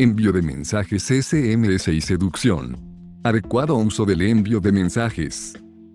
Envío 0.00 0.32
de 0.32 0.40
mensajes 0.40 1.02
SMS 1.02 1.88
y 1.88 2.00
seducción. 2.00 2.74
Adecuado 3.22 3.76
uso 3.76 4.06
del 4.06 4.22
envío 4.22 4.58
de 4.58 4.72
mensajes. 4.72 5.52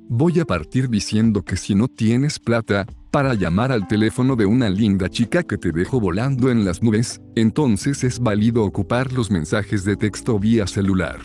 Voy 0.07 0.39
a 0.39 0.45
partir 0.45 0.91
diciendo 0.91 1.41
que 1.41 1.57
si 1.57 1.73
no 1.73 1.87
tienes 1.87 2.37
plata, 2.37 2.85
para 3.09 3.33
llamar 3.33 3.71
al 3.71 3.87
teléfono 3.87 4.35
de 4.35 4.45
una 4.45 4.69
linda 4.69 5.09
chica 5.09 5.41
que 5.41 5.57
te 5.57 5.71
dejo 5.71 5.99
volando 5.99 6.51
en 6.51 6.65
las 6.65 6.83
nubes, 6.83 7.19
entonces 7.35 8.03
es 8.03 8.19
válido 8.19 8.63
ocupar 8.63 9.11
los 9.11 9.31
mensajes 9.31 9.83
de 9.85 9.95
texto 9.95 10.37
vía 10.37 10.67
celular. 10.67 11.17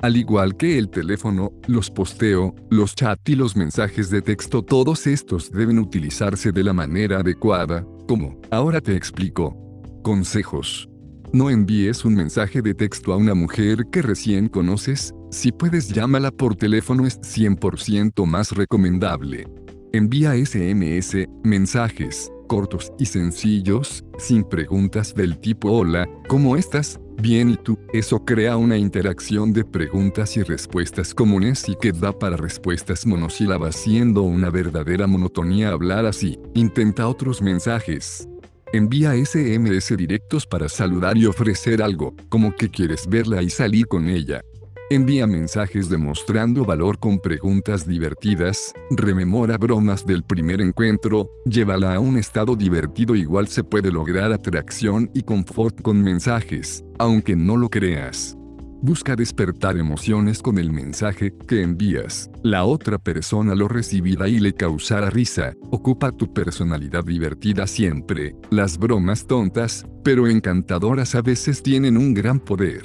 Al 0.00 0.16
igual 0.16 0.56
que 0.56 0.78
el 0.78 0.90
teléfono, 0.90 1.52
los 1.68 1.92
posteo, 1.92 2.56
los 2.70 2.96
chat 2.96 3.20
y 3.28 3.36
los 3.36 3.54
mensajes 3.54 4.10
de 4.10 4.20
texto, 4.20 4.64
todos 4.64 5.06
estos 5.06 5.52
deben 5.52 5.78
utilizarse 5.78 6.50
de 6.50 6.64
la 6.64 6.72
manera 6.72 7.20
adecuada, 7.20 7.86
como, 8.08 8.40
ahora 8.50 8.80
te 8.80 8.96
explico. 8.96 9.56
Consejos. 10.02 10.88
No 11.36 11.50
envíes 11.50 12.06
un 12.06 12.14
mensaje 12.14 12.62
de 12.62 12.72
texto 12.72 13.12
a 13.12 13.18
una 13.18 13.34
mujer 13.34 13.88
que 13.92 14.00
recién 14.00 14.48
conoces, 14.48 15.12
si 15.30 15.52
puedes 15.52 15.90
llámala 15.90 16.30
por 16.30 16.56
teléfono 16.56 17.06
es 17.06 17.20
100% 17.20 18.24
más 18.24 18.52
recomendable. 18.52 19.46
Envía 19.92 20.32
SMS, 20.32 21.28
mensajes, 21.44 22.32
cortos 22.48 22.90
y 22.98 23.04
sencillos, 23.04 24.02
sin 24.16 24.44
preguntas 24.44 25.14
del 25.14 25.38
tipo 25.38 25.72
hola, 25.72 26.08
¿cómo 26.26 26.56
estás? 26.56 26.98
Bien 27.20 27.50
y 27.50 27.56
tú, 27.58 27.78
eso 27.92 28.24
crea 28.24 28.56
una 28.56 28.78
interacción 28.78 29.52
de 29.52 29.66
preguntas 29.66 30.38
y 30.38 30.42
respuestas 30.42 31.12
comunes 31.12 31.68
y 31.68 31.76
que 31.76 31.92
da 31.92 32.18
para 32.18 32.38
respuestas 32.38 33.04
monosílabas 33.04 33.76
siendo 33.76 34.22
una 34.22 34.48
verdadera 34.48 35.06
monotonía 35.06 35.68
hablar 35.68 36.06
así. 36.06 36.38
Intenta 36.54 37.06
otros 37.06 37.42
mensajes. 37.42 38.26
Envía 38.72 39.12
SMS 39.14 39.96
directos 39.96 40.46
para 40.46 40.68
saludar 40.68 41.16
y 41.16 41.26
ofrecer 41.26 41.82
algo, 41.82 42.14
como 42.28 42.54
que 42.54 42.68
quieres 42.68 43.06
verla 43.08 43.40
y 43.42 43.48
salir 43.48 43.86
con 43.86 44.08
ella. 44.08 44.42
Envía 44.90 45.26
mensajes 45.26 45.88
demostrando 45.88 46.64
valor 46.64 46.98
con 46.98 47.18
preguntas 47.18 47.86
divertidas, 47.86 48.72
rememora 48.90 49.56
bromas 49.56 50.04
del 50.06 50.22
primer 50.22 50.60
encuentro, 50.60 51.28
llévala 51.44 51.94
a 51.94 52.00
un 52.00 52.18
estado 52.18 52.54
divertido 52.54 53.16
igual 53.16 53.48
se 53.48 53.64
puede 53.64 53.90
lograr 53.90 54.32
atracción 54.32 55.10
y 55.14 55.22
confort 55.22 55.80
con 55.82 56.02
mensajes, 56.02 56.84
aunque 56.98 57.34
no 57.34 57.56
lo 57.56 57.68
creas. 57.68 58.36
Busca 58.82 59.16
despertar 59.16 59.78
emociones 59.78 60.42
con 60.42 60.58
el 60.58 60.70
mensaje 60.70 61.32
que 61.48 61.62
envías. 61.62 62.30
La 62.42 62.64
otra 62.64 62.98
persona 62.98 63.54
lo 63.54 63.68
recibirá 63.68 64.28
y 64.28 64.38
le 64.38 64.52
causará 64.52 65.08
risa. 65.08 65.54
Ocupa 65.70 66.12
tu 66.12 66.32
personalidad 66.32 67.04
divertida 67.04 67.66
siempre. 67.66 68.36
Las 68.50 68.78
bromas 68.78 69.26
tontas, 69.26 69.86
pero 70.04 70.26
encantadoras 70.28 71.14
a 71.14 71.22
veces 71.22 71.62
tienen 71.62 71.96
un 71.96 72.12
gran 72.12 72.38
poder. 72.38 72.84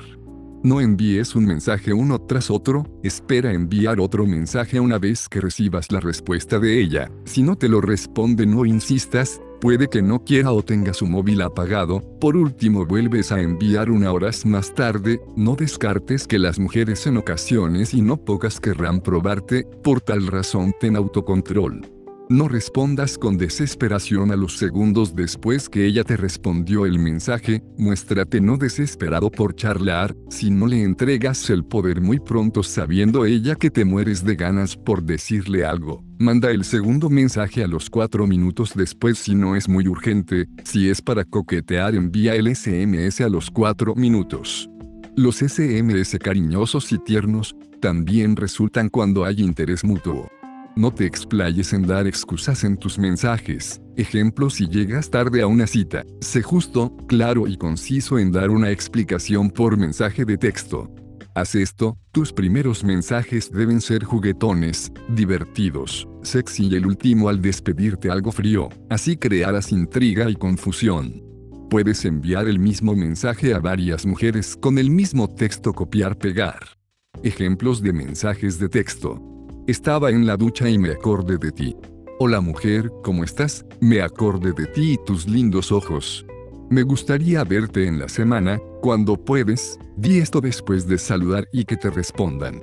No 0.64 0.80
envíes 0.80 1.36
un 1.36 1.46
mensaje 1.46 1.92
uno 1.92 2.20
tras 2.20 2.52
otro, 2.52 2.86
espera 3.04 3.52
enviar 3.52 4.00
otro 4.00 4.26
mensaje 4.26 4.80
una 4.80 5.00
vez 5.00 5.28
que 5.28 5.42
recibas 5.42 5.92
la 5.92 6.00
respuesta 6.00 6.60
de 6.60 6.80
ella. 6.80 7.12
Si 7.26 7.42
no 7.42 7.58
te 7.58 7.68
lo 7.68 7.82
responde 7.82 8.46
no 8.46 8.66
insistas, 8.66 9.42
puede 9.62 9.88
que 9.88 10.02
no 10.02 10.24
quiera 10.26 10.52
o 10.52 10.64
tenga 10.64 10.94
su 10.94 11.06
móvil 11.06 11.42
apagado, 11.42 12.02
por 12.20 12.36
último 12.36 12.86
vuelves 12.86 13.32
a 13.32 13.40
enviar 13.40 13.92
una 13.92 14.12
horas 14.12 14.46
más 14.46 14.74
tarde, 14.74 15.22
no 15.38 15.56
descartes 15.56 16.28
que 16.28 16.40
las 16.40 16.60
mujeres 16.60 17.06
en 17.08 17.18
ocasiones 17.18 17.94
y 17.94 18.02
no 18.02 18.18
pocas 18.18 18.60
querrán 18.60 19.00
probarte, 19.00 19.64
por 19.84 20.02
tal 20.02 20.28
razón 20.28 20.74
ten 20.80 20.96
autocontrol. 20.96 22.01
No 22.32 22.48
respondas 22.48 23.18
con 23.18 23.38
desesperación 23.38 24.32
a 24.32 24.38
los 24.38 24.56
segundos 24.56 25.14
después 25.14 25.68
que 25.68 25.86
ella 25.86 26.06
te 26.06 26.16
respondió 26.16 26.86
el 26.86 26.98
mensaje, 26.98 27.62
muéstrate 27.78 28.40
no 28.40 28.56
desesperado 28.56 29.30
por 29.30 29.54
charlar, 29.54 30.16
si 30.30 30.50
no 30.50 30.66
le 30.66 30.82
entregas 30.82 31.50
el 31.50 31.66
poder 31.66 32.00
muy 32.00 32.22
pronto 32.22 32.64
sabiendo 32.64 33.26
ella 33.26 33.56
que 33.56 33.70
te 33.70 33.84
mueres 33.84 34.24
de 34.24 34.38
ganas 34.38 34.78
por 34.78 35.04
decirle 35.04 35.66
algo. 35.66 36.06
Manda 36.20 36.52
el 36.52 36.64
segundo 36.64 37.10
mensaje 37.10 37.66
a 37.66 37.68
los 37.68 37.90
cuatro 37.90 38.26
minutos 38.26 38.72
después 38.76 39.18
si 39.18 39.36
no 39.36 39.58
es 39.58 39.68
muy 39.68 39.90
urgente, 39.90 40.48
si 40.64 40.90
es 40.90 41.02
para 41.02 41.26
coquetear 41.26 41.96
envía 41.96 42.36
el 42.36 42.56
SMS 42.56 43.20
a 43.20 43.28
los 43.28 43.52
cuatro 43.52 43.94
minutos. 43.94 44.70
Los 45.18 45.40
SMS 45.40 46.18
cariñosos 46.18 46.94
y 46.94 46.98
tiernos 46.98 47.58
también 47.82 48.38
resultan 48.38 48.88
cuando 48.88 49.26
hay 49.26 49.42
interés 49.42 49.84
mutuo. 49.84 50.30
No 50.76 50.94
te 50.94 51.06
explayes 51.06 51.74
en 51.74 51.86
dar 51.86 52.08
excusas 52.08 52.64
en 52.64 52.78
tus 52.78 52.98
mensajes. 52.98 53.82
Ejemplo 53.98 54.50
si 54.50 54.68
llegas 54.68 55.10
tarde 55.10 55.42
a 55.42 55.48
una 55.48 55.68
cita, 55.68 56.06
sé 56.22 56.42
justo, 56.42 56.96
claro 57.08 57.46
y 57.48 57.58
conciso 57.58 58.18
en 58.18 58.32
dar 58.32 58.50
una 58.50 58.72
explicación 58.72 59.50
por 59.50 59.78
mensaje 59.78 60.24
de 60.24 60.38
texto. 60.38 60.90
Haz 61.36 61.56
esto, 61.56 61.98
tus 62.12 62.32
primeros 62.32 62.84
mensajes 62.84 63.52
deben 63.52 63.82
ser 63.82 64.04
juguetones, 64.06 64.92
divertidos, 65.10 66.08
sexy 66.24 66.68
y 66.68 66.76
el 66.76 66.86
último 66.86 67.30
al 67.30 67.42
despedirte 67.42 68.10
algo 68.10 68.32
frío, 68.32 68.70
así 68.90 69.18
crearás 69.18 69.72
intriga 69.72 70.30
y 70.30 70.36
confusión. 70.36 71.22
Puedes 71.70 72.04
enviar 72.06 72.48
el 72.48 72.60
mismo 72.60 72.96
mensaje 72.96 73.54
a 73.54 73.60
varias 73.60 74.06
mujeres 74.06 74.58
con 74.58 74.78
el 74.78 74.90
mismo 74.90 75.34
texto 75.34 75.74
copiar-pegar. 75.74 76.78
Ejemplos 77.24 77.82
de 77.82 77.94
mensajes 77.94 78.58
de 78.58 78.68
texto. 78.68 79.31
Estaba 79.68 80.10
en 80.10 80.26
la 80.26 80.38
ducha 80.38 80.68
y 80.68 80.80
me 80.80 80.90
acordé 80.90 81.38
de 81.38 81.52
ti. 81.52 81.76
Hola 82.18 82.42
mujer, 82.42 82.92
¿cómo 83.04 83.24
estás? 83.24 83.64
Me 83.80 84.02
acordé 84.02 84.54
de 84.54 84.66
ti 84.66 84.94
y 84.94 84.98
tus 85.06 85.28
lindos 85.28 85.72
ojos. 85.72 86.26
Me 86.72 86.82
gustaría 86.82 87.44
verte 87.44 87.86
en 87.86 88.00
la 88.00 88.10
semana, 88.10 88.60
cuando 88.82 89.24
puedes, 89.24 89.78
di 89.96 90.18
esto 90.18 90.42
después 90.42 90.88
de 90.88 90.98
saludar 90.98 91.48
y 91.54 91.66
que 91.66 91.78
te 91.78 91.92
respondan. 91.92 92.60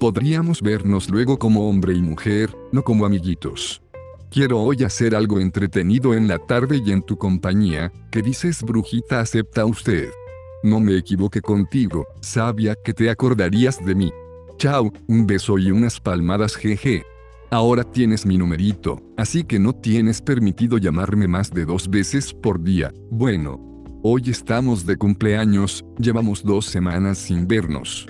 Podríamos 0.00 0.62
vernos 0.62 1.10
luego 1.10 1.38
como 1.38 1.68
hombre 1.68 1.92
y 1.92 2.00
mujer, 2.00 2.56
no 2.72 2.82
como 2.82 3.04
amiguitos. 3.04 3.82
Quiero 4.30 4.62
hoy 4.62 4.84
hacer 4.84 5.14
algo 5.14 5.40
entretenido 5.40 6.14
en 6.14 6.28
la 6.28 6.38
tarde 6.38 6.80
y 6.82 6.92
en 6.92 7.02
tu 7.02 7.18
compañía, 7.18 7.92
¿qué 8.10 8.22
dices 8.22 8.62
brujita 8.62 9.20
acepta 9.20 9.66
usted. 9.66 10.08
No 10.62 10.80
me 10.80 10.96
equivoqué 10.96 11.42
contigo, 11.42 12.06
sabia 12.22 12.74
que 12.74 12.94
te 12.94 13.10
acordarías 13.10 13.84
de 13.84 13.94
mí. 13.94 14.12
Chao, 14.58 14.92
un 15.06 15.24
beso 15.24 15.56
y 15.56 15.70
unas 15.70 16.00
palmadas 16.00 16.56
jeje. 16.56 17.04
Ahora 17.48 17.84
tienes 17.84 18.26
mi 18.26 18.36
numerito, 18.36 19.00
así 19.16 19.44
que 19.44 19.60
no 19.60 19.72
tienes 19.72 20.20
permitido 20.20 20.78
llamarme 20.78 21.28
más 21.28 21.52
de 21.52 21.64
dos 21.64 21.88
veces 21.88 22.34
por 22.34 22.60
día. 22.60 22.92
Bueno. 23.08 23.64
Hoy 24.02 24.22
estamos 24.26 24.86
de 24.86 24.96
cumpleaños, 24.96 25.84
llevamos 25.98 26.42
dos 26.42 26.66
semanas 26.66 27.18
sin 27.18 27.46
vernos. 27.46 28.08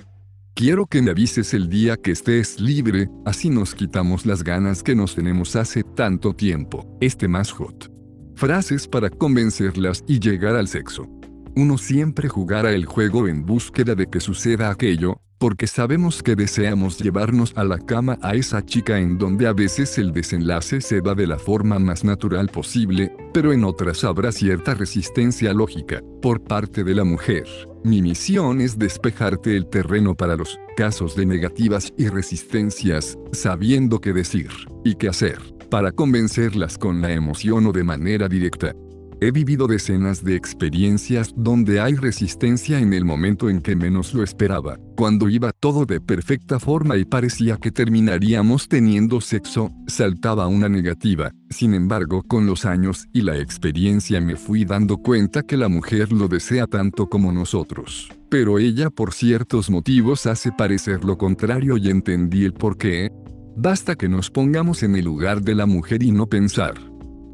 Quiero 0.54 0.86
que 0.86 1.02
me 1.02 1.10
avises 1.10 1.52
el 1.54 1.68
día 1.68 1.96
que 1.96 2.12
estés 2.12 2.60
libre, 2.60 3.08
así 3.24 3.48
nos 3.50 3.74
quitamos 3.74 4.24
las 4.26 4.42
ganas 4.42 4.82
que 4.82 4.94
nos 4.94 5.14
tenemos 5.14 5.54
hace 5.54 5.82
tanto 5.82 6.34
tiempo. 6.34 6.96
Este 7.00 7.28
más 7.28 7.52
hot. 7.52 7.90
Frases 8.34 8.86
para 8.86 9.10
convencerlas 9.10 10.02
y 10.06 10.18
llegar 10.18 10.56
al 10.56 10.68
sexo. 10.68 11.17
Uno 11.58 11.76
siempre 11.76 12.28
jugará 12.28 12.70
el 12.70 12.84
juego 12.84 13.26
en 13.26 13.44
búsqueda 13.44 13.96
de 13.96 14.06
que 14.06 14.20
suceda 14.20 14.70
aquello, 14.70 15.20
porque 15.38 15.66
sabemos 15.66 16.22
que 16.22 16.36
deseamos 16.36 17.00
llevarnos 17.00 17.52
a 17.56 17.64
la 17.64 17.78
cama 17.78 18.16
a 18.22 18.36
esa 18.36 18.64
chica 18.64 19.00
en 19.00 19.18
donde 19.18 19.48
a 19.48 19.52
veces 19.52 19.98
el 19.98 20.12
desenlace 20.12 20.80
se 20.80 21.00
da 21.00 21.16
de 21.16 21.26
la 21.26 21.36
forma 21.36 21.80
más 21.80 22.04
natural 22.04 22.48
posible, 22.48 23.12
pero 23.34 23.52
en 23.52 23.64
otras 23.64 24.04
habrá 24.04 24.30
cierta 24.30 24.74
resistencia 24.74 25.52
lógica, 25.52 26.00
por 26.22 26.44
parte 26.44 26.84
de 26.84 26.94
la 26.94 27.02
mujer. 27.02 27.48
Mi 27.82 28.02
misión 28.02 28.60
es 28.60 28.78
despejarte 28.78 29.56
el 29.56 29.66
terreno 29.66 30.14
para 30.14 30.36
los 30.36 30.60
casos 30.76 31.16
de 31.16 31.26
negativas 31.26 31.92
y 31.96 32.06
resistencias, 32.06 33.18
sabiendo 33.32 34.00
qué 34.00 34.12
decir 34.12 34.50
y 34.84 34.94
qué 34.94 35.08
hacer, 35.08 35.40
para 35.70 35.90
convencerlas 35.90 36.78
con 36.78 37.02
la 37.02 37.10
emoción 37.10 37.66
o 37.66 37.72
de 37.72 37.82
manera 37.82 38.28
directa. 38.28 38.76
He 39.20 39.32
vivido 39.32 39.66
decenas 39.66 40.22
de 40.22 40.36
experiencias 40.36 41.34
donde 41.36 41.80
hay 41.80 41.96
resistencia 41.96 42.78
en 42.78 42.92
el 42.92 43.04
momento 43.04 43.50
en 43.50 43.60
que 43.60 43.74
menos 43.74 44.14
lo 44.14 44.22
esperaba, 44.22 44.78
cuando 44.96 45.28
iba 45.28 45.50
todo 45.50 45.86
de 45.86 46.00
perfecta 46.00 46.60
forma 46.60 46.96
y 46.96 47.04
parecía 47.04 47.56
que 47.56 47.72
terminaríamos 47.72 48.68
teniendo 48.68 49.20
sexo, 49.20 49.72
saltaba 49.88 50.46
una 50.46 50.68
negativa. 50.68 51.32
Sin 51.50 51.74
embargo, 51.74 52.22
con 52.22 52.46
los 52.46 52.64
años 52.64 53.08
y 53.12 53.22
la 53.22 53.36
experiencia 53.38 54.20
me 54.20 54.36
fui 54.36 54.64
dando 54.64 54.98
cuenta 54.98 55.42
que 55.42 55.56
la 55.56 55.68
mujer 55.68 56.12
lo 56.12 56.28
desea 56.28 56.68
tanto 56.68 57.08
como 57.08 57.32
nosotros. 57.32 58.08
Pero 58.30 58.60
ella 58.60 58.88
por 58.88 59.12
ciertos 59.12 59.68
motivos 59.68 60.26
hace 60.26 60.52
parecer 60.52 61.04
lo 61.04 61.18
contrario 61.18 61.76
y 61.76 61.90
entendí 61.90 62.44
el 62.44 62.52
por 62.52 62.76
qué. 62.76 63.10
Basta 63.56 63.96
que 63.96 64.08
nos 64.08 64.30
pongamos 64.30 64.84
en 64.84 64.94
el 64.94 65.06
lugar 65.06 65.42
de 65.42 65.56
la 65.56 65.66
mujer 65.66 66.04
y 66.04 66.12
no 66.12 66.28
pensar 66.28 66.74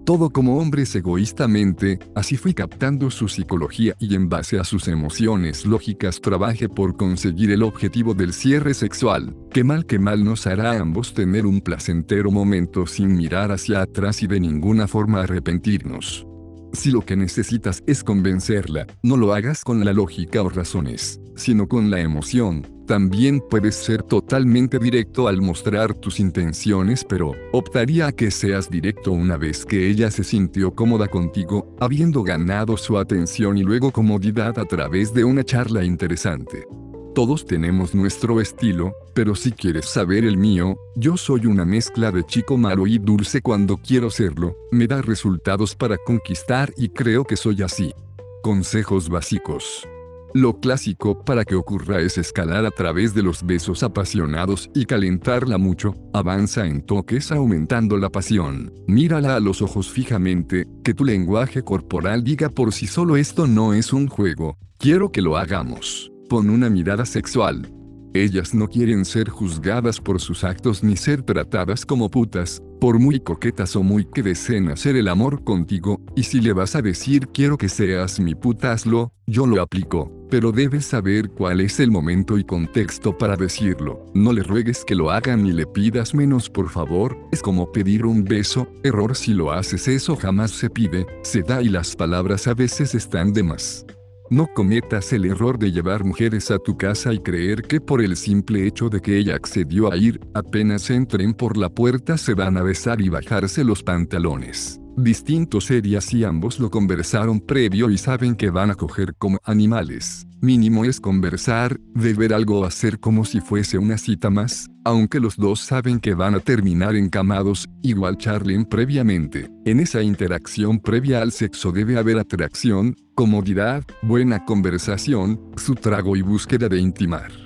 todo 0.04 0.30
como 0.30 0.58
hombres 0.58 0.94
egoístamente, 0.94 1.98
así 2.14 2.36
fui 2.36 2.54
captando 2.54 3.10
su 3.10 3.28
psicología 3.28 3.94
y 3.98 4.14
en 4.14 4.28
base 4.28 4.58
a 4.58 4.64
sus 4.64 4.88
emociones 4.88 5.64
lógicas 5.64 6.20
trabajé 6.20 6.68
por 6.68 6.96
conseguir 6.96 7.50
el 7.50 7.62
objetivo 7.62 8.14
del 8.14 8.32
cierre 8.32 8.74
sexual, 8.74 9.34
que 9.50 9.64
mal 9.64 9.86
que 9.86 9.98
mal 9.98 10.24
nos 10.24 10.46
hará 10.46 10.72
a 10.72 10.80
ambos 10.80 11.14
tener 11.14 11.46
un 11.46 11.60
placentero 11.60 12.30
momento 12.30 12.86
sin 12.86 13.16
mirar 13.16 13.52
hacia 13.52 13.82
atrás 13.82 14.22
y 14.22 14.26
de 14.26 14.40
ninguna 14.40 14.86
forma 14.88 15.22
arrepentirnos. 15.22 16.26
Si 16.74 16.90
lo 16.90 17.02
que 17.02 17.14
necesitas 17.14 17.84
es 17.86 18.02
convencerla, 18.02 18.86
no 19.02 19.16
lo 19.16 19.32
hagas 19.32 19.62
con 19.62 19.84
la 19.84 19.92
lógica 19.92 20.42
o 20.42 20.48
razones, 20.48 21.20
sino 21.36 21.68
con 21.68 21.88
la 21.88 22.00
emoción. 22.00 22.66
También 22.86 23.40
puedes 23.48 23.76
ser 23.76 24.02
totalmente 24.02 24.80
directo 24.80 25.28
al 25.28 25.40
mostrar 25.40 25.94
tus 25.94 26.18
intenciones, 26.18 27.04
pero 27.04 27.32
optaría 27.52 28.08
a 28.08 28.12
que 28.12 28.30
seas 28.32 28.68
directo 28.68 29.12
una 29.12 29.36
vez 29.36 29.64
que 29.64 29.88
ella 29.88 30.10
se 30.10 30.24
sintió 30.24 30.74
cómoda 30.74 31.06
contigo, 31.06 31.74
habiendo 31.80 32.24
ganado 32.24 32.76
su 32.76 32.98
atención 32.98 33.56
y 33.56 33.62
luego 33.62 33.92
comodidad 33.92 34.58
a 34.58 34.64
través 34.64 35.14
de 35.14 35.22
una 35.22 35.44
charla 35.44 35.84
interesante. 35.84 36.66
Todos 37.14 37.46
tenemos 37.46 37.94
nuestro 37.94 38.40
estilo, 38.40 38.92
pero 39.14 39.36
si 39.36 39.52
quieres 39.52 39.84
saber 39.84 40.24
el 40.24 40.36
mío, 40.36 40.76
yo 40.96 41.16
soy 41.16 41.46
una 41.46 41.64
mezcla 41.64 42.10
de 42.10 42.24
chico 42.24 42.56
malo 42.56 42.88
y 42.88 42.98
dulce 42.98 43.40
cuando 43.40 43.76
quiero 43.76 44.10
serlo, 44.10 44.56
me 44.72 44.88
da 44.88 45.00
resultados 45.00 45.76
para 45.76 45.96
conquistar 45.96 46.72
y 46.76 46.88
creo 46.88 47.24
que 47.24 47.36
soy 47.36 47.62
así. 47.62 47.94
Consejos 48.42 49.08
básicos. 49.08 49.86
Lo 50.32 50.58
clásico 50.58 51.24
para 51.24 51.44
que 51.44 51.54
ocurra 51.54 52.00
es 52.00 52.18
escalar 52.18 52.66
a 52.66 52.72
través 52.72 53.14
de 53.14 53.22
los 53.22 53.46
besos 53.46 53.84
apasionados 53.84 54.68
y 54.74 54.84
calentarla 54.84 55.56
mucho, 55.56 55.94
avanza 56.12 56.66
en 56.66 56.82
toques 56.82 57.30
aumentando 57.30 57.96
la 57.96 58.10
pasión, 58.10 58.72
mírala 58.88 59.36
a 59.36 59.40
los 59.40 59.62
ojos 59.62 59.88
fijamente, 59.88 60.66
que 60.82 60.94
tu 60.94 61.04
lenguaje 61.04 61.62
corporal 61.62 62.24
diga 62.24 62.48
por 62.48 62.72
si 62.72 62.88
solo 62.88 63.16
esto 63.16 63.46
no 63.46 63.72
es 63.72 63.92
un 63.92 64.08
juego, 64.08 64.58
quiero 64.78 65.12
que 65.12 65.22
lo 65.22 65.36
hagamos. 65.36 66.10
Pon 66.28 66.48
una 66.48 66.70
mirada 66.70 67.04
sexual. 67.04 67.70
Ellas 68.14 68.54
no 68.54 68.68
quieren 68.68 69.04
ser 69.04 69.28
juzgadas 69.28 70.00
por 70.00 70.20
sus 70.20 70.44
actos 70.44 70.82
ni 70.82 70.96
ser 70.96 71.22
tratadas 71.22 71.84
como 71.84 72.10
putas, 72.10 72.62
por 72.80 72.98
muy 72.98 73.20
coquetas 73.20 73.76
o 73.76 73.82
muy 73.82 74.04
que 74.04 74.22
deseen 74.22 74.70
hacer 74.70 74.96
el 74.96 75.08
amor 75.08 75.44
contigo, 75.44 76.00
y 76.14 76.22
si 76.22 76.40
le 76.40 76.52
vas 76.52 76.76
a 76.76 76.82
decir 76.82 77.28
quiero 77.28 77.58
que 77.58 77.68
seas 77.68 78.20
mi 78.20 78.34
puta 78.34 78.72
hazlo, 78.72 79.12
yo 79.26 79.46
lo 79.46 79.60
aplico, 79.60 80.12
pero 80.30 80.52
debes 80.52 80.86
saber 80.86 81.28
cuál 81.30 81.60
es 81.60 81.78
el 81.80 81.90
momento 81.90 82.38
y 82.38 82.44
contexto 82.44 83.18
para 83.18 83.36
decirlo. 83.36 84.06
No 84.14 84.32
le 84.32 84.44
ruegues 84.44 84.84
que 84.84 84.94
lo 84.94 85.10
hagan 85.10 85.42
ni 85.42 85.52
le 85.52 85.66
pidas 85.66 86.14
menos 86.14 86.48
por 86.48 86.70
favor, 86.70 87.18
es 87.32 87.42
como 87.42 87.70
pedir 87.72 88.06
un 88.06 88.24
beso, 88.24 88.68
error 88.82 89.16
si 89.16 89.34
lo 89.34 89.52
haces 89.52 89.88
eso 89.88 90.16
jamás 90.16 90.52
se 90.52 90.70
pide, 90.70 91.04
se 91.22 91.42
da 91.42 91.60
y 91.60 91.68
las 91.68 91.96
palabras 91.96 92.46
a 92.46 92.54
veces 92.54 92.94
están 92.94 93.32
de 93.32 93.42
más. 93.42 93.84
No 94.30 94.46
cometas 94.54 95.12
el 95.12 95.26
error 95.26 95.58
de 95.58 95.70
llevar 95.70 96.02
mujeres 96.02 96.50
a 96.50 96.58
tu 96.58 96.78
casa 96.78 97.12
y 97.12 97.18
creer 97.18 97.62
que 97.62 97.80
por 97.80 98.00
el 98.00 98.16
simple 98.16 98.66
hecho 98.66 98.88
de 98.88 99.00
que 99.00 99.18
ella 99.18 99.34
accedió 99.34 99.92
a 99.92 99.96
ir, 99.98 100.18
apenas 100.32 100.88
entren 100.88 101.34
por 101.34 101.58
la 101.58 101.68
puerta 101.68 102.16
se 102.16 102.32
van 102.32 102.56
a 102.56 102.62
besar 102.62 103.02
y 103.02 103.10
bajarse 103.10 103.64
los 103.64 103.82
pantalones. 103.82 104.80
Distinto 104.96 105.60
sería 105.60 106.00
si 106.00 106.22
ambos 106.22 106.60
lo 106.60 106.70
conversaron 106.70 107.40
previo 107.40 107.90
y 107.90 107.98
saben 107.98 108.36
que 108.36 108.50
van 108.50 108.70
a 108.70 108.76
coger 108.76 109.14
como 109.16 109.40
animales. 109.44 110.26
Mínimo 110.40 110.84
es 110.84 111.00
conversar, 111.00 111.80
beber 111.94 112.32
algo 112.32 112.64
hacer 112.64 113.00
como 113.00 113.24
si 113.24 113.40
fuese 113.40 113.76
una 113.78 113.98
cita 113.98 114.30
más, 114.30 114.68
aunque 114.84 115.18
los 115.18 115.36
dos 115.36 115.60
saben 115.60 115.98
que 115.98 116.14
van 116.14 116.34
a 116.34 116.40
terminar 116.40 116.94
encamados, 116.94 117.68
igual 117.82 118.18
charlen 118.18 118.66
previamente. 118.66 119.50
En 119.64 119.80
esa 119.80 120.02
interacción 120.02 120.78
previa 120.78 121.22
al 121.22 121.32
sexo 121.32 121.72
debe 121.72 121.98
haber 121.98 122.18
atracción, 122.18 122.94
comodidad, 123.16 123.84
buena 124.02 124.44
conversación, 124.44 125.40
su 125.56 125.74
trago 125.74 126.14
y 126.14 126.22
búsqueda 126.22 126.68
de 126.68 126.78
intimar. 126.78 127.43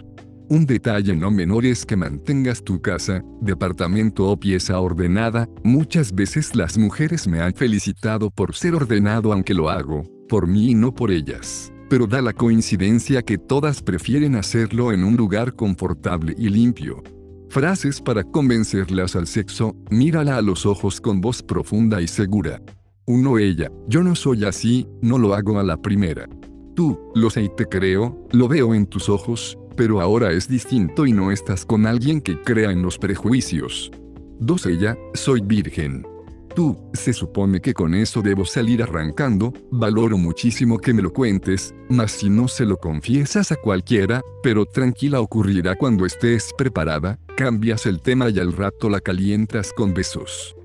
Un 0.50 0.64
detalle 0.64 1.14
no 1.14 1.30
menor 1.30 1.66
es 1.66 1.84
que 1.84 1.94
mantengas 1.94 2.64
tu 2.64 2.80
casa, 2.80 3.22
departamento 3.42 4.30
o 4.30 4.40
pieza 4.40 4.80
ordenada, 4.80 5.46
muchas 5.62 6.14
veces 6.14 6.54
las 6.54 6.78
mujeres 6.78 7.28
me 7.28 7.40
han 7.40 7.52
felicitado 7.52 8.30
por 8.30 8.54
ser 8.54 8.74
ordenado 8.74 9.34
aunque 9.34 9.52
lo 9.52 9.68
hago, 9.68 10.04
por 10.26 10.46
mí 10.46 10.70
y 10.70 10.74
no 10.74 10.94
por 10.94 11.10
ellas. 11.10 11.70
Pero 11.90 12.06
da 12.06 12.22
la 12.22 12.32
coincidencia 12.32 13.20
que 13.22 13.36
todas 13.36 13.82
prefieren 13.82 14.36
hacerlo 14.36 14.90
en 14.92 15.04
un 15.04 15.16
lugar 15.16 15.54
confortable 15.54 16.34
y 16.38 16.48
limpio. 16.48 17.02
Frases 17.50 18.00
para 18.00 18.24
convencerlas 18.24 19.16
al 19.16 19.26
sexo, 19.26 19.76
mírala 19.90 20.38
a 20.38 20.42
los 20.42 20.64
ojos 20.64 20.98
con 20.98 21.20
voz 21.20 21.42
profunda 21.42 22.00
y 22.00 22.08
segura. 22.08 22.62
Uno 23.06 23.38
ella, 23.38 23.70
yo 23.86 24.02
no 24.02 24.14
soy 24.14 24.46
así, 24.46 24.86
no 25.02 25.18
lo 25.18 25.34
hago 25.34 25.58
a 25.58 25.62
la 25.62 25.76
primera. 25.76 26.26
Tú, 26.74 26.98
lo 27.14 27.28
sé 27.28 27.42
y 27.42 27.50
te 27.54 27.66
creo, 27.66 28.26
lo 28.32 28.48
veo 28.48 28.74
en 28.74 28.86
tus 28.86 29.08
ojos, 29.08 29.58
pero 29.78 30.00
ahora 30.00 30.32
es 30.32 30.48
distinto 30.48 31.06
y 31.06 31.12
no 31.12 31.30
estás 31.30 31.64
con 31.64 31.86
alguien 31.86 32.20
que 32.20 32.42
crea 32.42 32.72
en 32.72 32.82
los 32.82 32.98
prejuicios. 32.98 33.92
2. 34.40 34.66
Ella, 34.66 34.98
soy 35.14 35.40
virgen. 35.40 36.04
Tú, 36.52 36.76
se 36.94 37.12
supone 37.12 37.60
que 37.60 37.75
con 37.75 37.94
eso 37.94 38.20
debo 38.20 38.44
salir 38.44 38.82
arrancando, 38.82 39.54
valoro 39.70 40.19
muchísimo 40.19 40.78
que 40.78 40.92
me 40.92 41.00
lo 41.00 41.12
cuentes, 41.12 41.72
mas 41.88 42.10
si 42.10 42.28
no 42.28 42.48
se 42.48 42.64
lo 42.64 42.78
confiesas 42.78 43.52
a 43.52 43.56
cualquiera, 43.56 44.20
pero 44.42 44.66
tranquila 44.66 45.20
ocurrirá 45.20 45.76
cuando 45.76 46.06
estés 46.06 46.52
preparada, 46.58 47.20
cambias 47.36 47.86
el 47.86 48.00
tema 48.00 48.31
y 48.31 48.40
al 48.40 48.54
rato 48.54 48.90
la 48.90 49.00
calientas 49.00 49.72
con 49.72 49.94
besos. 49.94 50.56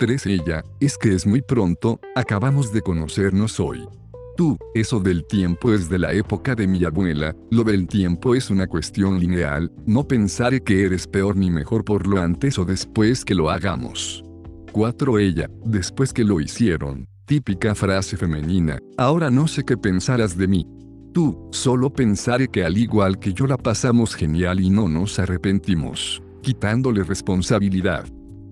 3. 0.00 0.26
Ella, 0.26 0.64
es 0.80 0.98
que 0.98 1.14
es 1.14 1.24
muy 1.24 1.40
pronto, 1.40 2.00
acabamos 2.16 2.72
de 2.72 2.82
conocernos 2.82 3.60
hoy. 3.60 3.86
Tú, 4.36 4.58
eso 4.74 5.00
del 5.00 5.24
tiempo 5.24 5.72
es 5.72 5.88
de 5.88 5.98
la 5.98 6.12
época 6.12 6.54
de 6.54 6.66
mi 6.66 6.84
abuela, 6.84 7.34
lo 7.50 7.64
del 7.64 7.86
tiempo 7.86 8.34
es 8.34 8.50
una 8.50 8.66
cuestión 8.66 9.18
lineal, 9.18 9.72
no 9.86 10.06
pensaré 10.06 10.60
que 10.60 10.84
eres 10.84 11.06
peor 11.06 11.36
ni 11.36 11.50
mejor 11.50 11.84
por 11.84 12.06
lo 12.06 12.20
antes 12.20 12.58
o 12.58 12.66
después 12.66 13.24
que 13.24 13.34
lo 13.34 13.48
hagamos. 13.48 14.22
4. 14.72 15.18
Ella, 15.18 15.48
después 15.64 16.12
que 16.12 16.22
lo 16.22 16.38
hicieron, 16.38 17.08
típica 17.24 17.74
frase 17.74 18.18
femenina, 18.18 18.78
ahora 18.98 19.30
no 19.30 19.48
sé 19.48 19.64
qué 19.64 19.78
pensarás 19.78 20.36
de 20.36 20.48
mí. 20.48 20.66
Tú, 21.14 21.48
solo 21.50 21.90
pensaré 21.90 22.48
que 22.48 22.62
al 22.62 22.76
igual 22.76 23.18
que 23.18 23.32
yo 23.32 23.46
la 23.46 23.56
pasamos 23.56 24.14
genial 24.14 24.60
y 24.60 24.68
no 24.68 24.86
nos 24.86 25.18
arrepentimos, 25.18 26.22
quitándole 26.42 27.04
responsabilidad. 27.04 28.04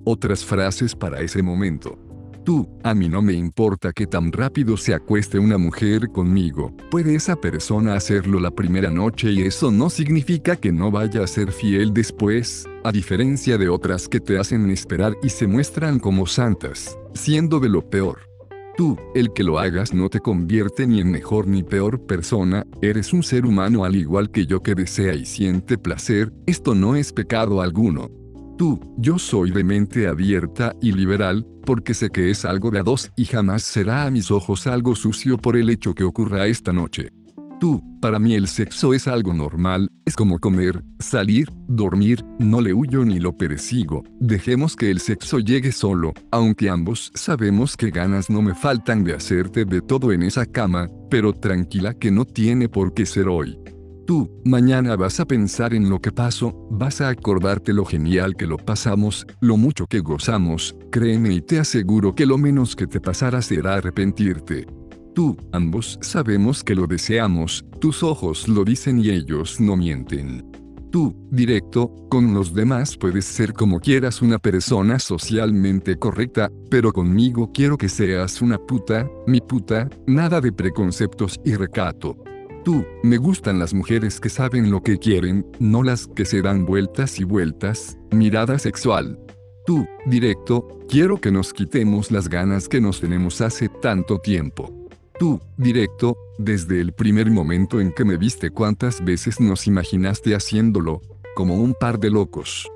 Otras 0.06 0.46
frases 0.46 0.96
para 0.96 1.20
ese 1.20 1.42
momento. 1.42 1.98
Tú, 2.44 2.68
a 2.82 2.94
mí 2.94 3.08
no 3.08 3.22
me 3.22 3.32
importa 3.32 3.94
que 3.94 4.06
tan 4.06 4.30
rápido 4.30 4.76
se 4.76 4.92
acueste 4.92 5.38
una 5.38 5.56
mujer 5.56 6.10
conmigo, 6.10 6.76
puede 6.90 7.14
esa 7.14 7.36
persona 7.36 7.94
hacerlo 7.94 8.38
la 8.38 8.50
primera 8.50 8.90
noche 8.90 9.32
y 9.32 9.40
eso 9.42 9.70
no 9.70 9.88
significa 9.88 10.54
que 10.54 10.70
no 10.70 10.90
vaya 10.90 11.24
a 11.24 11.26
ser 11.26 11.52
fiel 11.52 11.94
después, 11.94 12.68
a 12.84 12.92
diferencia 12.92 13.56
de 13.56 13.70
otras 13.70 14.08
que 14.08 14.20
te 14.20 14.38
hacen 14.38 14.68
esperar 14.70 15.16
y 15.22 15.30
se 15.30 15.46
muestran 15.46 15.98
como 15.98 16.26
santas, 16.26 16.98
siendo 17.14 17.60
de 17.60 17.70
lo 17.70 17.88
peor. 17.88 18.18
Tú, 18.76 18.98
el 19.14 19.32
que 19.32 19.42
lo 19.42 19.58
hagas 19.58 19.94
no 19.94 20.10
te 20.10 20.20
convierte 20.20 20.86
ni 20.86 21.00
en 21.00 21.10
mejor 21.10 21.46
ni 21.46 21.62
peor 21.62 22.04
persona, 22.04 22.66
eres 22.82 23.14
un 23.14 23.22
ser 23.22 23.46
humano 23.46 23.86
al 23.86 23.96
igual 23.96 24.30
que 24.30 24.44
yo 24.44 24.62
que 24.62 24.74
desea 24.74 25.14
y 25.14 25.24
siente 25.24 25.78
placer, 25.78 26.30
esto 26.44 26.74
no 26.74 26.94
es 26.94 27.10
pecado 27.10 27.62
alguno. 27.62 28.10
Tú, 28.56 28.78
yo 28.96 29.18
soy 29.18 29.50
de 29.50 29.64
mente 29.64 30.06
abierta 30.06 30.76
y 30.80 30.92
liberal, 30.92 31.44
porque 31.66 31.92
sé 31.92 32.10
que 32.10 32.30
es 32.30 32.44
algo 32.44 32.70
de 32.70 32.78
a 32.78 32.82
dos 32.84 33.10
y 33.16 33.24
jamás 33.24 33.64
será 33.64 34.04
a 34.04 34.10
mis 34.12 34.30
ojos 34.30 34.68
algo 34.68 34.94
sucio 34.94 35.38
por 35.38 35.56
el 35.56 35.70
hecho 35.70 35.92
que 35.92 36.04
ocurra 36.04 36.46
esta 36.46 36.72
noche. 36.72 37.10
Tú, 37.58 37.82
para 38.00 38.20
mí 38.20 38.34
el 38.34 38.46
sexo 38.46 38.94
es 38.94 39.08
algo 39.08 39.32
normal, 39.32 39.88
es 40.04 40.14
como 40.14 40.38
comer, 40.38 40.84
salir, 41.00 41.50
dormir, 41.66 42.24
no 42.38 42.60
le 42.60 42.74
huyo 42.74 43.04
ni 43.04 43.18
lo 43.18 43.36
persigo, 43.36 44.04
dejemos 44.20 44.76
que 44.76 44.90
el 44.90 45.00
sexo 45.00 45.40
llegue 45.40 45.72
solo, 45.72 46.12
aunque 46.30 46.68
ambos 46.68 47.10
sabemos 47.14 47.76
que 47.76 47.90
ganas 47.90 48.30
no 48.30 48.40
me 48.40 48.54
faltan 48.54 49.02
de 49.02 49.14
hacerte 49.14 49.64
de 49.64 49.80
todo 49.80 50.12
en 50.12 50.22
esa 50.22 50.46
cama, 50.46 50.88
pero 51.10 51.32
tranquila 51.32 51.94
que 51.94 52.12
no 52.12 52.24
tiene 52.24 52.68
por 52.68 52.94
qué 52.94 53.04
ser 53.04 53.28
hoy. 53.28 53.58
Tú, 54.06 54.30
mañana 54.44 54.96
vas 54.96 55.18
a 55.18 55.24
pensar 55.24 55.72
en 55.72 55.88
lo 55.88 55.98
que 55.98 56.12
pasó, 56.12 56.68
vas 56.70 57.00
a 57.00 57.08
acordarte 57.08 57.72
lo 57.72 57.86
genial 57.86 58.36
que 58.36 58.46
lo 58.46 58.58
pasamos, 58.58 59.26
lo 59.40 59.56
mucho 59.56 59.86
que 59.86 60.00
gozamos, 60.00 60.76
créeme 60.90 61.32
y 61.32 61.40
te 61.40 61.58
aseguro 61.58 62.14
que 62.14 62.26
lo 62.26 62.36
menos 62.36 62.76
que 62.76 62.86
te 62.86 63.00
pasará 63.00 63.40
será 63.40 63.76
arrepentirte. 63.76 64.66
Tú, 65.14 65.38
ambos 65.52 65.98
sabemos 66.02 66.62
que 66.62 66.74
lo 66.74 66.86
deseamos, 66.86 67.64
tus 67.80 68.02
ojos 68.02 68.46
lo 68.46 68.64
dicen 68.64 68.98
y 68.98 69.08
ellos 69.08 69.58
no 69.58 69.74
mienten. 69.74 70.44
Tú, 70.90 71.16
directo, 71.30 71.90
con 72.10 72.34
los 72.34 72.52
demás 72.52 72.98
puedes 72.98 73.24
ser 73.24 73.54
como 73.54 73.80
quieras 73.80 74.20
una 74.20 74.38
persona 74.38 74.98
socialmente 74.98 75.96
correcta, 75.96 76.50
pero 76.70 76.92
conmigo 76.92 77.50
quiero 77.54 77.78
que 77.78 77.88
seas 77.88 78.42
una 78.42 78.58
puta, 78.58 79.08
mi 79.26 79.40
puta, 79.40 79.88
nada 80.06 80.42
de 80.42 80.52
preconceptos 80.52 81.40
y 81.42 81.54
recato. 81.54 82.16
Tú, 82.64 82.86
me 83.02 83.18
gustan 83.18 83.58
las 83.58 83.74
mujeres 83.74 84.18
que 84.20 84.30
saben 84.30 84.70
lo 84.70 84.82
que 84.82 84.98
quieren, 84.98 85.46
no 85.58 85.82
las 85.82 86.06
que 86.06 86.24
se 86.24 86.40
dan 86.40 86.64
vueltas 86.64 87.20
y 87.20 87.24
vueltas, 87.24 87.98
mirada 88.10 88.58
sexual. 88.58 89.18
Tú, 89.66 89.86
directo, 90.06 90.66
quiero 90.88 91.20
que 91.20 91.30
nos 91.30 91.52
quitemos 91.52 92.10
las 92.10 92.28
ganas 92.28 92.66
que 92.66 92.80
nos 92.80 93.02
tenemos 93.02 93.42
hace 93.42 93.68
tanto 93.68 94.18
tiempo. 94.18 94.88
Tú, 95.18 95.40
directo, 95.58 96.16
desde 96.38 96.80
el 96.80 96.94
primer 96.94 97.30
momento 97.30 97.82
en 97.82 97.92
que 97.92 98.06
me 98.06 98.16
viste 98.16 98.48
cuántas 98.48 99.04
veces 99.04 99.40
nos 99.40 99.66
imaginaste 99.66 100.34
haciéndolo, 100.34 101.02
como 101.34 101.56
un 101.56 101.74
par 101.74 102.00
de 102.00 102.08
locos. 102.08 102.66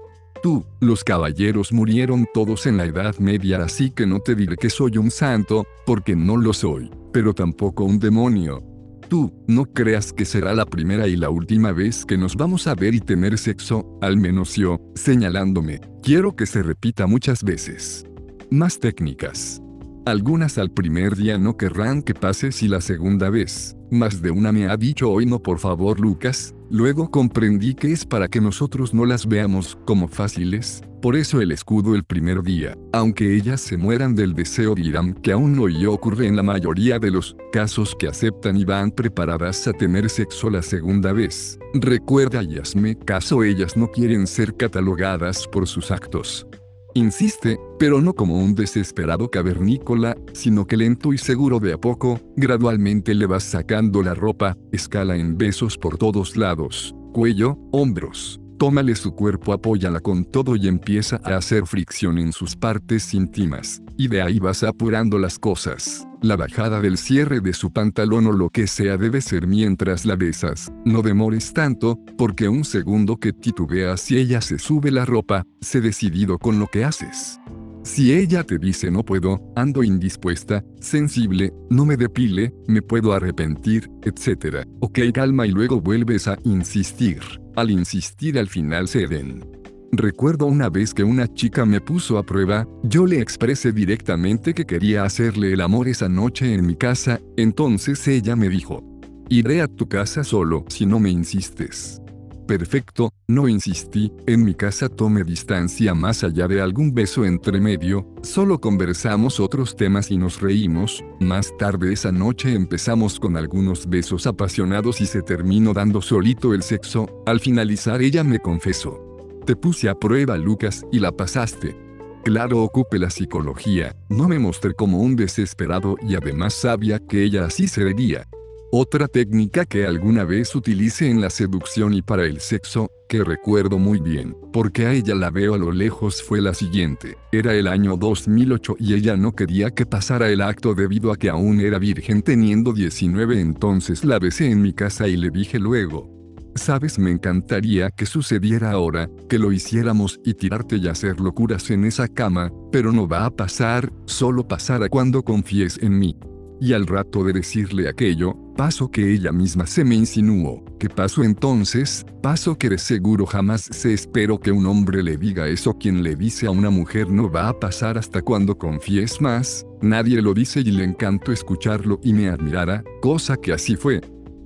Tú, 0.43 0.67
los 0.81 1.03
caballeros 1.03 1.73
murieron 1.73 2.27
todos 2.35 2.67
en 2.67 2.77
la 2.77 2.85
Edad 2.85 3.17
Media 3.21 3.63
así 3.65 3.91
que 3.91 4.07
no 4.07 4.21
te 4.21 4.35
diré 4.35 4.57
que 4.57 4.69
soy 4.69 4.99
un 4.99 5.11
santo, 5.11 5.67
porque 5.87 6.15
no 6.15 6.37
lo 6.37 6.53
soy, 6.53 6.91
pero 7.11 7.33
tampoco 7.33 7.85
un 7.85 7.99
demonio. 7.99 8.78
Tú, 9.09 9.33
no 9.47 9.65
creas 9.65 10.13
que 10.13 10.27
será 10.27 10.53
la 10.53 10.67
primera 10.67 11.09
y 11.09 11.17
la 11.17 11.31
última 11.31 11.73
vez 11.73 12.05
que 12.05 12.19
nos 12.19 12.37
vamos 12.37 12.67
a 12.67 12.75
ver 12.75 12.95
y 12.95 13.01
tener 13.01 13.39
sexo, 13.39 13.99
al 14.03 14.19
menos 14.19 14.55
yo, 14.55 14.79
señalándome, 14.95 15.81
quiero 16.03 16.37
que 16.37 16.45
se 16.45 16.63
repita 16.63 17.07
muchas 17.07 17.43
veces. 17.43 18.05
Más 18.51 18.79
técnicas. 18.79 19.63
Algunas 20.05 20.59
al 20.59 20.71
primer 20.71 21.17
día 21.17 21.39
no 21.39 21.57
querrán 21.57 22.03
que 22.03 22.13
pases 22.13 22.63
y 22.63 22.69
la 22.69 22.83
segunda 22.83 23.31
vez. 23.31 23.77
Más 23.91 24.21
de 24.21 24.31
una 24.31 24.53
me 24.53 24.69
ha 24.69 24.77
dicho 24.77 25.11
hoy 25.11 25.25
no 25.25 25.43
por 25.43 25.59
favor 25.59 26.01
Lucas, 26.01 26.55
luego 26.71 27.11
comprendí 27.11 27.75
que 27.75 27.93
es 27.93 28.05
para 28.05 28.29
que 28.29 28.41
nosotros 28.41 28.95
no 28.95 29.05
las 29.05 29.27
veamos 29.27 29.79
como 29.85 30.09
fáciles, 30.09 30.83
por 31.01 31.15
eso 31.15 31.41
el 31.41 31.53
escudo 31.53 31.95
el 31.95 32.03
primer 32.03 32.43
día, 32.43 32.77
aunque 32.93 33.37
ellas 33.37 33.61
se 33.61 33.77
mueran 33.77 34.17
del 34.17 34.35
deseo 34.35 34.75
dirán 34.75 35.15
que 35.15 35.31
aún 35.31 35.55
no 35.55 35.69
y 35.69 35.87
ocurre 35.87 36.27
en 36.27 36.35
la 36.35 36.43
mayoría 36.43 36.99
de 36.99 37.13
los 37.13 37.37
casos 37.53 37.95
que 37.97 38.09
aceptan 38.09 38.57
y 38.57 38.65
van 38.65 38.91
preparadas 38.91 39.69
a 39.69 39.73
tener 39.73 40.11
sexo 40.11 40.51
la 40.51 40.63
segunda 40.63 41.13
vez. 41.13 41.59
Recuerda 41.75 42.43
y 42.43 42.59
hazme 42.59 42.99
caso 42.99 43.45
ellas 43.45 43.77
no 43.77 43.89
quieren 43.89 44.27
ser 44.27 44.57
catalogadas 44.57 45.47
por 45.47 45.69
sus 45.69 45.93
actos. 45.93 46.47
Insiste, 46.95 47.61
pero 47.79 48.01
no 48.01 48.15
como 48.15 48.39
un 48.39 48.55
desesperado 48.55 49.31
cavernícola, 49.31 50.17
sino 50.33 50.67
que 50.67 50.77
lento 50.77 51.13
y 51.13 51.19
seguro 51.19 51.61
de 51.61 51.75
a 51.75 51.79
poco, 51.79 52.21
gradualmente 52.37 53.15
le 53.15 53.27
vas 53.27 53.45
sacando 53.45 54.03
la 54.03 54.15
ropa, 54.15 54.57
escala 54.73 55.17
en 55.17 55.37
besos 55.37 55.77
por 55.77 55.99
todos 55.99 56.37
lados, 56.37 56.95
cuello, 57.13 57.59
hombros. 57.73 58.41
Tómale 58.59 58.97
su 58.97 59.15
cuerpo, 59.15 59.53
apóyala 59.53 60.01
con 60.01 60.25
todo 60.25 60.57
y 60.57 60.67
empieza 60.67 61.21
a 61.23 61.37
hacer 61.37 61.67
fricción 61.67 62.19
en 62.19 62.33
sus 62.33 62.57
partes 62.57 63.15
íntimas, 63.15 63.81
y 63.97 64.09
de 64.09 64.23
ahí 64.23 64.41
vas 64.41 64.65
apurando 64.65 65.19
las 65.19 65.39
cosas. 65.39 66.08
La 66.21 66.35
bajada 66.35 66.81
del 66.81 66.99
cierre 66.99 67.41
de 67.41 67.53
su 67.53 67.73
pantalón 67.73 68.27
o 68.27 68.33
lo 68.33 68.51
que 68.51 68.67
sea 68.67 68.97
debe 68.97 69.21
ser 69.21 69.47
mientras 69.47 70.05
la 70.05 70.17
besas. 70.17 70.73
No 70.85 71.01
demores 71.01 71.53
tanto, 71.53 71.97
porque 72.17 72.49
un 72.49 72.65
segundo 72.65 73.19
que 73.19 73.33
titubeas 73.33 74.01
si 74.01 74.19
ella 74.19 74.41
se 74.41 74.59
sube 74.59 74.91
la 74.91 75.05
ropa, 75.05 75.45
sé 75.61 75.81
decidido 75.81 76.39
con 76.39 76.59
lo 76.59 76.67
que 76.67 76.85
haces. 76.85 77.39
Si 77.85 78.13
ella 78.13 78.43
te 78.43 78.59
dice 78.59 78.91
no 78.91 79.05
puedo, 79.05 79.41
ando 79.55 79.85
indispuesta, 79.85 80.65
sensible, 80.81 81.55
no 81.71 81.85
me 81.85 81.97
depile, 81.97 82.53
me 82.67 82.83
puedo 82.83 83.13
arrepentir, 83.13 83.89
etc. 84.03 84.67
Ok 84.81 84.99
calma 85.15 85.47
y 85.47 85.53
luego 85.53 85.81
vuelves 85.81 86.27
a 86.27 86.37
insistir. 86.43 87.21
Al 87.55 87.71
insistir 87.71 88.39
al 88.41 88.49
final 88.49 88.89
ceden. 88.89 89.58
Recuerdo 89.93 90.47
una 90.47 90.69
vez 90.69 90.93
que 90.93 91.03
una 91.03 91.33
chica 91.33 91.65
me 91.65 91.81
puso 91.81 92.19
a 92.19 92.23
prueba, 92.23 92.69
yo 92.83 93.07
le 93.07 93.21
expresé 93.21 93.73
directamente 93.73 94.53
que 94.53 94.67
quería 94.67 95.05
hacerle 95.05 95.55
el 95.55 95.63
amor 95.63 95.89
esa 95.89 96.11
noche 96.11 96.53
en 96.53 96.67
mi 96.67 96.77
casa, 96.77 97.21
entonces 97.39 98.07
ella 98.07 98.37
me 98.37 98.51
dijo, 98.51 98.85
iré 99.31 99.63
a 99.63 99.67
tu 99.67 99.89
casa 99.89 100.25
solo 100.25 100.67
si 100.69 100.85
no 100.85 101.01
me 101.01 101.11
insistes. 101.11 102.03
Perfecto, 102.47 103.13
no 103.29 103.49
insistí, 103.49 104.13
en 104.27 104.45
mi 104.45 104.55
casa 104.55 104.91
tome 104.91 105.25
distancia 105.25 105.95
más 105.95 106.23
allá 106.23 106.49
de 106.49 106.61
algún 106.61 106.95
beso 106.95 107.25
entre 107.25 107.59
medio, 107.59 108.07
solo 108.23 108.61
conversamos 108.61 109.41
otros 109.41 109.75
temas 109.75 110.11
y 110.11 110.19
nos 110.19 110.41
reímos, 110.41 111.03
más 111.19 111.55
tarde 111.59 111.95
esa 111.95 112.13
noche 112.13 112.55
empezamos 112.55 113.19
con 113.19 113.39
algunos 113.39 113.89
besos 113.89 114.27
apasionados 114.27 115.01
y 115.01 115.07
se 115.07 115.23
terminó 115.23 115.73
dando 115.73 116.03
solito 116.03 116.53
el 116.53 116.63
sexo, 116.63 117.23
al 117.25 117.41
finalizar 117.41 118.03
ella 118.03 118.23
me 118.23 118.39
confesó. 118.39 119.08
Te 119.49 119.57
puse 119.57 119.89
a 119.89 119.95
prueba 119.95 120.37
Lucas 120.37 120.85
y 120.93 120.99
la 120.99 121.11
pasaste. 121.11 121.75
Claro 122.23 122.63
ocupe 122.63 122.99
la 122.99 123.09
psicología, 123.09 123.97
no 124.11 124.29
me 124.29 124.39
mostré 124.39 124.75
como 124.75 125.01
un 125.01 125.17
desesperado 125.17 125.97
y 126.07 126.17
además 126.17 126.53
sabía 126.53 126.99
que 126.99 127.25
ella 127.25 127.47
así 127.47 127.67
sería. 127.67 128.29
Otra 128.71 129.09
técnica 129.09 129.65
que 129.65 129.87
alguna 129.87 130.25
vez 130.25 130.55
utilicé 130.55 131.09
en 131.09 131.23
la 131.23 131.31
seducción 131.31 131.95
y 131.95 132.03
para 132.03 132.27
el 132.27 132.41
sexo, 132.41 132.91
que 133.09 133.25
recuerdo 133.25 133.79
muy 133.79 134.01
bien, 134.01 134.37
porque 134.53 134.85
a 134.85 134.93
ella 134.93 135.15
la 135.15 135.31
veo 135.31 135.55
a 135.55 135.59
lo 135.59 135.73
lejos 135.73 136.23
fue 136.23 136.43
la 136.43 136.53
siguiente. 136.53 137.17
Era 137.33 137.55
el 137.55 137.69
año 137.69 137.97
2008 137.97 138.77
y 138.79 138.93
ella 138.93 139.17
no 139.17 139.33
quería 139.33 139.71
que 139.71 139.87
pasara 139.87 140.29
el 140.29 140.43
acto 140.43 140.75
debido 140.75 141.11
a 141.11 141.17
que 141.17 141.31
aún 141.31 141.63
era 141.63 141.79
virgen 141.79 142.21
teniendo 142.21 142.75
19 142.75 143.41
entonces 143.41 144.05
la 144.05 144.19
besé 144.19 144.51
en 144.51 144.61
mi 144.61 144.75
casa 144.75 145.09
y 145.09 145.17
le 145.17 145.31
dije 145.31 145.59
luego, 145.59 146.18
Sabes, 146.59 146.99
me 146.99 147.13
encantaría 147.13 147.89
que 147.91 148.05
sucediera 148.05 148.73
ahora, 148.73 149.09
que 149.29 149.39
lo 149.39 149.53
hiciéramos 149.53 150.21
y 150.25 150.35
tirarte 150.35 150.77
y 150.77 150.89
hacer 150.89 151.21
locuras 151.21 151.71
en 151.71 151.85
esa 151.85 152.09
cama, 152.09 152.53
pero 152.73 152.93
no 152.93 153.09
va 153.09 153.25
a 153.25 153.31
pasar, 153.31 153.93
solo 154.07 154.47
pasará 154.47 154.89
cuando 154.89 155.23
confíes 155.23 155.79
en 155.81 155.99
mí. 155.99 156.17
Y 156.61 156.73
al 156.73 156.87
rato 156.87 157.23
de 157.23 157.33
decirle 157.33 157.89
aquello, 157.89 158.37
paso 158.57 158.91
que 158.91 159.15
ella 159.15 159.31
misma 159.31 159.67
se 159.67 159.85
me 159.85 159.95
insinuó. 159.95 160.65
¿Qué 160.81 160.89
pasó 160.91 161.23
entonces? 161.23 162.05
Paso 162.21 162.59
que 162.59 162.69
de 162.69 162.79
seguro 162.79 163.25
jamás 163.25 163.63
se 163.63 163.95
espero 163.95 164.41
que 164.41 164.51
un 164.51 164.67
hombre 164.67 165.03
le 165.05 165.17
diga 165.17 165.47
eso 165.47 165.79
quien 165.79 166.03
le 166.03 166.17
dice 166.17 166.47
a 166.47 166.51
una 166.51 166.71
mujer 166.71 167.09
no 167.09 167.31
va 167.31 167.49
a 167.49 167.59
pasar 167.59 167.97
hasta 167.97 168.21
cuando 168.21 168.59
confíes 168.59 169.21
más. 169.21 169.65
Nadie 169.81 170.21
lo 170.21 170.35
dice 170.35 170.61
y 170.61 170.73
le 170.73 170.83
encantó 170.83 171.31
escucharlo 171.31 172.01
y 172.03 172.13
me 172.13 172.29
admirara, 172.29 172.83
cosa 173.01 173.37
que 173.37 173.53
así 173.53 173.77
fue. 173.77 174.01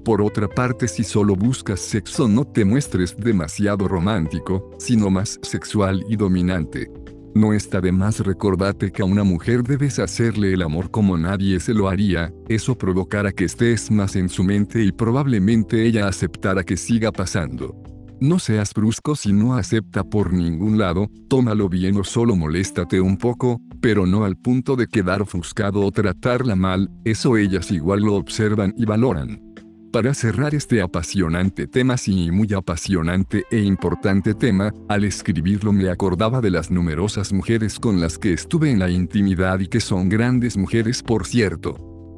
Por 0.05 0.21
otra 0.21 0.49
parte, 0.49 0.89
si 0.89 1.05
solo 1.05 1.37
buscas 1.37 1.79
sexo 1.79 2.27
no 2.27 2.45
te 2.45 2.65
muestres 2.65 3.17
demasiado 3.17 3.87
romántico, 3.87 4.71
sino 4.79 5.11
más 5.11 5.39
sexual 5.43 6.05
y 6.09 6.17
dominante. 6.17 6.91
No 7.35 7.53
está 7.53 7.81
de 7.81 7.93
más 7.93 8.19
recordarte 8.21 8.91
que 8.91 9.03
a 9.03 9.05
una 9.05 9.23
mujer 9.23 9.63
debes 9.63 9.99
hacerle 9.99 10.53
el 10.53 10.63
amor 10.63 10.91
como 10.91 11.17
nadie 11.17 11.61
se 11.61 11.73
lo 11.73 11.89
haría, 11.89 12.33
eso 12.49 12.77
provocará 12.77 13.33
que 13.33 13.45
estés 13.45 13.91
más 13.91 14.17
en 14.17 14.29
su 14.29 14.43
mente 14.45 14.85
y 14.85 14.93
probablemente 14.93 15.87
ella 15.87 16.09
aceptará 16.09 16.65
que 16.65 16.77
siga 16.77 17.13
pasando. 17.13 17.75
No 18.21 18.39
seas 18.39 18.75
brusco 18.75 19.17
si 19.17 19.33
no 19.33 19.55
acepta 19.55 20.05
por 20.05 20.33
ningún 20.33 20.79
lado, 20.79 21.09
tómalo 21.29 21.69
bien 21.69 21.97
o 21.97 22.05
solo 22.05 22.37
moléstate 22.37 23.01
un 23.01 23.17
poco, 23.17 23.61
pero 23.81 24.05
no 24.05 24.25
al 24.25 24.37
punto 24.37 24.77
de 24.77 24.87
quedar 24.87 25.23
ofuscado 25.23 25.81
o 25.81 25.91
tratarla 25.91 26.55
mal, 26.55 26.91
eso 27.05 27.37
ellas 27.37 27.71
igual 27.71 28.01
lo 28.01 28.15
observan 28.15 28.75
y 28.77 28.85
valoran. 28.85 29.52
Para 29.93 30.15
cerrar 30.15 30.55
este 30.55 30.81
apasionante 30.81 31.67
tema, 31.67 31.99
sí, 31.99 32.31
muy 32.31 32.51
apasionante 32.55 33.45
e 33.51 33.59
importante 33.59 34.33
tema, 34.33 34.73
al 34.89 35.05
escribirlo 35.05 35.71
me 35.71 35.91
acordaba 35.91 36.41
de 36.41 36.51
las 36.51 36.71
numerosas 36.71 37.31
mujeres 37.35 37.79
con 37.79 38.01
las 38.01 38.17
que 38.17 38.33
estuve 38.33 38.71
en 38.71 38.79
la 38.79 38.89
intimidad 38.89 39.61
y 39.61 39.67
que 39.67 39.81
son 39.81 40.09
grandes 40.09 40.57
mujeres 40.57 41.03
por 41.03 41.27
cierto. 41.27 41.77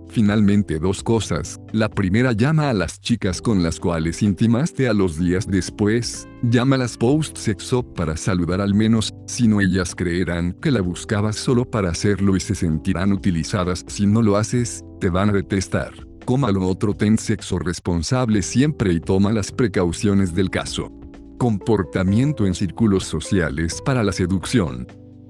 Finalmente 0.08 0.78
dos 0.78 1.02
cosas. 1.02 1.58
La 1.72 1.88
primera 1.88 2.30
llama 2.30 2.70
a 2.70 2.74
las 2.74 3.00
chicas 3.00 3.42
con 3.42 3.64
las 3.64 3.80
cuales 3.80 4.22
intimaste 4.22 4.86
a 4.86 4.94
los 4.94 5.18
días 5.18 5.48
después, 5.48 6.28
llámalas 6.44 6.96
post-sexo 6.96 7.82
para 7.82 8.16
saludar 8.16 8.60
al 8.60 8.74
menos, 8.74 9.12
si 9.26 9.48
no 9.48 9.60
ellas 9.60 9.96
creerán 9.96 10.52
que 10.62 10.70
la 10.70 10.80
buscabas 10.80 11.34
solo 11.34 11.68
para 11.68 11.90
hacerlo 11.90 12.36
y 12.36 12.40
se 12.40 12.54
sentirán 12.54 13.12
utilizadas 13.12 13.84
si 13.88 14.06
no 14.06 14.22
lo 14.22 14.36
haces, 14.36 14.84
te 15.00 15.10
van 15.10 15.30
a 15.30 15.32
detestar. 15.32 16.13
Coma 16.24 16.50
lo 16.50 16.66
otro, 16.66 16.94
ten 16.94 17.18
sexo 17.18 17.58
responsable 17.58 18.40
siempre 18.40 18.94
y 18.94 19.00
toma 19.00 19.30
las 19.30 19.52
precauciones 19.52 20.34
del 20.34 20.48
caso. 20.48 20.90
Comportamiento 21.38 22.46
en 22.46 22.54
círculos 22.54 23.04
sociales 23.04 23.82
para 23.84 24.02
la 24.02 24.10
seducción. 24.10 24.86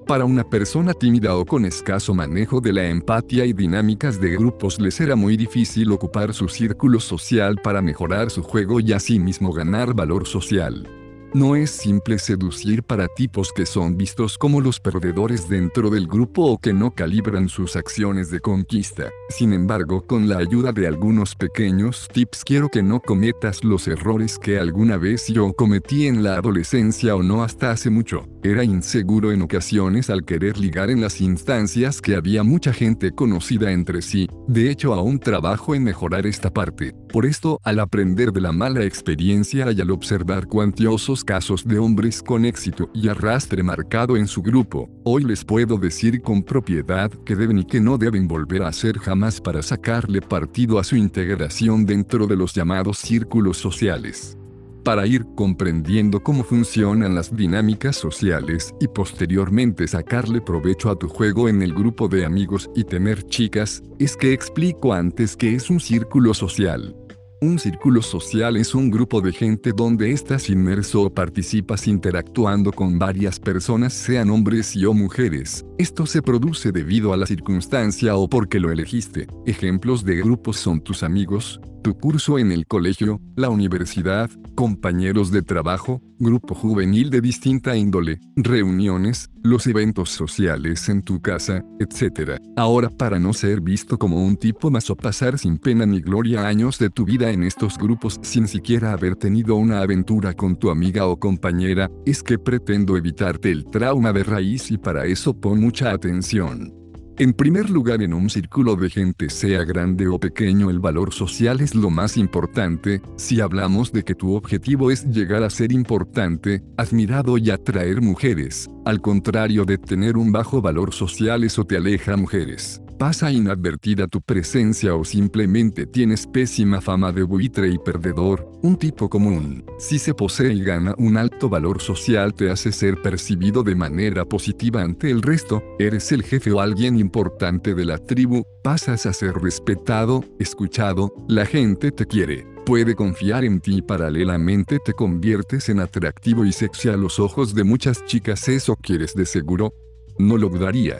Para 0.07 0.23
una 0.23 0.45
persona 0.45 0.93
tímida 0.93 1.35
o 1.35 1.43
con 1.43 1.65
escaso 1.65 2.13
manejo 2.13 2.61
de 2.61 2.71
la 2.71 2.87
empatía 2.87 3.43
y 3.45 3.51
dinámicas 3.51 4.21
de 4.21 4.31
grupos 4.37 4.79
le 4.79 4.89
será 4.89 5.17
muy 5.17 5.35
difícil 5.35 5.91
ocupar 5.91 6.33
su 6.33 6.47
círculo 6.47 7.01
social 7.01 7.57
para 7.61 7.81
mejorar 7.81 8.29
su 8.29 8.41
juego 8.41 8.79
y 8.79 8.93
asimismo 8.93 9.51
ganar 9.51 9.93
valor 9.93 10.25
social. 10.25 10.87
No 11.35 11.57
es 11.57 11.69
simple 11.69 12.17
seducir 12.17 12.81
para 12.81 13.09
tipos 13.09 13.51
que 13.51 13.65
son 13.65 13.97
vistos 13.97 14.37
como 14.37 14.61
los 14.61 14.79
perdedores 14.79 15.49
dentro 15.49 15.89
del 15.89 16.07
grupo 16.07 16.45
o 16.45 16.57
que 16.57 16.71
no 16.71 16.95
calibran 16.95 17.49
sus 17.49 17.75
acciones 17.75 18.31
de 18.31 18.39
conquista. 18.39 19.09
Sin 19.27 19.51
embargo, 19.51 20.07
con 20.07 20.29
la 20.29 20.37
ayuda 20.37 20.71
de 20.71 20.87
algunos 20.87 21.35
pequeños 21.35 22.07
tips 22.13 22.45
quiero 22.45 22.69
que 22.69 22.81
no 22.81 23.01
cometas 23.01 23.65
los 23.65 23.89
errores 23.89 24.39
que 24.39 24.59
alguna 24.59 24.95
vez 24.95 25.27
yo 25.27 25.51
cometí 25.51 26.07
en 26.07 26.23
la 26.23 26.37
adolescencia 26.37 27.17
o 27.17 27.21
no 27.21 27.43
hasta 27.43 27.71
hace 27.71 27.89
mucho. 27.89 28.25
Era 28.41 28.63
inseguro 28.63 29.33
en 29.33 29.41
ocasiones 29.41 30.09
al 30.09 30.23
querer 30.23 30.57
ligar 30.57 30.89
en 30.89 31.01
las 31.01 31.19
instancias 31.19 31.99
que 31.99 32.15
había 32.15 32.43
mucha 32.43 32.71
gente 32.71 33.11
conocida 33.11 33.73
entre 33.73 34.01
sí. 34.01 34.29
De 34.47 34.71
hecho, 34.71 34.93
aún 34.93 35.19
trabajo 35.19 35.75
en 35.75 35.83
mejorar 35.83 36.27
esta 36.27 36.49
parte. 36.53 36.95
Por 37.11 37.25
esto, 37.25 37.59
al 37.63 37.79
aprender 37.79 38.31
de 38.31 38.39
la 38.39 38.53
mala 38.53 38.85
experiencia 38.85 39.69
y 39.73 39.81
al 39.81 39.91
observar 39.91 40.47
cuantiosos 40.47 41.24
casos 41.25 41.67
de 41.67 41.79
hombres 41.79 42.21
con 42.21 42.45
éxito 42.45 42.89
y 42.93 43.09
arrastre 43.09 43.63
marcado 43.63 44.15
en 44.15 44.27
su 44.27 44.41
grupo, 44.41 44.89
hoy 45.03 45.23
les 45.23 45.43
puedo 45.43 45.77
decir 45.77 46.21
con 46.21 46.43
propiedad 46.43 47.11
que 47.25 47.35
deben 47.35 47.57
y 47.59 47.65
que 47.65 47.81
no 47.81 47.97
deben 47.97 48.27
volver 48.27 48.61
a 48.61 48.69
hacer 48.69 48.99
jamás 48.99 49.41
para 49.41 49.61
sacarle 49.61 50.21
partido 50.21 50.79
a 50.79 50.83
su 50.83 50.95
integración 50.95 51.85
dentro 51.85 52.27
de 52.27 52.37
los 52.37 52.53
llamados 52.53 52.99
círculos 52.99 53.57
sociales. 53.57 54.37
para 54.85 55.07
ir 55.07 55.25
comprendiendo 55.35 56.21
cómo 56.21 56.43
funcionan 56.43 57.15
las 57.15 57.35
dinámicas 57.35 57.95
sociales 57.95 58.71
y 58.79 58.87
posteriormente 58.87 59.87
sacarle 59.87 60.41
provecho 60.41 60.91
a 60.91 60.95
tu 60.95 61.07
juego 61.09 61.49
en 61.49 61.63
el 61.63 61.73
grupo 61.73 62.07
de 62.07 62.23
amigos 62.23 62.69
y 62.75 62.83
tener 62.83 63.23
chicas, 63.23 63.81
es 63.97 64.15
que 64.15 64.31
explico 64.31 64.93
antes 64.93 65.35
que 65.35 65.55
es 65.55 65.71
un 65.71 65.79
círculo 65.79 66.35
social. 66.35 66.95
Un 67.41 67.59
círculo 67.59 68.01
social 68.01 68.55
es 68.55 68.73
un 68.73 68.89
grupo 68.89 69.19
de 69.19 69.33
gente 69.33 69.73
donde 69.75 70.11
estás 70.11 70.49
inmerso 70.49 71.01
o 71.01 71.13
participas 71.13 71.85
interactuando 71.85 72.71
con 72.71 72.97
varias 72.97 73.41
personas, 73.41 73.93
sean 73.93 74.29
hombres 74.29 74.73
y 74.73 74.85
o 74.85 74.93
mujeres. 74.93 75.65
Esto 75.77 76.05
se 76.05 76.21
produce 76.21 76.71
debido 76.71 77.11
a 77.11 77.17
la 77.17 77.25
circunstancia 77.25 78.15
o 78.15 78.29
porque 78.29 78.61
lo 78.61 78.71
elegiste. 78.71 79.27
Ejemplos 79.45 80.05
de 80.05 80.15
grupos 80.15 80.55
son 80.55 80.79
tus 80.79 81.03
amigos, 81.03 81.59
tu 81.85 81.95
curso 81.95 82.39
en 82.39 82.51
el 82.51 82.65
colegio, 82.65 83.21
la 83.35 83.49
universidad, 83.49 84.31
compañeros 84.55 85.29
de 85.29 85.43
trabajo, 85.43 86.01
grupo 86.17 86.55
juvenil 86.55 87.11
de 87.11 87.21
distinta 87.21 87.77
índole, 87.77 88.19
reuniones, 88.35 89.29
los 89.43 89.67
eventos 89.67 90.09
sociales 90.09 90.89
en 90.89 91.03
tu 91.03 91.21
casa, 91.21 91.63
etc. 91.79 92.41
Ahora 92.57 92.89
para 92.89 93.19
no 93.19 93.33
ser 93.33 93.61
visto 93.61 93.99
como 93.99 94.25
un 94.25 94.35
tipo 94.35 94.71
más 94.71 94.89
o 94.89 94.95
pasar 94.95 95.37
sin 95.37 95.59
pena 95.59 95.85
ni 95.85 96.01
gloria 96.01 96.47
años 96.47 96.79
de 96.79 96.89
tu 96.89 97.05
vida 97.05 97.29
en 97.29 97.43
estos 97.43 97.77
grupos 97.77 98.19
sin 98.23 98.47
siquiera 98.47 98.91
haber 98.91 99.15
tenido 99.15 99.55
una 99.55 99.81
aventura 99.81 100.33
con 100.33 100.55
tu 100.55 100.71
amiga 100.71 101.05
o 101.05 101.19
compañera, 101.19 101.91
es 102.07 102.23
que 102.23 102.39
pretendo 102.39 102.97
evitarte 102.97 103.51
el 103.51 103.63
trauma 103.63 104.11
de 104.11 104.23
raíz 104.23 104.71
y 104.71 104.79
para 104.79 105.05
eso 105.05 105.39
pon 105.39 105.59
mucha 105.59 105.91
atención. 105.91 106.84
En 107.17 107.31
primer 107.31 107.69
lugar, 107.69 108.01
en 108.01 108.13
un 108.13 108.29
círculo 108.29 108.75
de 108.75 108.89
gente, 108.89 109.29
sea 109.29 109.63
grande 109.63 110.09
o 110.09 110.19
pequeño, 110.19 110.69
el 110.69 110.79
valor 110.79 111.13
social 111.13 111.61
es 111.61 111.73
lo 111.73 111.89
más 111.89 112.17
importante. 112.17 113.01
Si 113.15 113.39
hablamos 113.39 113.93
de 113.93 114.03
que 114.03 114.15
tu 114.15 114.35
objetivo 114.35 114.91
es 114.91 115.05
llegar 115.05 115.41
a 115.43 115.49
ser 115.49 115.71
importante, 115.71 116.61
admirado 116.75 117.37
y 117.37 117.51
atraer 117.51 118.01
mujeres, 118.01 118.69
al 118.83 118.99
contrario 118.99 119.63
de 119.63 119.77
tener 119.77 120.17
un 120.17 120.33
bajo 120.33 120.61
valor 120.61 120.93
social, 120.93 121.45
eso 121.45 121.63
te 121.63 121.77
aleja 121.77 122.15
a 122.15 122.17
mujeres 122.17 122.81
pasa 122.97 123.31
inadvertida 123.31 124.07
tu 124.07 124.21
presencia 124.21 124.95
o 124.95 125.03
simplemente 125.03 125.85
tienes 125.85 126.27
pésima 126.27 126.81
fama 126.81 127.11
de 127.11 127.23
buitre 127.23 127.69
y 127.69 127.77
perdedor, 127.77 128.49
un 128.61 128.77
tipo 128.77 129.09
común. 129.09 129.65
Si 129.77 129.99
se 129.99 130.13
posee 130.13 130.53
y 130.53 130.63
gana 130.63 130.95
un 130.97 131.17
alto 131.17 131.49
valor 131.49 131.81
social 131.81 132.33
te 132.33 132.49
hace 132.49 132.71
ser 132.71 133.01
percibido 133.01 133.63
de 133.63 133.75
manera 133.75 134.25
positiva 134.25 134.81
ante 134.81 135.11
el 135.11 135.21
resto, 135.21 135.63
eres 135.79 136.11
el 136.11 136.23
jefe 136.23 136.51
o 136.51 136.61
alguien 136.61 136.97
importante 136.97 137.75
de 137.75 137.85
la 137.85 137.97
tribu, 137.97 138.43
pasas 138.63 139.05
a 139.05 139.13
ser 139.13 139.35
respetado, 139.35 140.23
escuchado, 140.39 141.13
la 141.27 141.45
gente 141.45 141.91
te 141.91 142.05
quiere 142.05 142.55
puede 142.65 142.95
confiar 142.95 143.45
en 143.45 143.61
ti 143.61 143.77
y 143.77 143.81
paralelamente 143.83 144.79
te 144.83 144.93
conviertes 144.93 145.69
en 145.69 145.79
atractivo 145.79 146.45
y 146.45 146.51
sexy 146.51 146.89
a 146.89 146.97
los 146.97 147.19
ojos 147.19 147.53
de 147.53 147.63
muchas 147.63 148.03
chicas. 148.05 148.47
¿Eso 148.47 148.75
quieres 148.75 149.13
de 149.13 149.27
seguro? 149.27 149.71
No 150.17 150.35
lo 150.35 150.49
dudaría 150.49 150.97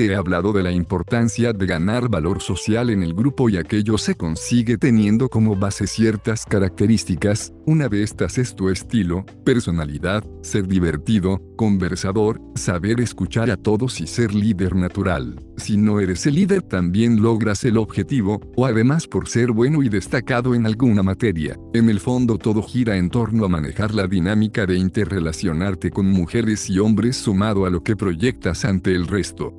he 0.00 0.14
hablado 0.14 0.52
de 0.52 0.62
la 0.62 0.72
importancia 0.72 1.52
de 1.52 1.66
ganar 1.66 2.08
valor 2.08 2.40
social 2.40 2.90
en 2.90 3.02
el 3.02 3.14
grupo 3.14 3.48
y 3.48 3.56
aquello 3.56 3.98
se 3.98 4.14
consigue 4.14 4.78
teniendo 4.78 5.28
como 5.28 5.56
base 5.56 5.86
ciertas 5.86 6.44
características, 6.44 7.52
una 7.66 7.88
de 7.88 8.02
estas 8.02 8.38
es 8.38 8.54
tu 8.54 8.70
estilo, 8.70 9.26
personalidad, 9.44 10.24
ser 10.42 10.66
divertido, 10.66 11.40
conversador, 11.56 12.40
saber 12.54 13.00
escuchar 13.00 13.50
a 13.50 13.56
todos 13.56 14.00
y 14.00 14.06
ser 14.06 14.34
líder 14.34 14.74
natural. 14.74 15.44
Si 15.56 15.76
no 15.76 15.98
eres 16.00 16.24
el 16.26 16.36
líder 16.36 16.62
también 16.62 17.20
logras 17.20 17.64
el 17.64 17.76
objetivo, 17.76 18.40
o 18.56 18.64
además 18.64 19.06
por 19.06 19.28
ser 19.28 19.50
bueno 19.50 19.82
y 19.82 19.88
destacado 19.88 20.54
en 20.54 20.66
alguna 20.66 21.02
materia. 21.02 21.56
En 21.74 21.90
el 21.90 22.00
fondo 22.00 22.38
todo 22.38 22.62
gira 22.62 22.96
en 22.96 23.10
torno 23.10 23.44
a 23.44 23.48
manejar 23.48 23.92
la 23.92 24.06
dinámica 24.06 24.66
de 24.66 24.76
interrelacionarte 24.76 25.90
con 25.90 26.06
mujeres 26.06 26.70
y 26.70 26.78
hombres 26.78 27.16
sumado 27.16 27.66
a 27.66 27.70
lo 27.70 27.82
que 27.82 27.96
proyectas 27.96 28.64
ante 28.64 28.92
el 28.92 29.06
resto. 29.06 29.52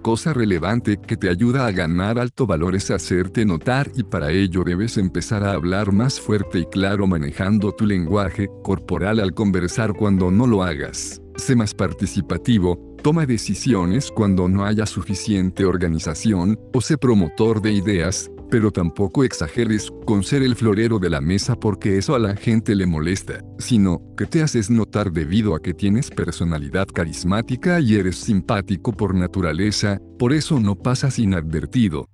Cosa 0.00 0.32
relevante 0.32 0.96
que 0.96 1.16
te 1.16 1.28
ayuda 1.28 1.66
a 1.66 1.72
ganar 1.72 2.18
alto 2.18 2.46
valor 2.46 2.74
es 2.74 2.90
hacerte 2.90 3.44
notar 3.44 3.90
y 3.94 4.02
para 4.02 4.30
ello 4.30 4.64
debes 4.64 4.96
empezar 4.96 5.44
a 5.44 5.52
hablar 5.52 5.92
más 5.92 6.18
fuerte 6.18 6.60
y 6.60 6.64
claro 6.64 7.06
manejando 7.06 7.70
tu 7.72 7.84
lenguaje 7.84 8.48
corporal 8.62 9.20
al 9.20 9.34
conversar 9.34 9.92
cuando 9.92 10.30
no 10.30 10.46
lo 10.46 10.62
hagas. 10.62 11.20
Sé 11.36 11.54
más 11.54 11.74
participativo, 11.74 12.96
toma 13.02 13.26
decisiones 13.26 14.10
cuando 14.10 14.48
no 14.48 14.64
haya 14.64 14.86
suficiente 14.86 15.66
organización, 15.66 16.58
o 16.72 16.80
sé 16.80 16.96
promotor 16.96 17.60
de 17.60 17.72
ideas, 17.72 18.30
pero 18.50 18.70
tampoco 18.70 19.24
exageres 19.24 19.92
con 20.06 20.22
ser 20.22 20.42
el 20.42 20.56
florero 20.56 20.98
de 20.98 21.10
la 21.10 21.20
mesa 21.20 21.56
porque 21.56 21.98
eso 21.98 22.14
a 22.14 22.18
la 22.18 22.36
gente 22.36 22.74
le 22.74 22.86
molesta, 22.86 23.44
sino 23.58 24.00
que 24.16 24.26
te 24.26 24.42
haces 24.42 24.70
notar 24.70 25.12
debido 25.12 25.54
a 25.54 25.60
que 25.60 25.74
tienes 25.74 26.10
personalidad 26.10 26.86
carismática 26.86 27.80
y 27.80 27.96
eres 27.96 28.16
simpático 28.16 28.92
por 28.92 29.14
naturaleza, 29.14 30.00
por 30.18 30.32
eso 30.32 30.60
no 30.60 30.76
pasas 30.76 31.18
inadvertido. 31.18 32.06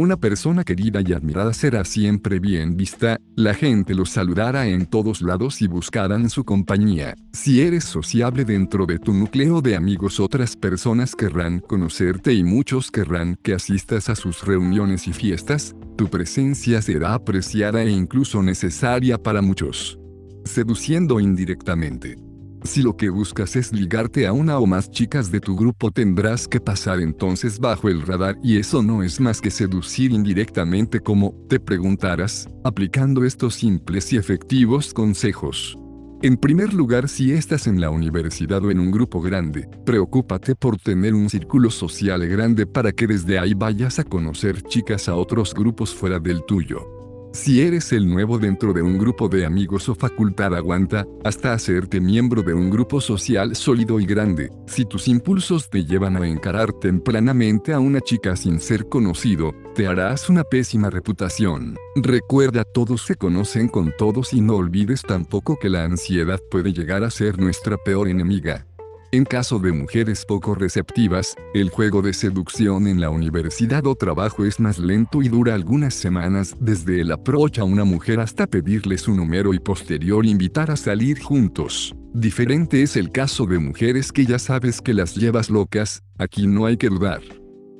Una 0.00 0.16
persona 0.16 0.62
querida 0.62 1.00
y 1.04 1.12
admirada 1.12 1.52
será 1.52 1.84
siempre 1.84 2.38
bien 2.38 2.76
vista, 2.76 3.18
la 3.34 3.52
gente 3.52 3.96
los 3.96 4.10
saludará 4.10 4.68
en 4.68 4.86
todos 4.86 5.20
lados 5.22 5.60
y 5.60 5.66
buscarán 5.66 6.30
su 6.30 6.44
compañía. 6.44 7.16
Si 7.32 7.62
eres 7.62 7.82
sociable 7.82 8.44
dentro 8.44 8.86
de 8.86 9.00
tu 9.00 9.12
núcleo 9.12 9.60
de 9.60 9.74
amigos 9.74 10.20
otras 10.20 10.54
personas 10.54 11.16
querrán 11.16 11.58
conocerte 11.58 12.32
y 12.32 12.44
muchos 12.44 12.92
querrán 12.92 13.36
que 13.42 13.54
asistas 13.54 14.08
a 14.08 14.14
sus 14.14 14.44
reuniones 14.44 15.08
y 15.08 15.12
fiestas, 15.12 15.74
tu 15.96 16.06
presencia 16.06 16.80
será 16.80 17.14
apreciada 17.14 17.82
e 17.82 17.90
incluso 17.90 18.40
necesaria 18.40 19.18
para 19.18 19.42
muchos. 19.42 19.98
Seduciendo 20.44 21.18
indirectamente. 21.18 22.27
Si 22.64 22.82
lo 22.82 22.96
que 22.96 23.08
buscas 23.08 23.56
es 23.56 23.72
ligarte 23.72 24.26
a 24.26 24.32
una 24.32 24.58
o 24.58 24.66
más 24.66 24.90
chicas 24.90 25.30
de 25.30 25.40
tu 25.40 25.56
grupo 25.56 25.90
tendrás 25.90 26.48
que 26.48 26.60
pasar 26.60 27.00
entonces 27.00 27.58
bajo 27.58 27.88
el 27.88 28.02
radar 28.02 28.36
y 28.42 28.58
eso 28.58 28.82
no 28.82 29.02
es 29.02 29.20
más 29.20 29.40
que 29.40 29.50
seducir 29.50 30.12
indirectamente 30.12 31.00
como, 31.00 31.34
te 31.48 31.60
preguntarás, 31.60 32.48
aplicando 32.64 33.24
estos 33.24 33.54
simples 33.54 34.12
y 34.12 34.16
efectivos 34.16 34.92
consejos. 34.92 35.78
En 36.20 36.36
primer 36.36 36.74
lugar, 36.74 37.08
si 37.08 37.30
estás 37.30 37.68
en 37.68 37.80
la 37.80 37.90
universidad 37.90 38.64
o 38.64 38.72
en 38.72 38.80
un 38.80 38.90
grupo 38.90 39.20
grande, 39.20 39.68
preocúpate 39.86 40.56
por 40.56 40.76
tener 40.76 41.14
un 41.14 41.30
círculo 41.30 41.70
social 41.70 42.26
grande 42.26 42.66
para 42.66 42.90
que 42.90 43.06
desde 43.06 43.38
ahí 43.38 43.54
vayas 43.54 44.00
a 44.00 44.04
conocer 44.04 44.62
chicas 44.62 45.08
a 45.08 45.14
otros 45.14 45.54
grupos 45.54 45.94
fuera 45.94 46.18
del 46.18 46.44
tuyo. 46.44 46.97
Si 47.32 47.60
eres 47.60 47.92
el 47.92 48.08
nuevo 48.08 48.38
dentro 48.38 48.72
de 48.72 48.82
un 48.82 48.98
grupo 48.98 49.28
de 49.28 49.44
amigos 49.44 49.88
o 49.88 49.94
facultad 49.94 50.54
aguanta, 50.54 51.06
hasta 51.24 51.52
hacerte 51.52 52.00
miembro 52.00 52.42
de 52.42 52.54
un 52.54 52.70
grupo 52.70 53.00
social 53.00 53.54
sólido 53.54 54.00
y 54.00 54.06
grande. 54.06 54.50
Si 54.66 54.84
tus 54.84 55.08
impulsos 55.08 55.68
te 55.68 55.84
llevan 55.84 56.16
a 56.16 56.26
encarar 56.26 56.72
tempranamente 56.72 57.72
a 57.72 57.80
una 57.80 58.00
chica 58.00 58.34
sin 58.34 58.60
ser 58.60 58.88
conocido, 58.88 59.52
te 59.74 59.86
harás 59.86 60.28
una 60.30 60.42
pésima 60.42 60.88
reputación. 60.90 61.76
Recuerda 61.96 62.64
todos 62.64 63.02
se 63.02 63.16
conocen 63.16 63.68
con 63.68 63.92
todos 63.96 64.32
y 64.32 64.40
no 64.40 64.56
olvides 64.56 65.02
tampoco 65.02 65.58
que 65.58 65.68
la 65.68 65.84
ansiedad 65.84 66.40
puede 66.50 66.72
llegar 66.72 67.04
a 67.04 67.10
ser 67.10 67.38
nuestra 67.38 67.76
peor 67.76 68.08
enemiga. 68.08 68.66
En 69.10 69.24
caso 69.24 69.58
de 69.58 69.72
mujeres 69.72 70.26
poco 70.26 70.54
receptivas, 70.54 71.34
el 71.54 71.70
juego 71.70 72.02
de 72.02 72.12
seducción 72.12 72.86
en 72.86 73.00
la 73.00 73.08
universidad 73.08 73.86
o 73.86 73.94
trabajo 73.94 74.44
es 74.44 74.60
más 74.60 74.78
lento 74.78 75.22
y 75.22 75.28
dura 75.28 75.54
algunas 75.54 75.94
semanas 75.94 76.54
desde 76.60 77.00
el 77.00 77.12
approach 77.12 77.58
a 77.58 77.64
una 77.64 77.84
mujer 77.84 78.20
hasta 78.20 78.46
pedirle 78.46 78.98
su 78.98 79.14
número 79.14 79.54
y 79.54 79.60
posterior 79.60 80.26
invitar 80.26 80.70
a 80.70 80.76
salir 80.76 81.22
juntos. 81.22 81.94
Diferente 82.12 82.82
es 82.82 82.96
el 82.96 83.10
caso 83.10 83.46
de 83.46 83.58
mujeres 83.58 84.12
que 84.12 84.26
ya 84.26 84.38
sabes 84.38 84.82
que 84.82 84.92
las 84.92 85.14
llevas 85.14 85.48
locas, 85.48 86.02
aquí 86.18 86.46
no 86.46 86.66
hay 86.66 86.76
que 86.76 86.90
dudar. 86.90 87.22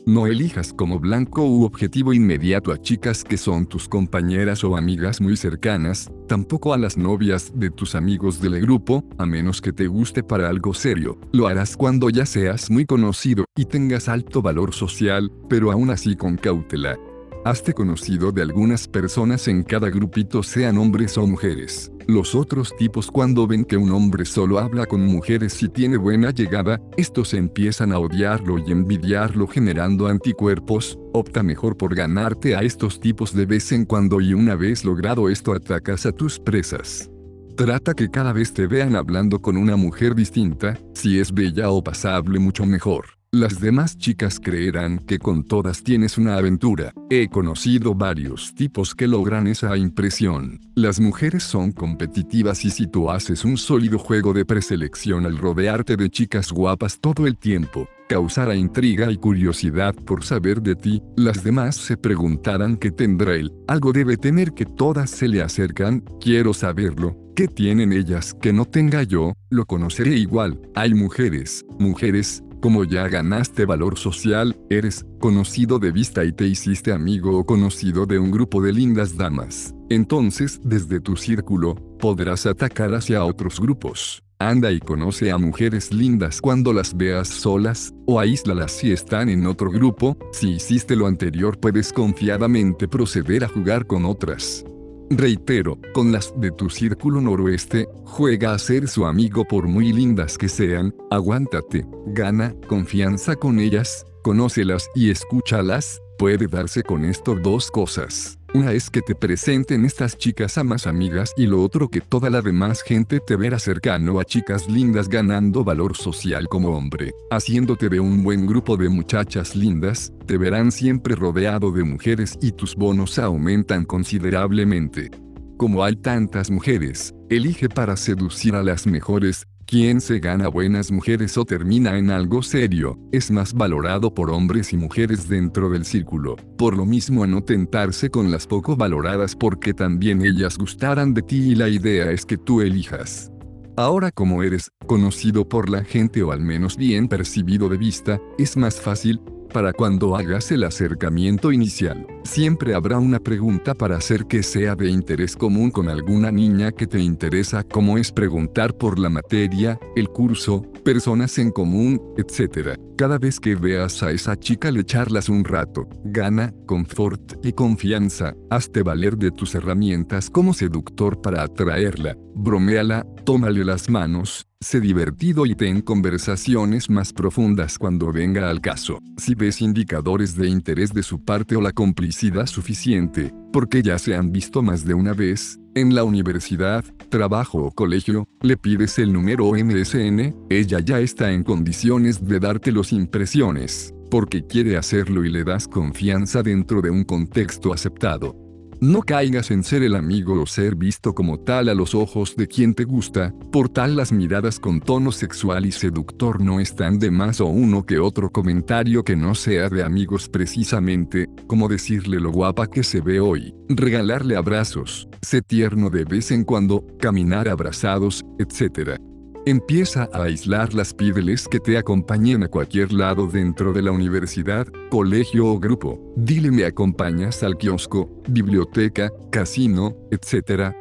No 0.08 0.26
elijas 0.26 0.72
como 0.72 0.98
blanco 0.98 1.44
u 1.44 1.64
objetivo 1.64 2.14
inmediato 2.14 2.72
a 2.72 2.80
chicas 2.80 3.22
que 3.22 3.36
son 3.36 3.66
tus 3.66 3.86
compañeras 3.86 4.64
o 4.64 4.74
amigas 4.74 5.20
muy 5.20 5.36
cercanas, 5.36 6.10
tampoco 6.26 6.72
a 6.72 6.78
las 6.78 6.96
novias 6.96 7.52
de 7.54 7.68
tus 7.68 7.94
amigos 7.94 8.40
del 8.40 8.58
grupo, 8.62 9.04
a 9.18 9.26
menos 9.26 9.60
que 9.60 9.70
te 9.70 9.86
guste 9.86 10.22
para 10.22 10.48
algo 10.48 10.72
serio. 10.72 11.18
Lo 11.30 11.46
harás 11.46 11.76
cuando 11.76 12.08
ya 12.08 12.24
seas 12.24 12.70
muy 12.70 12.86
conocido 12.86 13.44
y 13.54 13.66
tengas 13.66 14.08
alto 14.08 14.40
valor 14.40 14.72
social, 14.72 15.30
pero 15.46 15.72
aún 15.72 15.90
así 15.90 16.16
con 16.16 16.38
cautela. 16.38 16.96
Hazte 17.44 17.74
conocido 17.74 18.32
de 18.32 18.40
algunas 18.40 18.88
personas 18.88 19.46
en 19.46 19.62
cada 19.62 19.90
grupito 19.90 20.42
sean 20.42 20.78
hombres 20.78 21.18
o 21.18 21.26
mujeres. 21.26 21.92
Los 22.10 22.34
otros 22.34 22.74
tipos 22.74 23.10
cuando 23.10 23.46
ven 23.46 23.66
que 23.66 23.76
un 23.76 23.92
hombre 23.92 24.24
solo 24.24 24.58
habla 24.58 24.86
con 24.86 25.02
mujeres 25.04 25.62
y 25.62 25.68
tiene 25.68 25.98
buena 25.98 26.30
llegada, 26.30 26.80
estos 26.96 27.34
empiezan 27.34 27.92
a 27.92 27.98
odiarlo 27.98 28.56
y 28.58 28.72
envidiarlo 28.72 29.46
generando 29.46 30.06
anticuerpos, 30.06 30.98
opta 31.12 31.42
mejor 31.42 31.76
por 31.76 31.94
ganarte 31.94 32.56
a 32.56 32.62
estos 32.62 32.98
tipos 32.98 33.34
de 33.34 33.44
vez 33.44 33.72
en 33.72 33.84
cuando 33.84 34.22
y 34.22 34.32
una 34.32 34.54
vez 34.54 34.86
logrado 34.86 35.28
esto 35.28 35.52
atacas 35.52 36.06
a 36.06 36.12
tus 36.12 36.38
presas. 36.38 37.10
Trata 37.56 37.92
que 37.92 38.08
cada 38.08 38.32
vez 38.32 38.54
te 38.54 38.66
vean 38.66 38.96
hablando 38.96 39.42
con 39.42 39.58
una 39.58 39.76
mujer 39.76 40.14
distinta, 40.14 40.78
si 40.94 41.20
es 41.20 41.30
bella 41.30 41.68
o 41.68 41.84
pasable 41.84 42.38
mucho 42.38 42.64
mejor. 42.64 43.17
Las 43.32 43.60
demás 43.60 43.98
chicas 43.98 44.40
creerán 44.40 45.00
que 45.00 45.18
con 45.18 45.44
todas 45.44 45.82
tienes 45.82 46.16
una 46.16 46.38
aventura. 46.38 46.94
He 47.10 47.28
conocido 47.28 47.94
varios 47.94 48.54
tipos 48.54 48.94
que 48.94 49.06
logran 49.06 49.46
esa 49.46 49.76
impresión. 49.76 50.62
Las 50.74 50.98
mujeres 50.98 51.42
son 51.42 51.72
competitivas 51.72 52.64
y 52.64 52.70
si 52.70 52.86
tú 52.86 53.10
haces 53.10 53.44
un 53.44 53.58
sólido 53.58 53.98
juego 53.98 54.32
de 54.32 54.46
preselección 54.46 55.26
al 55.26 55.36
rodearte 55.36 55.98
de 55.98 56.08
chicas 56.08 56.50
guapas 56.50 57.00
todo 57.00 57.26
el 57.26 57.36
tiempo, 57.36 57.86
causará 58.08 58.56
intriga 58.56 59.12
y 59.12 59.18
curiosidad 59.18 59.94
por 59.94 60.24
saber 60.24 60.62
de 60.62 60.74
ti, 60.74 61.02
las 61.14 61.44
demás 61.44 61.76
se 61.76 61.98
preguntarán 61.98 62.78
qué 62.78 62.90
tendrá 62.90 63.34
él, 63.34 63.52
algo 63.66 63.92
debe 63.92 64.16
tener 64.16 64.54
que 64.54 64.64
todas 64.64 65.10
se 65.10 65.28
le 65.28 65.42
acercan, 65.42 66.02
quiero 66.18 66.54
saberlo, 66.54 67.14
¿qué 67.36 67.46
tienen 67.46 67.92
ellas 67.92 68.32
que 68.40 68.54
no 68.54 68.64
tenga 68.64 69.02
yo? 69.02 69.34
Lo 69.50 69.66
conoceré 69.66 70.16
igual, 70.16 70.58
hay 70.74 70.94
mujeres, 70.94 71.66
mujeres, 71.78 72.42
como 72.60 72.84
ya 72.84 73.08
ganaste 73.08 73.64
valor 73.64 73.98
social, 73.98 74.56
eres 74.70 75.06
conocido 75.20 75.78
de 75.78 75.92
vista 75.92 76.24
y 76.24 76.32
te 76.32 76.46
hiciste 76.46 76.92
amigo 76.92 77.38
o 77.38 77.46
conocido 77.46 78.06
de 78.06 78.18
un 78.18 78.30
grupo 78.30 78.62
de 78.62 78.72
lindas 78.72 79.16
damas. 79.16 79.74
Entonces, 79.90 80.60
desde 80.62 81.00
tu 81.00 81.16
círculo, 81.16 81.74
podrás 81.98 82.46
atacar 82.46 82.94
hacia 82.94 83.24
otros 83.24 83.60
grupos. 83.60 84.22
Anda 84.40 84.70
y 84.70 84.78
conoce 84.78 85.32
a 85.32 85.38
mujeres 85.38 85.92
lindas 85.92 86.40
cuando 86.40 86.72
las 86.72 86.96
veas 86.96 87.26
solas, 87.26 87.92
o 88.06 88.20
aíslalas 88.20 88.70
si 88.70 88.92
están 88.92 89.28
en 89.28 89.46
otro 89.46 89.70
grupo, 89.70 90.16
si 90.32 90.50
hiciste 90.50 90.94
lo 90.94 91.08
anterior 91.08 91.58
puedes 91.58 91.92
confiadamente 91.92 92.86
proceder 92.86 93.44
a 93.44 93.48
jugar 93.48 93.86
con 93.86 94.04
otras. 94.04 94.64
Reitero, 95.10 95.78
con 95.94 96.12
las 96.12 96.38
de 96.38 96.50
tu 96.50 96.68
círculo 96.68 97.20
noroeste, 97.20 97.88
juega 98.04 98.52
a 98.52 98.58
ser 98.58 98.88
su 98.88 99.06
amigo 99.06 99.44
por 99.44 99.66
muy 99.66 99.90
lindas 99.90 100.36
que 100.36 100.50
sean, 100.50 100.94
aguántate, 101.10 101.86
gana 102.08 102.54
confianza 102.68 103.34
con 103.34 103.58
ellas, 103.58 104.04
conócelas 104.22 104.90
y 104.94 105.10
escúchalas, 105.10 106.02
puede 106.18 106.46
darse 106.46 106.82
con 106.82 107.06
esto 107.06 107.34
dos 107.42 107.70
cosas. 107.70 108.37
Una 108.54 108.72
es 108.72 108.88
que 108.88 109.02
te 109.02 109.14
presenten 109.14 109.84
estas 109.84 110.16
chicas 110.16 110.56
a 110.56 110.64
más 110.64 110.86
amigas 110.86 111.34
y 111.36 111.46
lo 111.46 111.62
otro 111.62 111.90
que 111.90 112.00
toda 112.00 112.30
la 112.30 112.40
demás 112.40 112.82
gente 112.82 113.20
te 113.20 113.36
verá 113.36 113.58
cercano 113.58 114.18
a 114.20 114.24
chicas 114.24 114.68
lindas 114.70 115.10
ganando 115.10 115.64
valor 115.64 115.94
social 115.94 116.48
como 116.48 116.70
hombre, 116.70 117.12
haciéndote 117.30 117.90
de 117.90 118.00
un 118.00 118.22
buen 118.22 118.46
grupo 118.46 118.78
de 118.78 118.88
muchachas 118.88 119.54
lindas, 119.54 120.14
te 120.24 120.38
verán 120.38 120.72
siempre 120.72 121.14
rodeado 121.14 121.72
de 121.72 121.84
mujeres 121.84 122.38
y 122.40 122.52
tus 122.52 122.74
bonos 122.74 123.18
aumentan 123.18 123.84
considerablemente. 123.84 125.10
Como 125.58 125.84
hay 125.84 125.96
tantas 125.96 126.50
mujeres, 126.50 127.12
elige 127.28 127.68
para 127.68 127.98
seducir 127.98 128.54
a 128.54 128.62
las 128.62 128.86
mejores, 128.86 129.46
quien 129.68 130.00
se 130.00 130.18
gana 130.18 130.48
buenas 130.48 130.90
mujeres 130.90 131.36
o 131.36 131.44
termina 131.44 131.98
en 131.98 132.10
algo 132.10 132.42
serio, 132.42 132.98
es 133.12 133.30
más 133.30 133.52
valorado 133.52 134.14
por 134.14 134.30
hombres 134.30 134.72
y 134.72 134.78
mujeres 134.78 135.28
dentro 135.28 135.68
del 135.68 135.84
círculo. 135.84 136.36
Por 136.56 136.74
lo 136.74 136.86
mismo 136.86 137.22
a 137.22 137.26
no 137.26 137.44
tentarse 137.44 138.08
con 138.08 138.30
las 138.30 138.46
poco 138.46 138.76
valoradas 138.76 139.36
porque 139.36 139.74
también 139.74 140.24
ellas 140.24 140.56
gustarán 140.56 141.12
de 141.12 141.20
ti 141.20 141.50
y 141.50 141.54
la 141.54 141.68
idea 141.68 142.10
es 142.10 142.24
que 142.24 142.38
tú 142.38 142.62
elijas. 142.62 143.30
Ahora 143.76 144.10
como 144.10 144.42
eres 144.42 144.70
conocido 144.86 145.46
por 145.46 145.68
la 145.68 145.84
gente 145.84 146.22
o 146.22 146.32
al 146.32 146.40
menos 146.40 146.78
bien 146.78 147.06
percibido 147.06 147.68
de 147.68 147.76
vista, 147.76 148.18
es 148.38 148.56
más 148.56 148.80
fácil, 148.80 149.20
para 149.48 149.72
cuando 149.72 150.16
hagas 150.16 150.50
el 150.52 150.64
acercamiento 150.64 151.52
inicial. 151.52 152.06
Siempre 152.24 152.74
habrá 152.74 152.98
una 152.98 153.18
pregunta 153.20 153.74
para 153.74 153.96
hacer 153.96 154.26
que 154.26 154.42
sea 154.42 154.74
de 154.74 154.90
interés 154.90 155.34
común 155.36 155.70
con 155.70 155.88
alguna 155.88 156.30
niña 156.30 156.72
que 156.72 156.86
te 156.86 157.00
interesa 157.00 157.64
como 157.64 157.98
es 157.98 158.12
preguntar 158.12 158.76
por 158.76 158.98
la 158.98 159.08
materia, 159.08 159.78
el 159.96 160.08
curso, 160.08 160.62
personas 160.84 161.38
en 161.38 161.50
común, 161.50 162.00
etc. 162.16 162.78
Cada 162.96 163.18
vez 163.18 163.40
que 163.40 163.54
veas 163.54 164.02
a 164.02 164.10
esa 164.10 164.36
chica 164.36 164.70
le 164.70 164.84
charlas 164.84 165.28
un 165.28 165.44
rato, 165.44 165.88
gana, 166.04 166.52
confort 166.66 167.44
y 167.44 167.52
confianza, 167.52 168.34
hazte 168.50 168.82
valer 168.82 169.16
de 169.16 169.30
tus 169.30 169.54
herramientas 169.54 170.30
como 170.30 170.52
seductor 170.52 171.20
para 171.20 171.42
atraerla, 171.42 172.16
broméala, 172.34 173.06
tómale 173.24 173.64
las 173.64 173.88
manos, 173.88 174.48
Sé 174.60 174.80
divertido 174.80 175.46
y 175.46 175.54
ten 175.54 175.82
conversaciones 175.82 176.90
más 176.90 177.12
profundas 177.12 177.78
cuando 177.78 178.10
venga 178.10 178.50
al 178.50 178.60
caso. 178.60 178.98
Si 179.16 179.36
ves 179.36 179.62
indicadores 179.62 180.34
de 180.34 180.48
interés 180.48 180.92
de 180.92 181.04
su 181.04 181.24
parte 181.24 181.54
o 181.54 181.60
la 181.60 181.70
complicidad 181.70 182.46
suficiente, 182.46 183.32
porque 183.52 183.82
ya 183.82 184.00
se 184.00 184.16
han 184.16 184.32
visto 184.32 184.60
más 184.60 184.84
de 184.84 184.94
una 184.94 185.12
vez, 185.12 185.60
en 185.76 185.94
la 185.94 186.02
universidad, 186.02 186.84
trabajo 187.08 187.66
o 187.66 187.70
colegio, 187.70 188.26
le 188.42 188.56
pides 188.56 188.98
el 188.98 189.12
número 189.12 189.52
MSN, 189.52 190.34
ella 190.50 190.80
ya 190.80 190.98
está 190.98 191.30
en 191.30 191.44
condiciones 191.44 192.26
de 192.26 192.40
darte 192.40 192.72
los 192.72 192.92
impresiones, 192.92 193.94
porque 194.10 194.44
quiere 194.44 194.76
hacerlo 194.76 195.24
y 195.24 195.30
le 195.30 195.44
das 195.44 195.68
confianza 195.68 196.42
dentro 196.42 196.82
de 196.82 196.90
un 196.90 197.04
contexto 197.04 197.72
aceptado. 197.72 198.47
No 198.80 199.02
caigas 199.02 199.50
en 199.50 199.64
ser 199.64 199.82
el 199.82 199.96
amigo 199.96 200.40
o 200.40 200.46
ser 200.46 200.76
visto 200.76 201.12
como 201.12 201.40
tal 201.40 201.68
a 201.68 201.74
los 201.74 201.96
ojos 201.96 202.36
de 202.36 202.46
quien 202.46 202.74
te 202.74 202.84
gusta, 202.84 203.34
por 203.50 203.68
tal 203.68 203.96
las 203.96 204.12
miradas 204.12 204.60
con 204.60 204.78
tono 204.78 205.10
sexual 205.10 205.66
y 205.66 205.72
seductor 205.72 206.40
no 206.40 206.60
están 206.60 207.00
de 207.00 207.10
más 207.10 207.40
o 207.40 207.46
uno 207.46 207.84
que 207.84 207.98
otro 207.98 208.30
comentario 208.30 209.02
que 209.02 209.16
no 209.16 209.34
sea 209.34 209.68
de 209.68 209.82
amigos 209.82 210.28
precisamente, 210.28 211.28
como 211.48 211.66
decirle 211.66 212.20
lo 212.20 212.30
guapa 212.30 212.68
que 212.68 212.84
se 212.84 213.00
ve 213.00 213.18
hoy, 213.18 213.52
regalarle 213.68 214.36
abrazos, 214.36 215.08
ser 215.22 215.42
tierno 215.42 215.90
de 215.90 216.04
vez 216.04 216.30
en 216.30 216.44
cuando, 216.44 216.86
caminar 217.00 217.48
abrazados, 217.48 218.24
etc. 218.38 219.00
Empieza 219.48 220.10
a 220.12 220.24
aislarlas, 220.24 220.92
pídeles 220.92 221.48
que 221.48 221.58
te 221.58 221.78
acompañen 221.78 222.42
a 222.42 222.48
cualquier 222.48 222.92
lado 222.92 223.26
dentro 223.26 223.72
de 223.72 223.80
la 223.80 223.90
universidad, 223.90 224.66
colegio 224.90 225.46
o 225.46 225.58
grupo. 225.58 226.12
Dile 226.16 226.50
me 226.50 226.66
acompañas 226.66 227.42
al 227.42 227.56
kiosco, 227.56 228.10
biblioteca, 228.28 229.10
casino, 229.32 229.96
etc. 230.10 230.74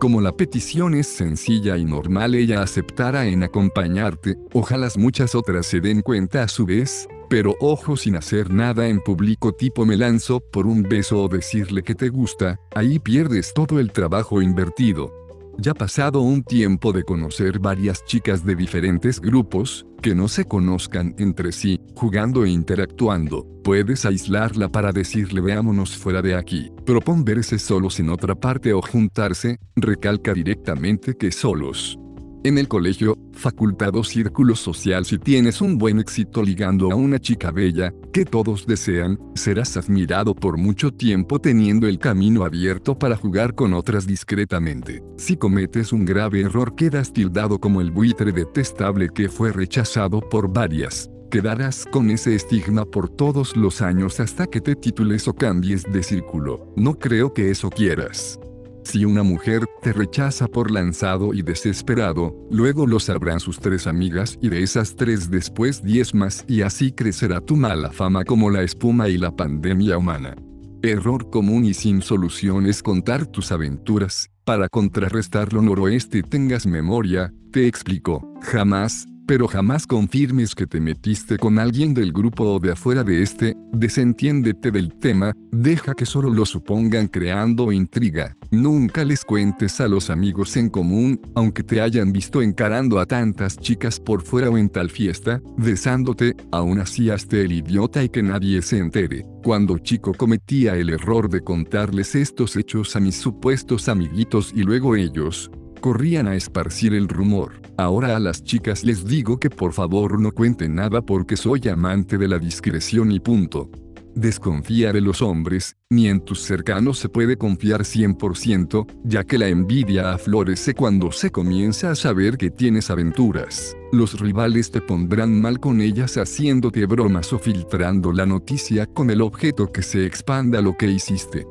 Como 0.00 0.22
la 0.22 0.32
petición 0.32 0.94
es 0.94 1.06
sencilla 1.06 1.76
y 1.76 1.84
normal, 1.84 2.34
ella 2.34 2.62
aceptará 2.62 3.26
en 3.26 3.42
acompañarte, 3.42 4.38
ojalá 4.54 4.88
muchas 4.96 5.34
otras 5.34 5.66
se 5.66 5.80
den 5.80 6.00
cuenta 6.00 6.44
a 6.44 6.48
su 6.48 6.64
vez, 6.64 7.06
pero 7.28 7.56
ojo 7.60 7.94
sin 7.94 8.16
hacer 8.16 8.50
nada 8.50 8.88
en 8.88 9.00
público 9.00 9.52
tipo 9.52 9.84
me 9.84 9.98
lanzo 9.98 10.40
por 10.40 10.66
un 10.66 10.82
beso 10.82 11.22
o 11.22 11.28
decirle 11.28 11.82
que 11.82 11.94
te 11.94 12.08
gusta, 12.08 12.58
ahí 12.74 12.98
pierdes 12.98 13.52
todo 13.52 13.78
el 13.78 13.92
trabajo 13.92 14.40
invertido. 14.40 15.23
Ya 15.58 15.72
pasado 15.72 16.20
un 16.20 16.42
tiempo 16.42 16.92
de 16.92 17.04
conocer 17.04 17.58
varias 17.58 18.04
chicas 18.04 18.44
de 18.44 18.56
diferentes 18.56 19.20
grupos, 19.20 19.86
que 20.02 20.14
no 20.14 20.28
se 20.28 20.44
conozcan 20.44 21.14
entre 21.18 21.52
sí, 21.52 21.80
jugando 21.94 22.44
e 22.44 22.50
interactuando, 22.50 23.46
puedes 23.62 24.04
aislarla 24.04 24.68
para 24.68 24.92
decirle 24.92 25.40
veámonos 25.40 25.96
fuera 25.96 26.22
de 26.22 26.34
aquí. 26.34 26.70
Propon 26.84 27.24
verse 27.24 27.58
solos 27.58 27.98
en 28.00 28.10
otra 28.10 28.34
parte 28.34 28.74
o 28.74 28.82
juntarse, 28.82 29.58
recalca 29.76 30.34
directamente 30.34 31.14
que 31.14 31.30
solos. 31.30 31.98
En 32.46 32.58
el 32.58 32.68
colegio, 32.68 33.16
facultad 33.32 33.96
o 33.96 34.04
círculo 34.04 34.54
social 34.54 35.06
si 35.06 35.18
tienes 35.18 35.62
un 35.62 35.78
buen 35.78 35.98
éxito 35.98 36.42
ligando 36.42 36.92
a 36.92 36.94
una 36.94 37.18
chica 37.18 37.50
bella, 37.50 37.90
que 38.12 38.26
todos 38.26 38.66
desean, 38.66 39.18
serás 39.34 39.78
admirado 39.78 40.34
por 40.34 40.58
mucho 40.58 40.92
tiempo 40.92 41.38
teniendo 41.38 41.86
el 41.86 41.98
camino 41.98 42.44
abierto 42.44 42.98
para 42.98 43.16
jugar 43.16 43.54
con 43.54 43.72
otras 43.72 44.06
discretamente. 44.06 45.02
Si 45.16 45.38
cometes 45.38 45.90
un 45.90 46.04
grave 46.04 46.42
error 46.42 46.74
quedas 46.74 47.14
tildado 47.14 47.58
como 47.58 47.80
el 47.80 47.90
buitre 47.90 48.30
detestable 48.30 49.08
que 49.08 49.30
fue 49.30 49.50
rechazado 49.50 50.20
por 50.20 50.52
varias. 50.52 51.08
Quedarás 51.30 51.86
con 51.90 52.10
ese 52.10 52.34
estigma 52.34 52.84
por 52.84 53.08
todos 53.08 53.56
los 53.56 53.80
años 53.80 54.20
hasta 54.20 54.48
que 54.48 54.60
te 54.60 54.76
titules 54.76 55.26
o 55.28 55.32
cambies 55.32 55.84
de 55.84 56.02
círculo. 56.02 56.74
No 56.76 56.98
creo 56.98 57.32
que 57.32 57.50
eso 57.50 57.70
quieras. 57.70 58.38
Si 58.84 59.04
una 59.04 59.22
mujer 59.22 59.64
te 59.82 59.92
rechaza 59.92 60.46
por 60.46 60.70
lanzado 60.70 61.32
y 61.32 61.42
desesperado, 61.42 62.36
luego 62.50 62.86
lo 62.86 63.00
sabrán 63.00 63.40
sus 63.40 63.58
tres 63.58 63.86
amigas 63.86 64.38
y 64.40 64.50
de 64.50 64.62
esas 64.62 64.94
tres 64.94 65.30
después 65.30 65.82
diez 65.82 66.14
más 66.14 66.44
y 66.46 66.62
así 66.62 66.92
crecerá 66.92 67.40
tu 67.40 67.56
mala 67.56 67.90
fama 67.90 68.24
como 68.24 68.50
la 68.50 68.62
espuma 68.62 69.08
y 69.08 69.16
la 69.16 69.34
pandemia 69.34 69.96
humana. 69.98 70.36
Error 70.82 71.30
común 71.30 71.64
y 71.64 71.72
sin 71.72 72.02
solución 72.02 72.66
es 72.66 72.82
contar 72.82 73.26
tus 73.26 73.52
aventuras, 73.52 74.30
para 74.44 74.68
contrarrestar 74.68 75.54
lo 75.54 75.62
noroeste 75.62 76.22
tengas 76.22 76.66
memoria, 76.66 77.32
te 77.52 77.66
explico, 77.66 78.34
jamás, 78.42 79.06
pero 79.26 79.48
jamás 79.48 79.86
confirmes 79.86 80.54
que 80.54 80.66
te 80.66 80.80
metiste 80.80 81.38
con 81.38 81.58
alguien 81.58 81.94
del 81.94 82.12
grupo 82.12 82.44
o 82.44 82.58
de 82.58 82.72
afuera 82.72 83.04
de 83.04 83.22
este, 83.22 83.56
desentiéndete 83.72 84.70
del 84.70 84.94
tema, 84.94 85.32
deja 85.50 85.94
que 85.94 86.06
solo 86.06 86.30
lo 86.30 86.44
supongan 86.44 87.08
creando 87.08 87.72
intriga. 87.72 88.36
Nunca 88.50 89.04
les 89.04 89.24
cuentes 89.24 89.80
a 89.80 89.88
los 89.88 90.10
amigos 90.10 90.56
en 90.56 90.68
común, 90.68 91.20
aunque 91.34 91.62
te 91.62 91.80
hayan 91.80 92.12
visto 92.12 92.42
encarando 92.42 92.98
a 92.98 93.06
tantas 93.06 93.56
chicas 93.56 93.98
por 93.98 94.22
fuera 94.22 94.50
o 94.50 94.58
en 94.58 94.68
tal 94.68 94.90
fiesta, 94.90 95.40
besándote, 95.56 96.34
aún 96.52 96.78
así 96.78 97.10
hazte 97.10 97.42
el 97.42 97.52
idiota 97.52 98.02
y 98.02 98.08
que 98.08 98.22
nadie 98.22 98.62
se 98.62 98.78
entere. 98.78 99.24
Cuando 99.42 99.78
chico 99.78 100.12
cometía 100.14 100.76
el 100.76 100.90
error 100.90 101.28
de 101.28 101.40
contarles 101.40 102.14
estos 102.14 102.56
hechos 102.56 102.94
a 102.96 103.00
mis 103.00 103.16
supuestos 103.16 103.88
amiguitos 103.88 104.52
y 104.54 104.62
luego 104.62 104.96
ellos, 104.96 105.50
corrían 105.84 106.28
a 106.28 106.34
esparcir 106.34 106.94
el 106.94 107.10
rumor. 107.10 107.60
Ahora 107.76 108.16
a 108.16 108.18
las 108.18 108.42
chicas 108.42 108.84
les 108.84 109.04
digo 109.04 109.38
que 109.38 109.50
por 109.50 109.74
favor 109.74 110.18
no 110.18 110.32
cuenten 110.32 110.76
nada 110.76 111.02
porque 111.02 111.36
soy 111.36 111.68
amante 111.68 112.16
de 112.16 112.26
la 112.26 112.38
discreción 112.38 113.12
y 113.12 113.20
punto. 113.20 113.68
Desconfía 114.14 114.94
de 114.94 115.02
los 115.02 115.20
hombres, 115.20 115.76
ni 115.90 116.08
en 116.08 116.20
tus 116.20 116.40
cercanos 116.40 116.98
se 116.98 117.10
puede 117.10 117.36
confiar 117.36 117.82
100%, 117.82 118.86
ya 119.04 119.24
que 119.24 119.36
la 119.36 119.48
envidia 119.48 120.14
aflorece 120.14 120.72
cuando 120.72 121.12
se 121.12 121.30
comienza 121.30 121.90
a 121.90 121.94
saber 121.96 122.38
que 122.38 122.48
tienes 122.48 122.88
aventuras. 122.88 123.76
Los 123.92 124.18
rivales 124.18 124.70
te 124.70 124.80
pondrán 124.80 125.38
mal 125.38 125.60
con 125.60 125.82
ellas 125.82 126.16
haciéndote 126.16 126.86
bromas 126.86 127.30
o 127.34 127.38
filtrando 127.38 128.10
la 128.10 128.24
noticia 128.24 128.86
con 128.86 129.10
el 129.10 129.20
objeto 129.20 129.70
que 129.70 129.82
se 129.82 130.06
expanda 130.06 130.62
lo 130.62 130.78
que 130.78 130.86
hiciste. 130.86 131.46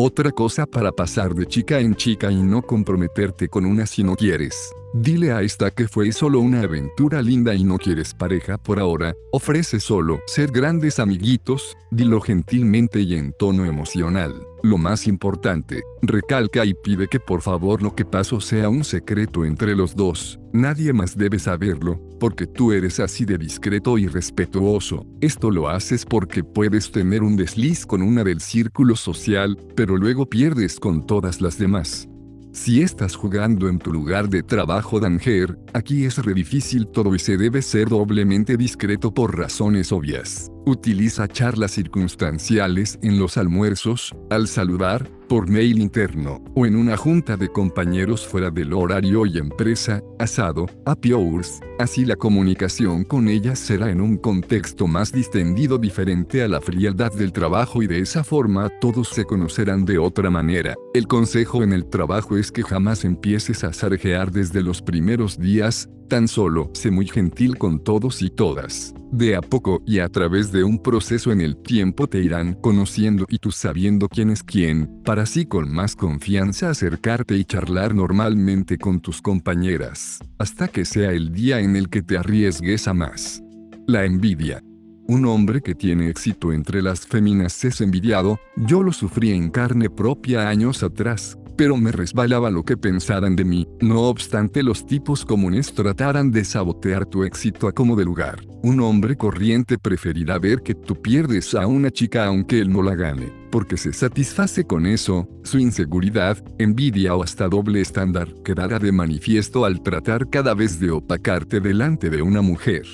Otra 0.00 0.30
cosa 0.30 0.64
para 0.64 0.92
pasar 0.92 1.34
de 1.34 1.44
chica 1.44 1.80
en 1.80 1.96
chica 1.96 2.30
y 2.30 2.40
no 2.40 2.62
comprometerte 2.62 3.48
con 3.48 3.66
una 3.66 3.84
si 3.84 4.04
no 4.04 4.14
quieres. 4.14 4.72
Dile 4.94 5.32
a 5.32 5.42
esta 5.42 5.70
que 5.70 5.86
fue 5.86 6.10
solo 6.12 6.40
una 6.40 6.62
aventura 6.62 7.20
linda 7.20 7.54
y 7.54 7.62
no 7.62 7.76
quieres 7.76 8.14
pareja 8.14 8.56
por 8.56 8.80
ahora, 8.80 9.14
ofrece 9.32 9.80
solo 9.80 10.20
ser 10.26 10.50
grandes 10.50 10.98
amiguitos, 10.98 11.76
dilo 11.90 12.22
gentilmente 12.22 13.00
y 13.00 13.14
en 13.14 13.34
tono 13.38 13.66
emocional. 13.66 14.34
Lo 14.62 14.78
más 14.78 15.06
importante, 15.06 15.82
recalca 16.00 16.64
y 16.64 16.72
pide 16.72 17.06
que 17.06 17.20
por 17.20 17.42
favor 17.42 17.82
lo 17.82 17.94
que 17.94 18.06
pasó 18.06 18.40
sea 18.40 18.70
un 18.70 18.82
secreto 18.82 19.44
entre 19.44 19.76
los 19.76 19.94
dos, 19.94 20.40
nadie 20.54 20.94
más 20.94 21.18
debe 21.18 21.38
saberlo, 21.38 22.00
porque 22.18 22.46
tú 22.46 22.72
eres 22.72 22.98
así 22.98 23.26
de 23.26 23.36
discreto 23.36 23.98
y 23.98 24.06
respetuoso. 24.06 25.06
Esto 25.20 25.50
lo 25.50 25.68
haces 25.68 26.06
porque 26.06 26.42
puedes 26.42 26.90
tener 26.90 27.22
un 27.22 27.36
desliz 27.36 27.84
con 27.84 28.00
una 28.00 28.24
del 28.24 28.40
círculo 28.40 28.96
social, 28.96 29.58
pero 29.76 29.98
luego 29.98 30.24
pierdes 30.24 30.80
con 30.80 31.06
todas 31.06 31.42
las 31.42 31.58
demás. 31.58 32.08
Si 32.52 32.82
estás 32.82 33.14
jugando 33.14 33.68
en 33.68 33.78
tu 33.78 33.92
lugar 33.92 34.28
de 34.28 34.42
trabajo 34.42 35.00
Danger, 35.00 35.58
aquí 35.74 36.04
es 36.06 36.18
re 36.24 36.32
difícil 36.32 36.86
todo 36.86 37.14
y 37.14 37.18
se 37.18 37.36
debe 37.36 37.60
ser 37.62 37.88
doblemente 37.88 38.56
discreto 38.56 39.12
por 39.12 39.36
razones 39.36 39.92
obvias. 39.92 40.50
Utiliza 40.64 41.28
charlas 41.28 41.72
circunstanciales 41.72 42.98
en 43.02 43.18
los 43.18 43.36
almuerzos, 43.36 44.14
al 44.30 44.48
saludar, 44.48 45.10
por 45.28 45.48
mail 45.48 45.78
interno, 45.78 46.42
o 46.54 46.66
en 46.66 46.74
una 46.74 46.96
junta 46.96 47.36
de 47.36 47.48
compañeros 47.48 48.26
fuera 48.26 48.50
del 48.50 48.72
horario 48.72 49.26
y 49.26 49.38
empresa, 49.38 50.02
asado, 50.18 50.66
happy 50.86 51.12
hours, 51.12 51.60
así 51.78 52.04
la 52.04 52.16
comunicación 52.16 53.04
con 53.04 53.28
ellas 53.28 53.58
será 53.58 53.90
en 53.90 54.00
un 54.00 54.16
contexto 54.16 54.86
más 54.86 55.12
distendido 55.12 55.78
diferente 55.78 56.42
a 56.42 56.48
la 56.48 56.60
frialdad 56.60 57.12
del 57.12 57.32
trabajo 57.32 57.82
y 57.82 57.86
de 57.86 58.00
esa 58.00 58.24
forma 58.24 58.70
todos 58.80 59.08
se 59.08 59.24
conocerán 59.24 59.84
de 59.84 59.98
otra 59.98 60.30
manera. 60.30 60.74
El 60.94 61.06
consejo 61.06 61.62
en 61.62 61.72
el 61.72 61.86
trabajo 61.86 62.36
es 62.36 62.50
que 62.50 62.62
jamás 62.62 63.04
empieces 63.04 63.64
a 63.64 63.72
sarjear 63.72 64.32
desde 64.32 64.62
los 64.62 64.80
primeros 64.80 65.38
días, 65.38 65.88
Tan 66.08 66.26
solo, 66.26 66.70
sé 66.72 66.90
muy 66.90 67.06
gentil 67.06 67.58
con 67.58 67.84
todos 67.84 68.22
y 68.22 68.30
todas. 68.30 68.94
De 69.12 69.36
a 69.36 69.42
poco 69.42 69.82
y 69.86 69.98
a 69.98 70.08
través 70.08 70.50
de 70.52 70.64
un 70.64 70.82
proceso 70.82 71.32
en 71.32 71.42
el 71.42 71.56
tiempo 71.58 72.06
te 72.06 72.18
irán 72.18 72.54
conociendo 72.54 73.26
y 73.28 73.38
tú 73.38 73.50
sabiendo 73.50 74.08
quién 74.08 74.30
es 74.30 74.42
quién, 74.42 75.02
para 75.04 75.24
así 75.24 75.44
con 75.44 75.70
más 75.70 75.96
confianza 75.96 76.70
acercarte 76.70 77.36
y 77.36 77.44
charlar 77.44 77.94
normalmente 77.94 78.78
con 78.78 79.00
tus 79.00 79.20
compañeras, 79.20 80.18
hasta 80.38 80.68
que 80.68 80.86
sea 80.86 81.12
el 81.12 81.30
día 81.32 81.60
en 81.60 81.76
el 81.76 81.90
que 81.90 82.00
te 82.00 82.16
arriesgues 82.16 82.88
a 82.88 82.94
más. 82.94 83.42
La 83.86 84.06
envidia. 84.06 84.62
Un 85.10 85.24
hombre 85.24 85.62
que 85.62 85.74
tiene 85.74 86.10
éxito 86.10 86.52
entre 86.52 86.82
las 86.82 87.06
féminas 87.06 87.64
es 87.64 87.80
envidiado, 87.80 88.38
yo 88.56 88.82
lo 88.82 88.92
sufrí 88.92 89.30
en 89.30 89.48
carne 89.50 89.88
propia 89.88 90.50
años 90.50 90.82
atrás, 90.82 91.37
pero 91.58 91.76
me 91.76 91.90
resbalaba 91.90 92.50
lo 92.50 92.62
que 92.62 92.76
pensaran 92.76 93.34
de 93.34 93.44
mí, 93.44 93.66
no 93.80 94.02
obstante 94.02 94.62
los 94.62 94.86
tipos 94.86 95.24
comunes 95.24 95.74
trataran 95.74 96.30
de 96.30 96.44
sabotear 96.44 97.04
tu 97.04 97.24
éxito 97.24 97.66
a 97.66 97.72
como 97.72 97.96
de 97.96 98.04
lugar. 98.04 98.38
Un 98.62 98.80
hombre 98.80 99.16
corriente 99.16 99.76
preferirá 99.76 100.38
ver 100.38 100.62
que 100.62 100.76
tú 100.76 101.02
pierdes 101.02 101.56
a 101.56 101.66
una 101.66 101.90
chica 101.90 102.26
aunque 102.26 102.60
él 102.60 102.70
no 102.72 102.80
la 102.80 102.94
gane, 102.94 103.32
porque 103.50 103.76
se 103.76 103.92
satisface 103.92 104.64
con 104.64 104.86
eso, 104.86 105.28
su 105.42 105.58
inseguridad, 105.58 106.38
envidia 106.58 107.16
o 107.16 107.24
hasta 107.24 107.48
doble 107.48 107.80
estándar 107.80 108.32
quedará 108.44 108.78
de 108.78 108.92
manifiesto 108.92 109.64
al 109.64 109.82
tratar 109.82 110.30
cada 110.30 110.54
vez 110.54 110.78
de 110.78 110.92
opacarte 110.92 111.58
delante 111.58 112.08
de 112.08 112.22
una 112.22 112.40
mujer. 112.40 112.86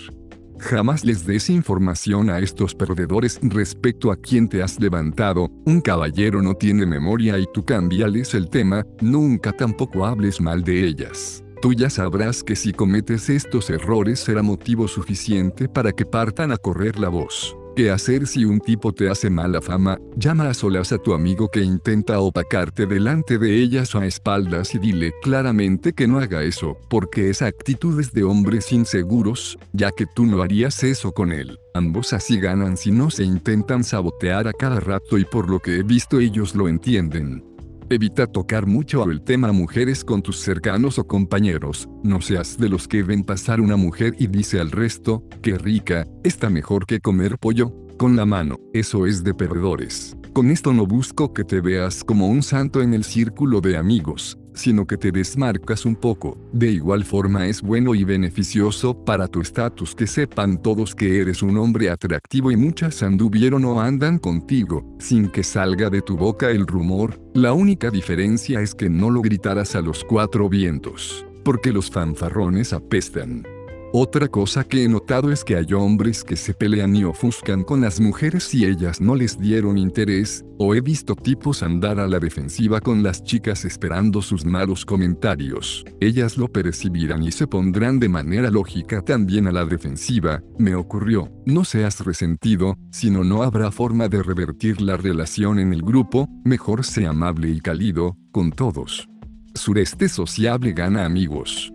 Jamás 0.58 1.04
les 1.04 1.26
des 1.26 1.50
información 1.50 2.30
a 2.30 2.38
estos 2.38 2.74
perdedores 2.74 3.38
respecto 3.42 4.10
a 4.10 4.16
quién 4.16 4.48
te 4.48 4.62
has 4.62 4.80
levantado, 4.80 5.50
un 5.64 5.80
caballero 5.80 6.40
no 6.40 6.54
tiene 6.54 6.86
memoria 6.86 7.38
y 7.38 7.46
tú 7.52 7.64
cambiales 7.64 8.34
el 8.34 8.48
tema, 8.48 8.84
nunca 9.00 9.52
tampoco 9.52 10.06
hables 10.06 10.40
mal 10.40 10.62
de 10.62 10.86
ellas. 10.86 11.44
Tú 11.60 11.72
ya 11.72 11.88
sabrás 11.88 12.42
que 12.42 12.56
si 12.56 12.72
cometes 12.72 13.30
estos 13.30 13.70
errores 13.70 14.20
será 14.20 14.42
motivo 14.42 14.86
suficiente 14.86 15.68
para 15.68 15.92
que 15.92 16.04
partan 16.04 16.52
a 16.52 16.56
correr 16.56 16.98
la 16.98 17.08
voz. 17.08 17.56
¿Qué 17.76 17.90
hacer 17.90 18.28
si 18.28 18.44
un 18.44 18.60
tipo 18.60 18.92
te 18.92 19.10
hace 19.10 19.28
mala 19.30 19.60
fama? 19.60 19.98
Llama 20.16 20.48
a 20.48 20.54
solas 20.54 20.92
a 20.92 20.98
tu 20.98 21.12
amigo 21.12 21.48
que 21.48 21.60
intenta 21.60 22.20
opacarte 22.20 22.86
delante 22.86 23.36
de 23.36 23.56
ellas 23.56 23.96
a 23.96 24.06
espaldas 24.06 24.76
y 24.76 24.78
dile 24.78 25.12
claramente 25.22 25.92
que 25.92 26.06
no 26.06 26.20
haga 26.20 26.44
eso, 26.44 26.78
porque 26.88 27.30
esa 27.30 27.46
actitud 27.46 27.98
es 27.98 28.12
de 28.12 28.22
hombres 28.22 28.70
inseguros, 28.70 29.58
ya 29.72 29.90
que 29.90 30.06
tú 30.06 30.24
no 30.24 30.42
harías 30.42 30.84
eso 30.84 31.10
con 31.10 31.32
él. 31.32 31.58
Ambos 31.74 32.12
así 32.12 32.38
ganan 32.38 32.76
si 32.76 32.92
no 32.92 33.10
se 33.10 33.24
intentan 33.24 33.82
sabotear 33.82 34.46
a 34.46 34.52
cada 34.52 34.78
rato 34.78 35.18
y 35.18 35.24
por 35.24 35.50
lo 35.50 35.58
que 35.58 35.78
he 35.78 35.82
visto 35.82 36.20
ellos 36.20 36.54
lo 36.54 36.68
entienden. 36.68 37.53
Evita 37.90 38.26
tocar 38.26 38.66
mucho 38.66 39.04
el 39.10 39.20
tema 39.20 39.52
mujeres 39.52 40.04
con 40.04 40.22
tus 40.22 40.40
cercanos 40.40 40.98
o 40.98 41.06
compañeros, 41.06 41.86
no 42.02 42.22
seas 42.22 42.56
de 42.56 42.70
los 42.70 42.88
que 42.88 43.02
ven 43.02 43.24
pasar 43.24 43.60
una 43.60 43.76
mujer 43.76 44.14
y 44.18 44.26
dice 44.26 44.58
al 44.58 44.70
resto, 44.70 45.22
qué 45.42 45.58
rica, 45.58 46.06
está 46.22 46.48
mejor 46.48 46.86
que 46.86 47.00
comer 47.00 47.36
pollo, 47.38 47.74
con 47.96 48.16
la 48.16 48.26
mano, 48.26 48.58
eso 48.72 49.06
es 49.06 49.24
de 49.24 49.34
perdedores. 49.34 50.16
Con 50.32 50.50
esto 50.50 50.72
no 50.72 50.86
busco 50.86 51.32
que 51.32 51.44
te 51.44 51.60
veas 51.60 52.02
como 52.02 52.26
un 52.28 52.42
santo 52.42 52.82
en 52.82 52.92
el 52.92 53.04
círculo 53.04 53.60
de 53.60 53.76
amigos, 53.76 54.36
sino 54.54 54.86
que 54.86 54.96
te 54.96 55.12
desmarcas 55.12 55.84
un 55.84 55.94
poco. 55.94 56.36
De 56.52 56.70
igual 56.70 57.04
forma 57.04 57.46
es 57.46 57.62
bueno 57.62 57.94
y 57.94 58.02
beneficioso 58.02 59.04
para 59.04 59.28
tu 59.28 59.40
estatus 59.40 59.94
que 59.94 60.06
sepan 60.06 60.60
todos 60.60 60.94
que 60.94 61.20
eres 61.20 61.42
un 61.42 61.56
hombre 61.56 61.90
atractivo 61.90 62.50
y 62.50 62.56
muchas 62.56 63.02
anduvieron 63.02 63.64
o 63.64 63.80
andan 63.80 64.18
contigo, 64.18 64.84
sin 64.98 65.28
que 65.28 65.44
salga 65.44 65.88
de 65.88 66.02
tu 66.02 66.16
boca 66.16 66.50
el 66.50 66.66
rumor, 66.66 67.20
la 67.34 67.52
única 67.52 67.90
diferencia 67.90 68.60
es 68.60 68.74
que 68.74 68.90
no 68.90 69.10
lo 69.10 69.22
gritarás 69.22 69.76
a 69.76 69.80
los 69.82 70.04
cuatro 70.04 70.48
vientos, 70.48 71.24
porque 71.44 71.72
los 71.72 71.90
fanfarrones 71.90 72.72
apestan. 72.72 73.53
Otra 73.96 74.26
cosa 74.26 74.64
que 74.64 74.82
he 74.82 74.88
notado 74.88 75.30
es 75.30 75.44
que 75.44 75.54
hay 75.54 75.72
hombres 75.72 76.24
que 76.24 76.34
se 76.34 76.52
pelean 76.52 76.96
y 76.96 77.04
ofuscan 77.04 77.62
con 77.62 77.80
las 77.80 78.00
mujeres 78.00 78.42
si 78.42 78.64
ellas 78.64 79.00
no 79.00 79.14
les 79.14 79.38
dieron 79.38 79.78
interés, 79.78 80.44
o 80.58 80.74
he 80.74 80.80
visto 80.80 81.14
tipos 81.14 81.62
andar 81.62 82.00
a 82.00 82.08
la 82.08 82.18
defensiva 82.18 82.80
con 82.80 83.04
las 83.04 83.22
chicas 83.22 83.64
esperando 83.64 84.20
sus 84.20 84.44
malos 84.44 84.84
comentarios. 84.84 85.84
Ellas 86.00 86.36
lo 86.36 86.48
percibirán 86.48 87.22
y 87.22 87.30
se 87.30 87.46
pondrán 87.46 88.00
de 88.00 88.08
manera 88.08 88.50
lógica 88.50 89.00
también 89.00 89.46
a 89.46 89.52
la 89.52 89.64
defensiva, 89.64 90.42
me 90.58 90.74
ocurrió, 90.74 91.30
no 91.46 91.64
seas 91.64 92.04
resentido, 92.04 92.76
sino 92.90 93.22
no 93.22 93.44
habrá 93.44 93.70
forma 93.70 94.08
de 94.08 94.24
revertir 94.24 94.80
la 94.80 94.96
relación 94.96 95.60
en 95.60 95.72
el 95.72 95.82
grupo, 95.82 96.28
mejor 96.44 96.84
sea 96.84 97.10
amable 97.10 97.48
y 97.48 97.60
cálido, 97.60 98.16
con 98.32 98.50
todos. 98.50 99.08
Sureste 99.54 100.08
sociable 100.08 100.72
gana 100.72 101.04
amigos 101.04 101.73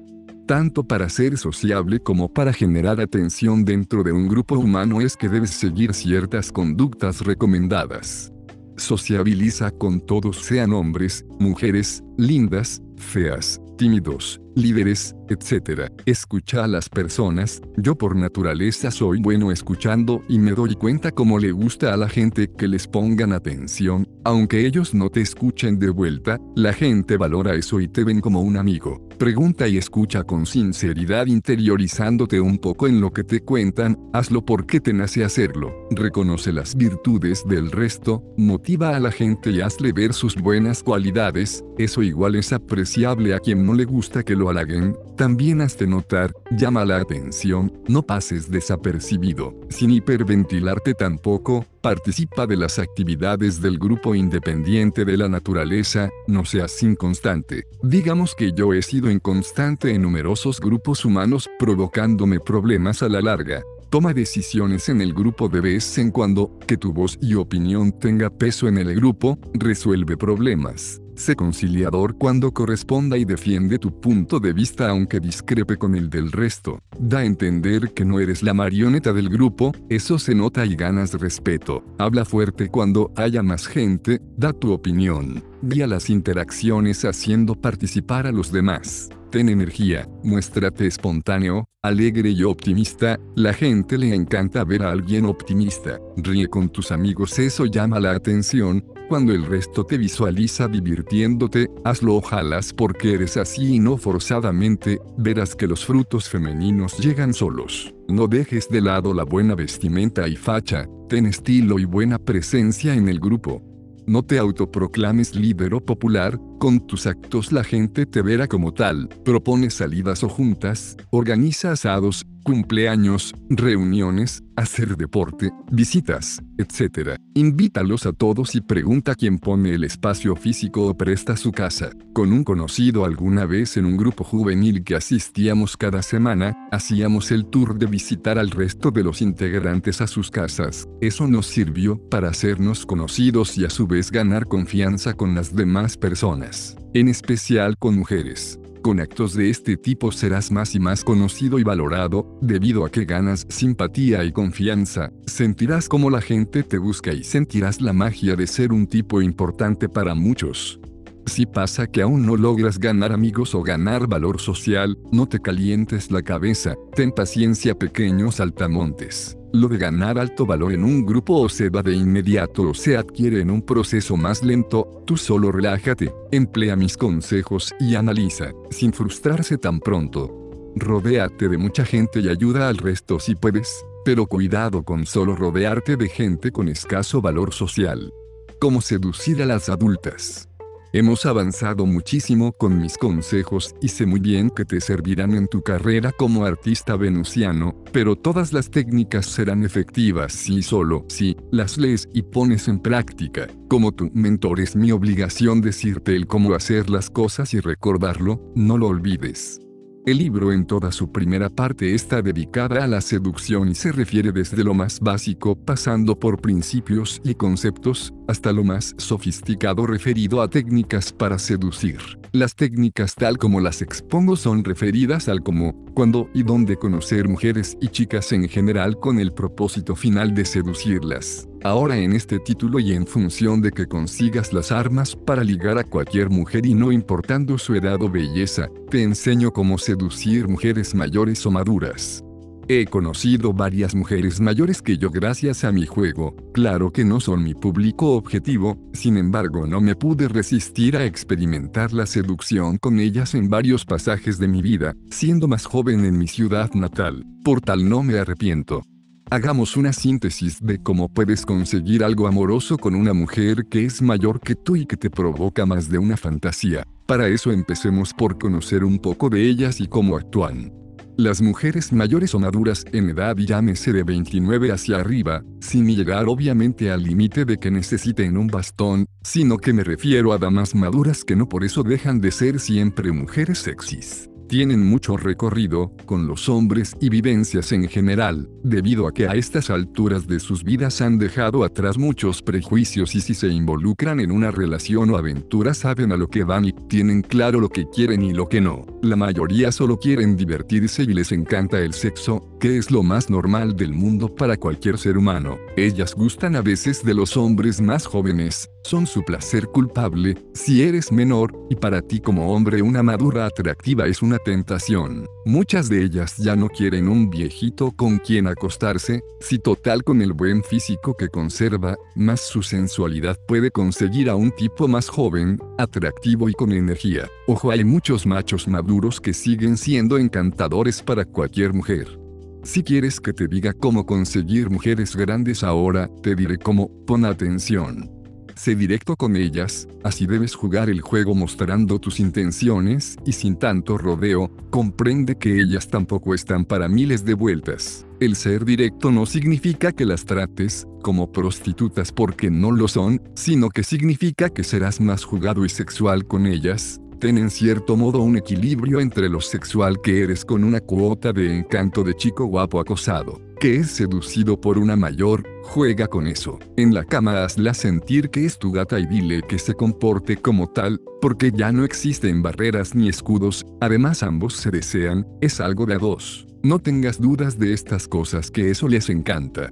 tanto 0.49 0.83
para 0.83 1.09
ser 1.09 1.37
sociable 1.37 1.99
como 1.99 2.33
para 2.33 2.51
generar 2.51 2.99
atención 2.99 3.63
dentro 3.63 4.01
de 4.01 4.11
un 4.11 4.27
grupo 4.27 4.57
humano 4.57 4.99
es 4.99 5.15
que 5.15 5.29
debes 5.29 5.51
seguir 5.51 5.93
ciertas 5.93 6.51
conductas 6.51 7.21
recomendadas. 7.21 8.33
Sociabiliza 8.75 9.69
con 9.69 10.01
todos 10.01 10.37
sean 10.37 10.73
hombres, 10.73 11.23
mujeres, 11.39 12.03
lindas, 12.17 12.81
feas, 12.97 13.61
tímidos, 13.77 14.41
líderes, 14.55 15.15
etc. 15.29 15.91
Escucha 16.05 16.63
a 16.63 16.67
las 16.67 16.89
personas, 16.89 17.61
yo 17.77 17.95
por 17.95 18.15
naturaleza 18.15 18.91
soy 18.91 19.19
bueno 19.21 19.51
escuchando 19.51 20.21
y 20.27 20.39
me 20.39 20.51
doy 20.51 20.75
cuenta 20.75 21.11
cómo 21.11 21.39
le 21.39 21.51
gusta 21.51 21.93
a 21.93 21.97
la 21.97 22.09
gente 22.09 22.49
que 22.57 22.67
les 22.67 22.87
pongan 22.87 23.33
atención, 23.33 24.07
aunque 24.23 24.65
ellos 24.65 24.93
no 24.93 25.09
te 25.09 25.21
escuchen 25.21 25.79
de 25.79 25.89
vuelta, 25.89 26.39
la 26.55 26.73
gente 26.73 27.17
valora 27.17 27.55
eso 27.55 27.79
y 27.79 27.87
te 27.87 28.03
ven 28.03 28.21
como 28.21 28.41
un 28.41 28.57
amigo. 28.57 29.07
Pregunta 29.17 29.67
y 29.67 29.77
escucha 29.77 30.23
con 30.23 30.45
sinceridad 30.45 31.25
interiorizándote 31.25 32.39
un 32.39 32.57
poco 32.57 32.87
en 32.87 33.01
lo 33.01 33.11
que 33.11 33.23
te 33.25 33.41
cuentan, 33.41 33.99
hazlo 34.13 34.45
porque 34.45 34.79
te 34.79 34.93
nace 34.93 35.25
hacerlo. 35.25 35.73
Reconoce 35.91 36.53
las 36.53 36.75
virtudes 36.75 37.43
del 37.45 37.69
resto, 37.71 38.23
motiva 38.37 38.95
a 38.95 38.99
la 38.99 39.11
gente 39.11 39.51
y 39.51 39.61
hazle 39.61 39.91
ver 39.91 40.13
sus 40.13 40.35
buenas 40.35 40.83
cualidades, 40.83 41.65
eso 41.77 42.01
igual 42.01 42.35
es 42.35 42.53
apreciable 42.53 43.33
a 43.33 43.39
quien 43.39 43.65
no 43.65 43.73
le 43.73 43.85
gusta 43.85 44.23
que 44.23 44.35
lo 44.39 44.49
halaguen, 44.49 44.97
también 45.15 45.61
has 45.61 45.77
de 45.77 45.85
notar, 45.85 46.33
llama 46.49 46.85
la 46.85 46.97
atención, 46.97 47.71
no 47.87 48.01
pases 48.01 48.49
desapercibido, 48.49 49.53
sin 49.69 49.91
hiperventilarte 49.91 50.95
tampoco, 50.95 51.65
Participa 51.81 52.45
de 52.45 52.57
las 52.57 52.77
actividades 52.77 53.61
del 53.61 53.79
grupo 53.79 54.13
independiente 54.13 55.05
de 55.05 55.15
la 55.15 55.29
naturaleza, 55.29 56.09
no 56.27 56.43
seas 56.43 56.83
inconstante. 56.83 57.67
Digamos 57.81 58.35
que 58.35 58.51
yo 58.51 58.73
he 58.73 58.81
sido 58.81 59.09
inconstante 59.09 59.93
en 59.93 60.01
numerosos 60.01 60.59
grupos 60.59 61.05
humanos 61.05 61.49
provocándome 61.57 62.41
problemas 62.41 63.01
a 63.01 63.07
la 63.07 63.21
larga. 63.21 63.63
Toma 63.89 64.13
decisiones 64.13 64.87
en 64.89 65.01
el 65.01 65.13
grupo 65.15 65.49
de 65.49 65.61
vez 65.61 65.97
en 65.97 66.11
cuando, 66.11 66.59
que 66.67 66.77
tu 66.77 66.93
voz 66.93 67.17
y 67.21 67.33
opinión 67.33 67.91
tenga 67.91 68.29
peso 68.29 68.67
en 68.67 68.77
el 68.77 68.93
grupo, 68.93 69.39
resuelve 69.53 70.15
problemas. 70.15 71.01
Sé 71.15 71.35
conciliador 71.35 72.15
cuando 72.15 72.53
corresponda 72.53 73.17
y 73.17 73.25
defiende 73.25 73.79
tu 73.79 73.99
punto 73.99 74.39
de 74.39 74.53
vista 74.53 74.89
aunque 74.89 75.19
discrepe 75.19 75.75
con 75.75 75.95
el 75.95 76.07
del 76.11 76.31
resto. 76.31 76.83
Da 76.99 77.19
a 77.19 77.25
entender 77.25 77.91
que 77.95 78.05
no 78.05 78.19
eres 78.19 78.43
la 78.43 78.53
marioneta 78.53 79.11
del 79.11 79.27
grupo, 79.27 79.73
eso 79.89 80.19
se 80.19 80.35
nota 80.35 80.67
y 80.67 80.75
ganas 80.75 81.15
respeto. 81.15 81.83
Habla 81.97 82.25
fuerte 82.25 82.69
cuando 82.69 83.11
haya 83.15 83.41
más 83.41 83.67
gente, 83.67 84.21
da 84.37 84.53
tu 84.53 84.71
opinión. 84.71 85.43
Guía 85.63 85.87
las 85.87 86.11
interacciones 86.11 87.05
haciendo 87.05 87.55
participar 87.55 88.27
a 88.27 88.31
los 88.31 88.51
demás. 88.51 89.09
Ten 89.31 89.47
energía, 89.47 90.09
muéstrate 90.23 90.87
espontáneo, 90.87 91.69
alegre 91.83 92.31
y 92.31 92.43
optimista, 92.43 93.19
la 93.35 93.53
gente 93.53 93.95
le 93.99 94.15
encanta 94.15 94.63
ver 94.63 94.81
a 94.81 94.89
alguien 94.89 95.25
optimista. 95.25 95.99
Ríe 96.17 96.47
con 96.47 96.69
tus 96.69 96.91
amigos, 96.91 97.37
eso 97.37 97.67
llama 97.67 97.99
la 97.99 98.13
atención, 98.13 98.83
cuando 99.07 99.31
el 99.31 99.45
resto 99.45 99.83
te 99.85 99.99
visualiza 99.99 100.67
divirtiéndote, 100.67 101.69
hazlo 101.83 102.15
ojalas 102.15 102.73
porque 102.73 103.13
eres 103.13 103.37
así 103.37 103.75
y 103.75 103.79
no 103.79 103.97
forzadamente, 103.97 104.99
verás 105.15 105.55
que 105.55 105.67
los 105.67 105.85
frutos 105.85 106.27
femeninos 106.27 106.97
llegan 106.97 107.35
solos. 107.35 107.93
No 108.07 108.27
dejes 108.27 108.67
de 108.67 108.81
lado 108.81 109.13
la 109.13 109.25
buena 109.25 109.53
vestimenta 109.53 110.27
y 110.27 110.35
facha, 110.35 110.87
ten 111.07 111.27
estilo 111.27 111.77
y 111.77 111.85
buena 111.85 112.17
presencia 112.17 112.95
en 112.95 113.07
el 113.07 113.19
grupo. 113.19 113.68
No 114.09 114.23
te 114.23 114.39
autoproclames 114.39 115.35
líder 115.35 115.75
o 115.75 115.85
popular, 115.85 116.39
con 116.57 116.79
tus 116.87 117.05
actos 117.05 117.51
la 117.51 117.63
gente 117.63 118.07
te 118.07 118.23
verá 118.23 118.47
como 118.47 118.73
tal. 118.73 119.07
Propone 119.23 119.69
salidas 119.69 120.23
o 120.23 120.29
juntas, 120.29 120.97
organiza 121.11 121.73
asados, 121.73 122.25
cumpleaños, 122.43 123.33
reuniones, 123.49 124.43
hacer 124.55 124.97
deporte, 124.97 125.51
visitas, 125.71 126.41
etc. 126.57 127.17
Invítalos 127.33 128.05
a 128.05 128.13
todos 128.13 128.55
y 128.55 128.61
pregunta 128.61 129.15
quién 129.15 129.39
pone 129.39 129.73
el 129.73 129.83
espacio 129.83 130.35
físico 130.35 130.87
o 130.87 130.97
presta 130.97 131.37
su 131.37 131.51
casa. 131.51 131.91
Con 132.13 132.33
un 132.33 132.43
conocido 132.43 133.05
alguna 133.05 133.45
vez 133.45 133.77
en 133.77 133.85
un 133.85 133.97
grupo 133.97 134.23
juvenil 134.23 134.83
que 134.83 134.95
asistíamos 134.95 135.77
cada 135.77 136.01
semana, 136.01 136.67
hacíamos 136.71 137.31
el 137.31 137.45
tour 137.45 137.77
de 137.77 137.85
visitar 137.85 138.37
al 138.37 138.51
resto 138.51 138.91
de 138.91 139.03
los 139.03 139.21
integrantes 139.21 140.01
a 140.01 140.07
sus 140.07 140.29
casas. 140.29 140.87
Eso 141.01 141.27
nos 141.27 141.47
sirvió 141.47 141.97
para 142.09 142.29
hacernos 142.29 142.85
conocidos 142.85 143.57
y 143.57 143.65
a 143.65 143.69
su 143.69 143.87
vez 143.87 144.11
ganar 144.11 144.45
confianza 144.47 145.13
con 145.13 145.35
las 145.35 145.55
demás 145.55 145.97
personas, 145.97 146.75
en 146.93 147.07
especial 147.07 147.77
con 147.77 147.97
mujeres. 147.97 148.59
Con 148.81 149.01
actos 149.01 149.33
de 149.33 149.49
este 149.49 149.75
tipo 149.75 150.09
serás 150.11 150.51
más 150.51 150.73
y 150.73 150.79
más 150.79 151.03
conocido 151.03 151.59
y 151.59 151.63
valorado, 151.63 152.37
debido 152.41 152.85
a 152.85 152.89
que 152.89 153.03
ganas 153.03 153.45
simpatía 153.49 154.23
y 154.23 154.31
confianza, 154.31 155.11
sentirás 155.25 155.89
como 155.89 156.09
la 156.09 156.21
gente 156.21 156.63
te 156.63 156.77
busca 156.77 157.11
y 157.11 157.25
sentirás 157.25 157.81
la 157.81 157.91
magia 157.91 158.37
de 158.37 158.47
ser 158.47 158.71
un 158.71 158.87
tipo 158.87 159.21
importante 159.21 159.89
para 159.89 160.15
muchos. 160.15 160.79
Si 161.25 161.45
pasa 161.45 161.87
que 161.87 162.01
aún 162.01 162.25
no 162.25 162.37
logras 162.37 162.79
ganar 162.79 163.11
amigos 163.11 163.53
o 163.53 163.61
ganar 163.61 164.07
valor 164.07 164.39
social, 164.39 164.97
no 165.11 165.27
te 165.27 165.39
calientes 165.39 166.09
la 166.09 166.21
cabeza, 166.21 166.75
ten 166.95 167.11
paciencia 167.11 167.75
pequeños 167.75 168.35
saltamontes. 168.35 169.38
Lo 169.51 169.67
de 169.67 169.79
ganar 169.79 170.19
alto 170.19 170.45
valor 170.45 170.73
en 170.73 170.83
un 170.83 171.03
grupo 171.03 171.41
o 171.41 171.49
se 171.49 171.69
va 171.69 171.81
de 171.81 171.95
inmediato 171.95 172.69
o 172.69 172.73
se 172.75 172.95
adquiere 172.95 173.41
en 173.41 173.49
un 173.49 173.63
proceso 173.63 174.15
más 174.15 174.43
lento, 174.43 175.03
tú 175.07 175.17
solo 175.17 175.51
relájate, 175.51 176.13
emplea 176.31 176.75
mis 176.75 176.95
consejos 176.95 177.73
y 177.79 177.95
analiza, 177.95 178.51
sin 178.69 178.93
frustrarse 178.93 179.57
tan 179.57 179.79
pronto. 179.79 180.35
Rodéate 180.75 181.49
de 181.49 181.57
mucha 181.57 181.83
gente 181.83 182.19
y 182.19 182.29
ayuda 182.29 182.69
al 182.69 182.77
resto 182.77 183.19
si 183.19 183.33
puedes, 183.33 183.83
pero 184.05 184.27
cuidado 184.27 184.83
con 184.83 185.07
solo 185.07 185.35
rodearte 185.35 185.97
de 185.97 186.09
gente 186.09 186.51
con 186.51 186.67
escaso 186.67 187.19
valor 187.19 187.51
social. 187.51 188.13
Cómo 188.59 188.81
seducir 188.81 189.41
a 189.41 189.47
las 189.47 189.69
adultas. 189.69 190.48
Hemos 190.91 191.27
avanzado 191.27 191.85
muchísimo 191.85 192.51
con 192.51 192.79
mis 192.79 192.97
consejos 192.97 193.75
y 193.79 193.89
sé 193.89 194.07
muy 194.07 194.19
bien 194.19 194.49
que 194.49 194.65
te 194.65 194.81
servirán 194.81 195.35
en 195.35 195.47
tu 195.47 195.61
carrera 195.61 196.11
como 196.11 196.45
artista 196.45 196.95
venusiano, 196.95 197.75
pero 197.93 198.15
todas 198.15 198.53
las 198.53 198.71
técnicas 198.71 199.27
serán 199.27 199.63
efectivas 199.63 200.33
si 200.33 200.63
solo 200.63 201.05
si 201.07 201.37
las 201.51 201.77
lees 201.77 202.09
y 202.11 202.23
pones 202.23 202.67
en 202.67 202.79
práctica. 202.79 203.45
Como 203.67 203.91
tu 203.91 204.09
mentor 204.15 204.61
es 204.61 204.75
mi 204.75 204.91
obligación 204.91 205.61
decirte 205.61 206.15
el 206.15 206.25
cómo 206.25 206.55
hacer 206.55 206.89
las 206.89 207.11
cosas 207.11 207.53
y 207.53 207.59
recordarlo, 207.59 208.41
no 208.55 208.79
lo 208.79 208.87
olvides. 208.87 209.61
El 210.09 210.17
libro 210.17 210.51
en 210.51 210.65
toda 210.65 210.91
su 210.91 211.11
primera 211.11 211.51
parte 211.51 211.93
está 211.93 212.23
dedicada 212.23 212.83
a 212.83 212.87
la 212.87 212.99
seducción 212.99 213.69
y 213.69 213.75
se 213.75 213.91
refiere 213.91 214.31
desde 214.31 214.63
lo 214.63 214.73
más 214.73 214.99
básico 214.99 215.55
pasando 215.55 216.17
por 216.17 216.41
principios 216.41 217.21
y 217.23 217.35
conceptos, 217.35 218.11
hasta 218.27 218.51
lo 218.51 218.63
más 218.63 218.95
sofisticado 218.97 219.85
referido 219.85 220.41
a 220.41 220.49
técnicas 220.49 221.13
para 221.13 221.37
seducir. 221.37 221.99
Las 222.31 222.55
técnicas 222.55 223.13
tal 223.13 223.37
como 223.37 223.61
las 223.61 223.83
expongo 223.83 224.35
son 224.35 224.63
referidas 224.63 225.29
al 225.29 225.43
cómo, 225.43 225.75
cuándo 225.93 226.27
y 226.33 226.41
dónde 226.41 226.75
conocer 226.75 227.27
mujeres 227.27 227.77
y 227.79 227.89
chicas 227.89 228.31
en 228.31 228.49
general 228.49 228.99
con 228.99 229.19
el 229.19 229.31
propósito 229.31 229.95
final 229.95 230.33
de 230.33 230.45
seducirlas. 230.45 231.48
Ahora 231.63 231.97
en 231.97 232.13
este 232.13 232.39
título 232.39 232.79
y 232.79 232.93
en 232.93 233.05
función 233.05 233.61
de 233.61 233.71
que 233.71 233.85
consigas 233.85 234.53
las 234.53 234.71
armas 234.71 235.13
para 235.15 235.43
ligar 235.43 235.77
a 235.77 235.83
cualquier 235.83 236.29
mujer 236.29 236.65
y 236.65 236.73
no 236.73 236.89
importando 236.91 237.57
su 237.57 237.75
edad 237.75 238.01
o 238.01 238.09
belleza, 238.09 238.69
te 238.89 239.03
enseño 239.03 239.51
cómo 239.51 239.77
seducir 239.77 240.47
mujeres 240.47 240.95
mayores 240.95 241.45
o 241.45 241.51
maduras. 241.51 242.23
He 242.69 242.85
conocido 242.85 243.51
varias 243.51 243.93
mujeres 243.93 244.39
mayores 244.39 244.81
que 244.81 244.97
yo 244.97 245.09
gracias 245.09 245.65
a 245.65 245.71
mi 245.73 245.85
juego, 245.85 246.33
claro 246.53 246.91
que 246.91 247.03
no 247.03 247.19
son 247.19 247.43
mi 247.43 247.55
público 247.55 248.13
objetivo, 248.13 248.77
sin 248.93 249.17
embargo 249.17 249.67
no 249.67 249.81
me 249.81 249.95
pude 249.95 250.29
resistir 250.29 250.95
a 250.95 251.03
experimentar 251.03 251.91
la 251.91 252.05
seducción 252.05 252.77
con 252.77 252.99
ellas 252.99 253.35
en 253.35 253.49
varios 253.49 253.83
pasajes 253.83 254.37
de 254.37 254.47
mi 254.47 254.61
vida, 254.61 254.95
siendo 255.09 255.47
más 255.47 255.65
joven 255.65 256.05
en 256.05 256.17
mi 256.17 256.27
ciudad 256.27 256.71
natal, 256.73 257.25
por 257.43 257.59
tal 257.59 257.89
no 257.89 258.01
me 258.01 258.17
arrepiento. 258.17 258.83
Hagamos 259.31 259.77
una 259.77 259.93
síntesis 259.93 260.59
de 260.59 260.81
cómo 260.81 261.07
puedes 261.07 261.45
conseguir 261.45 262.03
algo 262.03 262.25
amoroso 262.25 262.79
con 262.79 262.95
una 262.95 263.13
mujer 263.13 263.67
que 263.69 263.85
es 263.85 264.01
mayor 264.01 264.39
que 264.39 264.55
tú 264.55 264.75
y 264.75 264.87
que 264.87 264.97
te 264.97 265.11
provoca 265.11 265.67
más 265.67 265.87
de 265.87 265.99
una 265.99 266.17
fantasía. 266.17 266.83
Para 267.05 267.27
eso 267.27 267.51
empecemos 267.51 268.11
por 268.11 268.39
conocer 268.39 268.83
un 268.83 268.97
poco 268.97 269.29
de 269.29 269.47
ellas 269.47 269.81
y 269.81 269.87
cómo 269.87 270.17
actúan. 270.17 270.73
Las 271.15 271.43
mujeres 271.43 271.93
mayores 271.93 272.33
o 272.33 272.39
maduras 272.39 272.83
en 272.91 273.11
edad 273.11 273.37
y 273.37 273.45
llámese 273.45 273.93
de 273.93 274.01
29 274.01 274.71
hacia 274.71 274.97
arriba, 274.97 275.43
sin 275.59 275.85
llegar 275.85 276.27
obviamente 276.27 276.89
al 276.89 277.03
límite 277.03 277.45
de 277.45 277.57
que 277.57 277.69
necesiten 277.69 278.35
un 278.35 278.47
bastón, 278.47 279.05
sino 279.21 279.57
que 279.57 279.73
me 279.73 279.83
refiero 279.83 280.33
a 280.33 280.39
damas 280.39 280.73
maduras 280.73 281.23
que 281.23 281.35
no 281.35 281.47
por 281.47 281.63
eso 281.63 281.83
dejan 281.83 282.19
de 282.19 282.31
ser 282.31 282.59
siempre 282.59 283.11
mujeres 283.11 283.59
sexys 283.59 284.28
tienen 284.49 284.83
mucho 284.83 285.15
recorrido 285.15 285.93
con 286.07 286.27
los 286.27 286.49
hombres 286.49 286.97
y 286.99 287.09
vivencias 287.09 287.71
en 287.71 287.87
general, 287.87 288.49
debido 288.63 289.07
a 289.07 289.13
que 289.13 289.27
a 289.27 289.35
estas 289.35 289.69
alturas 289.69 290.27
de 290.27 290.39
sus 290.39 290.63
vidas 290.63 291.01
han 291.01 291.19
dejado 291.19 291.63
atrás 291.63 291.99
muchos 291.99 292.41
prejuicios 292.41 293.13
y 293.13 293.21
si 293.21 293.35
se 293.35 293.47
involucran 293.47 294.19
en 294.19 294.31
una 294.31 294.49
relación 294.49 295.11
o 295.11 295.17
aventura 295.17 295.75
saben 295.75 296.11
a 296.11 296.17
lo 296.17 296.27
que 296.27 296.43
van 296.43 296.65
y 296.65 296.73
tienen 296.73 297.21
claro 297.21 297.59
lo 297.59 297.69
que 297.69 297.87
quieren 297.89 298.23
y 298.23 298.33
lo 298.33 298.49
que 298.49 298.59
no. 298.59 298.87
La 299.03 299.15
mayoría 299.15 299.71
solo 299.71 299.97
quieren 299.99 300.35
divertirse 300.35 301.03
y 301.03 301.13
les 301.13 301.31
encanta 301.31 301.79
el 301.79 301.93
sexo, 301.93 302.57
que 302.59 302.79
es 302.79 302.89
lo 302.89 303.03
más 303.03 303.29
normal 303.29 303.75
del 303.75 303.93
mundo 303.93 304.33
para 304.33 304.57
cualquier 304.57 304.97
ser 304.97 305.15
humano. 305.15 305.59
Ellas 305.77 306.15
gustan 306.15 306.55
a 306.55 306.61
veces 306.61 307.03
de 307.05 307.13
los 307.13 307.37
hombres 307.37 307.81
más 307.81 308.07
jóvenes, 308.07 308.67
son 308.89 309.05
su 309.05 309.21
placer 309.21 309.67
culpable, 309.67 310.35
si 310.55 310.81
eres 310.81 311.11
menor, 311.11 311.53
y 311.69 311.75
para 311.75 312.01
ti 312.01 312.19
como 312.19 312.51
hombre 312.51 312.81
una 312.81 313.03
madura 313.03 313.45
atractiva 313.45 314.07
es 314.07 314.23
una 314.23 314.39
tentación. 314.39 315.27
Muchas 315.45 315.89
de 315.89 316.03
ellas 316.03 316.37
ya 316.37 316.55
no 316.55 316.69
quieren 316.69 317.07
un 317.07 317.29
viejito 317.29 317.91
con 317.91 318.17
quien 318.17 318.47
acostarse, 318.47 319.21
si 319.41 319.59
total 319.59 320.03
con 320.03 320.23
el 320.23 320.33
buen 320.33 320.63
físico 320.63 321.15
que 321.15 321.27
conserva, 321.27 321.97
más 322.15 322.41
su 322.41 322.63
sensualidad 322.63 323.37
puede 323.47 323.69
conseguir 323.69 324.27
a 324.27 324.35
un 324.35 324.49
tipo 324.49 324.87
más 324.87 325.07
joven, 325.07 325.59
atractivo 325.77 326.49
y 326.49 326.53
con 326.53 326.71
energía. 326.71 327.27
Ojo, 327.45 327.69
hay 327.69 327.83
muchos 327.83 328.25
machos 328.25 328.67
maduros 328.67 329.21
que 329.21 329.33
siguen 329.33 329.77
siendo 329.77 330.17
encantadores 330.17 331.03
para 331.03 331.25
cualquier 331.25 331.73
mujer. 331.73 332.19
Si 332.63 332.81
quieres 332.81 333.19
que 333.19 333.33
te 333.33 333.47
diga 333.47 333.71
cómo 333.71 334.07
conseguir 334.07 334.71
mujeres 334.71 335.15
grandes 335.15 335.63
ahora, 335.63 336.09
te 336.23 336.33
diré 336.35 336.57
cómo, 336.57 336.89
pon 337.05 337.23
atención. 337.23 338.18
Sé 338.59 338.75
directo 338.75 339.15
con 339.15 339.37
ellas, 339.37 339.87
así 340.03 340.27
debes 340.27 340.53
jugar 340.53 340.89
el 340.89 340.99
juego 340.99 341.33
mostrando 341.33 341.97
tus 341.97 342.19
intenciones 342.19 343.15
y 343.25 343.31
sin 343.31 343.55
tanto 343.55 343.97
rodeo, 343.97 344.51
comprende 344.69 345.37
que 345.37 345.61
ellas 345.61 345.87
tampoco 345.87 346.35
están 346.35 346.65
para 346.65 346.89
miles 346.89 347.23
de 347.23 347.35
vueltas. 347.35 348.05
El 348.19 348.35
ser 348.35 348.65
directo 348.65 349.11
no 349.11 349.25
significa 349.25 349.93
que 349.93 350.03
las 350.03 350.25
trates 350.25 350.85
como 351.01 351.31
prostitutas 351.31 352.11
porque 352.11 352.51
no 352.51 352.73
lo 352.73 352.89
son, 352.89 353.21
sino 353.33 353.69
que 353.69 353.83
significa 353.83 354.49
que 354.49 354.65
serás 354.65 354.99
más 354.99 355.23
jugado 355.23 355.63
y 355.63 355.69
sexual 355.69 356.27
con 356.27 356.45
ellas, 356.45 356.99
ten 357.19 357.37
en 357.37 357.51
cierto 357.51 357.95
modo 357.95 358.19
un 358.21 358.35
equilibrio 358.35 358.99
entre 358.99 359.29
lo 359.29 359.39
sexual 359.39 360.01
que 360.01 360.21
eres 360.21 360.43
con 360.43 360.65
una 360.65 360.81
cuota 360.81 361.31
de 361.31 361.57
encanto 361.57 362.03
de 362.03 362.13
chico 362.13 362.43
guapo 362.43 362.81
acosado, 362.81 363.39
que 363.59 363.75
es 363.75 363.91
seducido 363.91 364.59
por 364.59 364.77
una 364.77 364.95
mayor, 364.95 365.43
juega 365.63 366.07
con 366.07 366.27
eso. 366.27 366.57
En 366.77 366.93
la 366.93 367.03
cama 367.03 367.43
hazla 367.43 367.73
sentir 367.73 368.29
que 368.29 368.45
es 368.45 368.57
tu 368.57 368.71
gata 368.71 368.97
y 368.99 369.05
dile 369.05 369.41
que 369.41 369.59
se 369.59 369.73
comporte 369.73 370.37
como 370.37 370.69
tal, 370.69 371.01
porque 371.21 371.51
ya 371.51 371.71
no 371.71 371.83
existen 371.83 372.41
barreras 372.41 372.95
ni 372.95 373.09
escudos, 373.09 373.65
además 373.81 374.23
ambos 374.23 374.55
se 374.55 374.71
desean, 374.71 375.27
es 375.41 375.59
algo 375.59 375.85
de 375.85 375.95
a 375.95 375.97
dos. 375.97 376.47
No 376.63 376.79
tengas 376.79 377.19
dudas 377.19 377.59
de 377.59 377.73
estas 377.73 378.07
cosas 378.07 378.49
que 378.49 378.71
eso 378.71 378.87
les 378.87 379.09
encanta. 379.09 379.69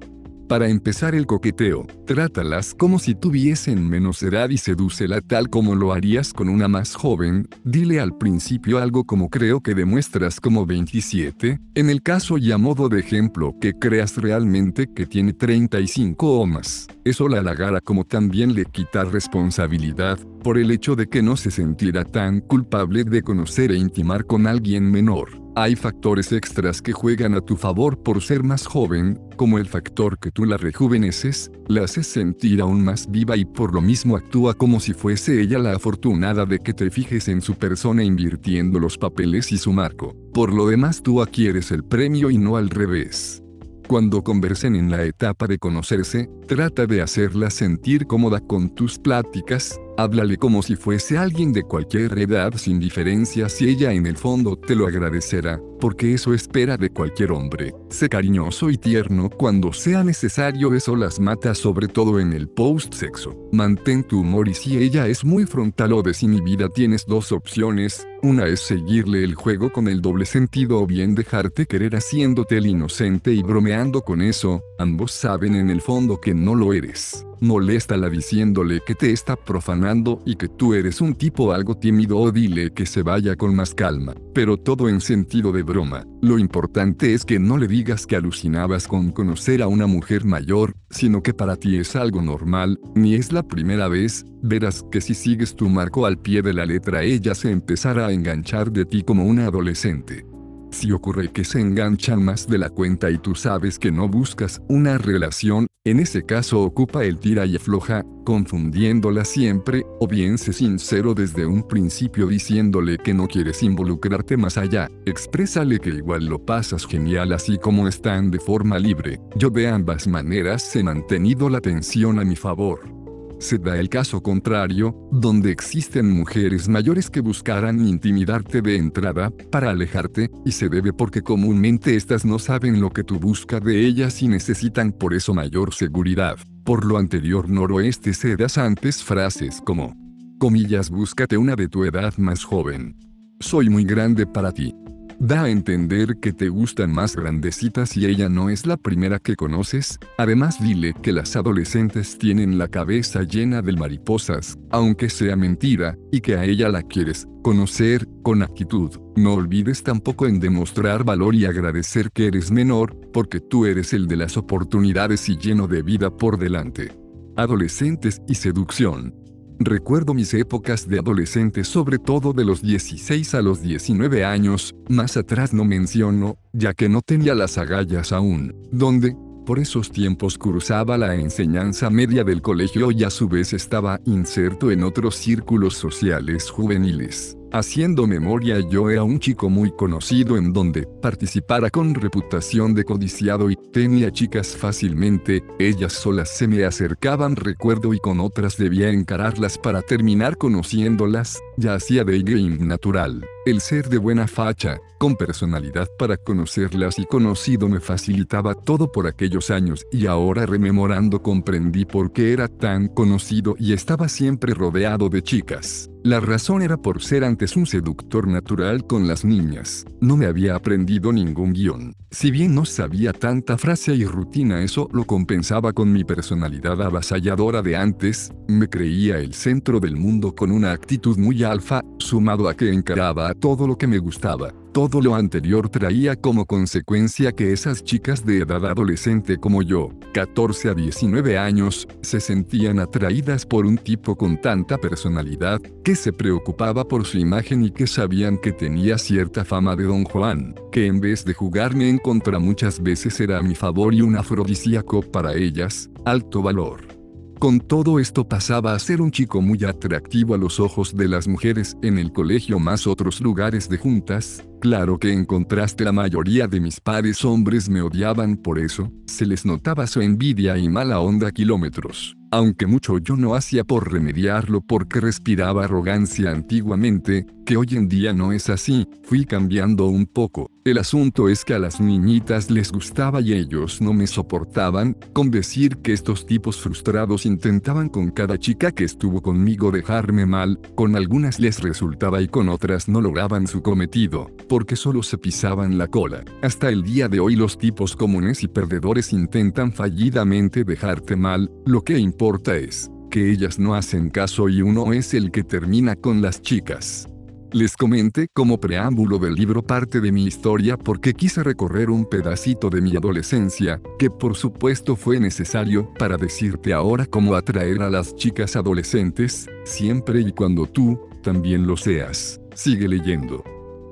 Para 0.47 0.69
empezar 0.69 1.13
el 1.13 1.25
coqueteo, 1.25 1.85
trátalas 2.05 2.73
como 2.73 2.99
si 2.99 3.15
tuviesen 3.15 3.85
menos 3.85 4.23
edad 4.23 4.49
y 4.49 4.57
sedúcela 4.57 5.19
tal 5.19 5.49
como 5.49 5.75
lo 5.75 5.91
harías 5.91 6.31
con 6.31 6.47
una 6.47 6.69
más 6.69 6.95
joven, 6.95 7.49
dile 7.65 7.99
al 7.99 8.17
principio 8.17 8.77
algo 8.77 9.03
como 9.03 9.29
creo 9.29 9.59
que 9.59 9.75
demuestras 9.75 10.39
como 10.39 10.65
27, 10.65 11.59
en 11.75 11.89
el 11.89 12.01
caso 12.01 12.37
y 12.37 12.53
a 12.53 12.57
modo 12.57 12.87
de 12.87 13.01
ejemplo 13.01 13.55
que 13.59 13.73
creas 13.73 14.15
realmente 14.15 14.87
que 14.87 15.05
tiene 15.05 15.33
35 15.33 16.39
o 16.39 16.45
más. 16.45 16.87
Eso 17.03 17.27
la 17.27 17.39
halagará 17.39 17.81
como 17.81 18.05
también 18.05 18.53
le 18.53 18.63
quita 18.63 19.03
responsabilidad, 19.03 20.17
por 20.43 20.57
el 20.57 20.71
hecho 20.71 20.95
de 20.95 21.07
que 21.07 21.21
no 21.21 21.37
se 21.37 21.51
sentirá 21.51 22.03
tan 22.03 22.41
culpable 22.41 23.03
de 23.03 23.21
conocer 23.21 23.71
e 23.71 23.77
intimar 23.77 24.25
con 24.25 24.47
alguien 24.47 24.89
menor. 24.89 25.29
Hay 25.55 25.75
factores 25.75 26.31
extras 26.31 26.83
que 26.83 26.93
juegan 26.93 27.33
a 27.33 27.41
tu 27.41 27.55
favor 27.55 27.97
por 28.03 28.21
ser 28.21 28.43
más 28.43 28.67
joven, 28.67 29.19
como 29.37 29.57
el 29.57 29.65
factor 29.65 30.19
que 30.19 30.29
tú 30.29 30.45
la 30.45 30.55
rejuveneces, 30.57 31.51
la 31.67 31.83
haces 31.83 32.05
sentir 32.05 32.61
aún 32.61 32.83
más 32.83 33.09
viva 33.09 33.35
y 33.35 33.43
por 33.43 33.73
lo 33.73 33.81
mismo 33.81 34.15
actúa 34.15 34.53
como 34.53 34.79
si 34.79 34.93
fuese 34.93 35.41
ella 35.41 35.57
la 35.57 35.73
afortunada 35.73 36.45
de 36.45 36.59
que 36.59 36.73
te 36.73 36.91
fijes 36.91 37.27
en 37.27 37.41
su 37.41 37.55
persona 37.55 38.03
invirtiendo 38.03 38.79
los 38.79 38.99
papeles 38.99 39.51
y 39.51 39.57
su 39.57 39.73
marco. 39.73 40.15
Por 40.31 40.53
lo 40.53 40.67
demás 40.67 41.01
tú 41.01 41.23
adquieres 41.23 41.71
el 41.71 41.83
premio 41.83 42.29
y 42.29 42.37
no 42.37 42.55
al 42.57 42.69
revés. 42.69 43.41
Cuando 43.87 44.21
conversen 44.21 44.75
en 44.75 44.91
la 44.91 45.03
etapa 45.05 45.47
de 45.47 45.59
conocerse, 45.59 46.29
trata 46.45 46.85
de 46.85 47.01
hacerla 47.01 47.49
sentir 47.49 48.05
cómoda 48.05 48.41
con 48.41 48.75
tus 48.75 48.99
pláticas, 48.99 49.79
Háblale 49.99 50.37
como 50.37 50.61
si 50.61 50.75
fuese 50.75 51.17
alguien 51.17 51.51
de 51.51 51.63
cualquier 51.63 52.19
edad 52.19 52.53
sin 52.55 52.79
diferencia 52.79 53.49
si 53.49 53.67
ella 53.67 53.93
en 53.93 54.05
el 54.05 54.15
fondo 54.15 54.55
te 54.55 54.75
lo 54.75 54.85
agradecerá, 54.85 55.59
porque 55.79 56.13
eso 56.13 56.35
espera 56.35 56.77
de 56.77 56.91
cualquier 56.91 57.31
hombre. 57.31 57.73
Sé 57.89 58.07
cariñoso 58.07 58.69
y 58.69 58.77
tierno 58.77 59.27
cuando 59.27 59.73
sea 59.73 60.03
necesario, 60.03 60.75
eso 60.75 60.95
las 60.95 61.19
mata 61.19 61.55
sobre 61.55 61.87
todo 61.87 62.19
en 62.19 62.31
el 62.31 62.47
post-sexo. 62.47 63.35
Mantén 63.51 64.03
tu 64.03 64.19
humor 64.19 64.47
y 64.47 64.53
si 64.53 64.77
ella 64.77 65.07
es 65.07 65.25
muy 65.25 65.47
frontal 65.47 65.93
o 65.93 66.03
desinhibida 66.03 66.69
tienes 66.69 67.03
dos 67.07 67.31
opciones, 67.31 68.07
una 68.27 68.47
es 68.47 68.59
seguirle 68.59 69.23
el 69.23 69.35
juego 69.35 69.71
con 69.71 69.87
el 69.87 70.01
doble 70.01 70.25
sentido 70.25 70.81
o 70.81 70.85
bien 70.85 71.15
dejarte 71.15 71.65
querer 71.65 71.95
haciéndote 71.95 72.57
el 72.57 72.67
inocente 72.67 73.31
y 73.31 73.41
bromeando 73.41 74.01
con 74.01 74.21
eso, 74.21 74.63
ambos 74.77 75.13
saben 75.13 75.55
en 75.55 75.69
el 75.69 75.79
fondo 75.79 76.19
que 76.19 76.33
no 76.33 76.53
lo 76.53 76.73
eres. 76.73 77.26
Moléstala 77.39 78.09
diciéndole 78.09 78.81
que 78.85 78.95
te 78.95 79.11
está 79.11 79.35
profanando 79.35 80.21
y 80.25 80.35
que 80.35 80.47
tú 80.47 80.73
eres 80.73 81.01
un 81.01 81.15
tipo 81.15 81.51
algo 81.51 81.75
tímido 81.75 82.17
o 82.17 82.31
dile 82.31 82.71
que 82.73 82.85
se 82.85 83.03
vaya 83.03 83.35
con 83.35 83.55
más 83.55 83.73
calma, 83.73 84.15
pero 84.33 84.57
todo 84.57 84.89
en 84.89 85.01
sentido 85.01 85.51
de 85.51 85.63
broma. 85.63 86.05
Lo 86.21 86.39
importante 86.39 87.13
es 87.13 87.25
que 87.25 87.39
no 87.39 87.57
le 87.57 87.67
digas 87.67 88.05
que 88.07 88.15
alucinabas 88.15 88.87
con 88.87 89.11
conocer 89.11 89.61
a 89.61 89.67
una 89.67 89.87
mujer 89.87 90.25
mayor, 90.25 90.75
sino 90.89 91.21
que 91.21 91.33
para 91.33 91.55
ti 91.55 91.77
es 91.77 91.95
algo 91.95 92.21
normal, 92.21 92.79
ni 92.95 93.15
es 93.15 93.31
la 93.31 93.43
primera 93.43 93.87
vez, 93.87 94.25
verás 94.41 94.83
que 94.91 95.01
si 95.01 95.13
sigues 95.13 95.55
tu 95.55 95.69
marco 95.69 96.05
al 96.05 96.17
pie 96.17 96.41
de 96.41 96.53
la 96.53 96.65
letra 96.65 97.03
ella 97.03 97.35
se 97.35 97.51
empezará 97.51 98.07
a 98.07 98.11
enganchar 98.11 98.71
de 98.71 98.85
ti 98.85 99.03
como 99.03 99.25
una 99.25 99.45
adolescente. 99.47 100.25
Si 100.71 100.91
ocurre 100.91 101.31
que 101.31 101.43
se 101.43 101.59
enganchan 101.59 102.23
más 102.23 102.47
de 102.47 102.57
la 102.57 102.69
cuenta 102.69 103.09
y 103.09 103.17
tú 103.17 103.35
sabes 103.35 103.79
que 103.79 103.91
no 103.91 104.07
buscas 104.07 104.61
una 104.67 104.97
relación, 104.97 105.67
en 105.85 105.99
ese 105.99 106.23
caso 106.23 106.61
ocupa 106.61 107.05
el 107.05 107.19
tira 107.19 107.45
y 107.45 107.55
afloja, 107.55 108.03
confundiéndola 108.25 109.23
siempre, 109.23 109.85
o 109.99 110.07
bien 110.07 110.37
sé 110.37 110.51
sincero 110.51 111.13
desde 111.13 111.45
un 111.45 111.65
principio 111.65 112.27
diciéndole 112.27 112.97
que 112.97 113.13
no 113.13 113.27
quieres 113.27 113.63
involucrarte 113.63 114.35
más 114.35 114.57
allá, 114.57 114.89
exprésale 115.05 115.79
que 115.79 115.91
igual 115.91 116.25
lo 116.25 116.45
pasas 116.45 116.85
genial 116.85 117.31
así 117.31 117.57
como 117.57 117.87
están 117.87 118.29
de 118.29 118.39
forma 118.39 118.77
libre. 118.79 119.21
Yo 119.37 119.49
de 119.49 119.69
ambas 119.69 120.07
maneras 120.07 120.75
he 120.75 120.83
mantenido 120.83 121.49
la 121.49 121.61
tensión 121.61 122.19
a 122.19 122.25
mi 122.25 122.35
favor. 122.35 123.06
Se 123.39 123.59
da 123.59 123.77
el 123.77 123.87
caso 123.87 124.21
contrario, 124.21 124.95
donde 125.11 125.51
existen 125.51 126.09
mujeres 126.09 126.67
mayores 126.67 127.09
que 127.09 127.21
buscarán 127.21 127.87
intimidarte 127.87 128.61
de 128.63 128.77
entrada, 128.77 129.29
para 129.51 129.69
alejarte, 129.69 130.31
y 130.43 130.53
se 130.53 130.69
debe 130.69 130.91
porque 130.91 131.21
comúnmente 131.21 131.95
estas 131.95 132.25
no 132.25 132.39
saben 132.39 132.81
lo 132.81 132.89
que 132.89 133.03
tú 133.03 133.19
buscas 133.19 133.63
de 133.63 133.85
ellas 133.85 134.21
y 134.23 134.27
necesitan 134.27 134.91
por 134.91 135.13
eso 135.13 135.35
mayor 135.35 135.73
seguridad. 135.73 136.37
Por 136.63 136.83
lo 136.83 136.97
anterior 136.97 137.47
noroeste 137.47 138.13
se 138.13 138.35
das 138.35 138.57
antes 138.57 139.03
frases 139.03 139.61
como, 139.63 139.95
comillas 140.39 140.89
búscate 140.89 141.37
una 141.37 141.55
de 141.55 141.67
tu 141.67 141.85
edad 141.85 142.13
más 142.17 142.43
joven. 142.43 142.95
Soy 143.39 143.69
muy 143.69 143.85
grande 143.85 144.25
para 144.25 144.51
ti. 144.51 144.73
Da 145.19 145.45
a 145.45 145.49
entender 145.49 146.17
que 146.21 146.31
te 146.31 146.47
gustan 146.47 146.91
más 146.91 147.15
grandecitas 147.15 147.97
y 147.97 148.05
ella 148.05 148.29
no 148.29 148.51
es 148.51 148.67
la 148.67 148.77
primera 148.77 149.17
que 149.17 149.35
conoces. 149.35 149.97
Además 150.19 150.61
dile 150.61 150.93
que 151.01 151.11
las 151.11 151.35
adolescentes 151.35 152.19
tienen 152.19 152.59
la 152.59 152.67
cabeza 152.67 153.23
llena 153.23 153.63
de 153.63 153.73
mariposas, 153.73 154.59
aunque 154.69 155.09
sea 155.09 155.35
mentira, 155.35 155.97
y 156.11 156.21
que 156.21 156.35
a 156.35 156.45
ella 156.45 156.69
la 156.69 156.83
quieres 156.83 157.27
conocer 157.41 158.07
con 158.21 158.43
actitud. 158.43 158.91
No 159.15 159.33
olvides 159.33 159.81
tampoco 159.81 160.27
en 160.27 160.39
demostrar 160.39 161.03
valor 161.03 161.33
y 161.33 161.45
agradecer 161.45 162.11
que 162.11 162.27
eres 162.27 162.51
menor, 162.51 162.95
porque 163.11 163.39
tú 163.39 163.65
eres 163.65 163.93
el 163.93 164.07
de 164.07 164.17
las 164.17 164.37
oportunidades 164.37 165.29
y 165.29 165.37
lleno 165.37 165.67
de 165.67 165.81
vida 165.81 166.15
por 166.15 166.37
delante. 166.37 166.91
Adolescentes 167.35 168.21
y 168.27 168.35
seducción. 168.35 169.15
Recuerdo 169.59 170.13
mis 170.13 170.33
épocas 170.35 170.87
de 170.87 170.99
adolescente 170.99 171.63
sobre 171.63 171.97
todo 171.97 172.31
de 172.31 172.45
los 172.45 172.61
16 172.61 173.33
a 173.33 173.41
los 173.41 173.61
19 173.61 174.23
años, 174.23 174.75
más 174.87 175.17
atrás 175.17 175.51
no 175.51 175.65
menciono, 175.65 176.37
ya 176.53 176.75
que 176.75 176.89
no 176.89 177.01
tenía 177.01 177.33
las 177.33 177.57
agallas 177.57 178.11
aún, 178.11 178.55
donde, 178.71 179.15
por 179.47 179.57
esos 179.57 179.89
tiempos 179.91 180.37
cursaba 180.37 180.97
la 180.97 181.15
enseñanza 181.15 181.89
media 181.89 182.23
del 182.23 182.43
colegio 182.43 182.91
y 182.91 183.03
a 183.03 183.09
su 183.09 183.27
vez 183.27 183.51
estaba 183.53 183.99
inserto 184.05 184.69
en 184.69 184.83
otros 184.83 185.15
círculos 185.15 185.73
sociales 185.73 186.51
juveniles. 186.51 187.35
Haciendo 187.53 188.07
memoria 188.07 188.59
yo 188.59 188.89
era 188.89 189.03
un 189.03 189.19
chico 189.19 189.49
muy 189.49 189.71
conocido 189.71 190.35
en 190.35 190.51
donde 190.51 190.85
participara 191.01 191.69
con 191.69 191.95
reputación 191.95 192.73
de 192.73 192.83
codiciado 192.83 193.49
y 193.49 193.55
tenía 193.71 194.11
chicas 194.11 194.55
fácilmente, 194.55 195.43
ellas 195.57 195.93
solas 195.93 196.29
se 196.29 196.47
me 196.47 196.65
acercaban 196.65 197.37
recuerdo 197.37 197.93
y 197.93 197.99
con 197.99 198.19
otras 198.19 198.57
debía 198.57 198.89
encararlas 198.89 199.57
para 199.57 199.81
terminar 199.81 200.37
conociéndolas, 200.37 201.39
ya 201.57 201.73
hacía 201.73 202.03
de 202.03 202.21
game 202.21 202.57
natural. 202.59 203.25
El 203.45 203.61
ser 203.61 203.89
de 203.89 203.97
buena 203.97 204.27
facha, 204.27 204.77
con 204.97 205.15
personalidad 205.15 205.87
para 205.97 206.17
conocerlas 206.17 206.99
y 206.99 207.05
conocido 207.05 207.67
me 207.67 207.79
facilitaba 207.79 208.53
todo 208.55 208.91
por 208.91 209.07
aquellos 209.07 209.49
años 209.49 209.85
y 209.91 210.05
ahora 210.05 210.45
rememorando 210.45 211.21
comprendí 211.21 211.85
por 211.85 212.11
qué 212.11 212.33
era 212.33 212.47
tan 212.47 212.87
conocido 212.87 213.55
y 213.57 213.73
estaba 213.73 214.07
siempre 214.07 214.53
rodeado 214.53 215.09
de 215.09 215.23
chicas. 215.23 215.89
La 216.03 216.19
razón 216.19 216.61
era 216.61 216.77
por 216.77 217.01
ser 217.01 217.23
antes 217.23 217.57
un 217.57 217.65
seductor 217.65 218.27
natural 218.27 218.85
con 218.85 219.07
las 219.07 219.25
niñas. 219.25 219.85
No 219.99 220.15
me 220.15 220.25
había 220.25 220.55
aprendido 220.55 221.11
ningún 221.11 221.53
guion. 221.53 221.95
Si 222.09 222.31
bien 222.31 222.55
no 222.55 222.63
sabía 222.63 223.11
tanta 223.11 223.57
frase 223.57 223.93
y 223.93 224.05
rutina, 224.05 224.61
eso 224.63 224.87
lo 224.93 225.03
compensaba 225.03 225.73
con 225.73 225.91
mi 225.91 226.05
personalidad 226.05 226.81
avasalladora 226.81 227.61
de 227.61 227.75
antes, 227.75 228.31
me 228.47 228.69
creía 228.69 229.17
el 229.19 229.33
centro 229.33 229.81
del 229.81 229.97
mundo 229.97 230.33
con 230.33 230.51
una 230.51 230.71
actitud 230.71 231.17
muy 231.17 231.43
alfa, 231.43 231.81
sumado 231.99 232.47
a 232.47 232.55
que 232.55 232.71
encaraba 232.71 233.33
todo 233.33 233.67
lo 233.67 233.77
que 233.77 233.87
me 233.87 233.97
gustaba. 233.97 234.53
Todo 234.77 235.01
lo 235.01 235.15
anterior 235.15 235.69
traía 235.69 236.15
como 236.15 236.45
consecuencia 236.45 237.31
que 237.31 237.51
esas 237.51 237.83
chicas 237.83 238.23
de 238.23 238.41
edad 238.41 238.63
adolescente 238.63 239.39
como 239.39 239.63
yo, 239.63 239.89
14 240.13 240.69
a 240.69 240.73
19 240.75 241.35
años, 241.35 241.87
se 242.03 242.19
sentían 242.19 242.77
atraídas 242.77 243.43
por 243.43 243.65
un 243.65 243.79
tipo 243.79 244.15
con 244.15 244.39
tanta 244.39 244.77
personalidad, 244.77 245.59
que 245.83 245.95
se 245.95 246.13
preocupaba 246.13 246.87
por 246.87 247.07
su 247.07 247.17
imagen 247.17 247.63
y 247.63 247.71
que 247.71 247.87
sabían 247.87 248.37
que 248.37 248.51
tenía 248.51 248.99
cierta 248.99 249.43
fama 249.43 249.75
de 249.75 249.85
don 249.85 250.03
Juan, 250.03 250.53
que 250.71 250.85
en 250.85 250.99
vez 250.99 251.25
de 251.25 251.33
jugarme 251.33 251.89
en 251.89 251.97
contra 251.97 252.37
muchas 252.37 252.79
veces 252.79 253.19
era 253.19 253.39
a 253.39 253.41
mi 253.41 253.55
favor 253.55 253.95
y 253.95 254.03
un 254.03 254.15
afrodisíaco 254.15 255.01
para 255.01 255.33
ellas, 255.33 255.89
alto 256.05 256.43
valor. 256.43 256.96
Con 257.39 257.59
todo 257.59 257.99
esto 257.99 258.27
pasaba 258.27 258.73
a 258.73 258.79
ser 258.79 258.99
un 258.99 259.11
chico 259.11 259.41
muy 259.41 259.63
atractivo 259.63 260.33
a 260.33 260.37
los 260.37 260.59
ojos 260.59 260.95
de 260.95 261.07
las 261.07 261.27
mujeres 261.27 261.77
en 261.83 261.99
el 261.99 262.11
colegio 262.11 262.57
más 262.59 262.87
otros 262.87 263.21
lugares 263.21 263.69
de 263.69 263.77
juntas, 263.77 264.43
Claro 264.59 264.97
que 264.97 265.13
en 265.13 265.25
contraste 265.25 265.83
la 265.83 265.91
mayoría 265.91 266.47
de 266.47 266.59
mis 266.59 266.79
pares 266.79 267.23
hombres 267.23 267.69
me 267.69 267.83
odiaban 267.83 268.37
por 268.37 268.57
eso, 268.57 268.91
se 269.05 269.27
les 269.27 269.45
notaba 269.45 269.85
su 269.85 270.01
envidia 270.01 270.57
y 270.57 270.67
mala 270.67 270.99
onda 270.99 271.31
kilómetros 271.31 272.17
aunque 272.31 272.67
mucho 272.67 272.97
yo 272.97 273.15
no 273.15 273.35
hacía 273.35 273.63
por 273.63 273.91
remediarlo 273.91 274.61
porque 274.61 274.99
respiraba 274.99 275.63
arrogancia 275.63 276.31
antiguamente, 276.31 277.25
que 277.45 277.57
hoy 277.57 277.67
en 277.71 277.87
día 277.87 278.13
no 278.13 278.31
es 278.31 278.49
así, 278.49 278.87
fui 279.03 279.25
cambiando 279.25 279.87
un 279.87 280.05
poco. 280.05 280.51
El 280.67 280.79
asunto 280.79 281.29
es 281.29 281.45
que 281.45 281.53
a 281.53 281.59
las 281.59 281.79
niñitas 281.79 282.51
les 282.51 282.73
gustaba 282.73 283.21
y 283.21 283.31
ellos 283.31 283.79
no 283.81 283.93
me 283.93 284.05
soportaban, 284.05 284.97
con 285.13 285.31
decir 285.31 285.77
que 285.77 285.93
estos 285.93 286.25
tipos 286.25 286.59
frustrados 286.59 287.25
intentaban 287.25 287.87
con 287.87 288.11
cada 288.11 288.37
chica 288.37 288.73
que 288.73 288.83
estuvo 288.83 289.21
conmigo 289.21 289.71
dejarme 289.71 290.25
mal, 290.25 290.59
con 290.75 290.97
algunas 290.97 291.39
les 291.39 291.61
resultaba 291.61 292.21
y 292.21 292.27
con 292.27 292.49
otras 292.49 292.89
no 292.89 292.99
lograban 292.99 293.47
su 293.47 293.61
cometido, 293.61 294.29
porque 294.49 294.75
solo 294.75 295.03
se 295.03 295.17
pisaban 295.17 295.77
la 295.77 295.87
cola. 295.87 296.25
Hasta 296.41 296.67
el 296.67 296.83
día 296.83 297.07
de 297.07 297.21
hoy 297.21 297.37
los 297.37 297.57
tipos 297.57 297.95
comunes 297.95 298.43
y 298.43 298.49
perdedores 298.49 299.13
intentan 299.13 299.71
fallidamente 299.71 300.65
dejarte 300.65 301.15
mal, 301.15 301.49
lo 301.65 301.81
que 301.81 301.97
importa 301.97 302.57
es 302.57 302.91
que 303.09 303.31
ellas 303.31 303.57
no 303.57 303.73
hacen 303.73 304.09
caso 304.09 304.49
y 304.49 304.61
uno 304.61 304.91
es 304.91 305.13
el 305.13 305.31
que 305.31 305.45
termina 305.45 305.95
con 305.95 306.21
las 306.21 306.41
chicas. 306.41 307.07
Les 307.53 307.77
comenté 307.77 308.27
como 308.33 308.59
preámbulo 308.59 309.19
del 309.19 309.35
libro 309.35 309.63
parte 309.63 310.01
de 310.01 310.11
mi 310.11 310.25
historia 310.25 310.75
porque 310.75 311.13
quise 311.13 311.43
recorrer 311.43 311.89
un 311.89 312.05
pedacito 312.05 312.69
de 312.69 312.81
mi 312.81 312.97
adolescencia, 312.97 313.79
que 313.97 314.09
por 314.09 314.35
supuesto 314.35 314.97
fue 314.97 315.19
necesario 315.19 315.89
para 315.97 316.17
decirte 316.17 316.73
ahora 316.73 317.05
cómo 317.05 317.35
atraer 317.35 317.81
a 317.81 317.89
las 317.89 318.15
chicas 318.15 318.57
adolescentes, 318.57 319.47
siempre 319.63 320.19
y 320.19 320.33
cuando 320.33 320.65
tú, 320.65 320.99
también 321.23 321.65
lo 321.65 321.77
seas. 321.77 322.41
Sigue 322.53 322.89
leyendo. 322.89 323.43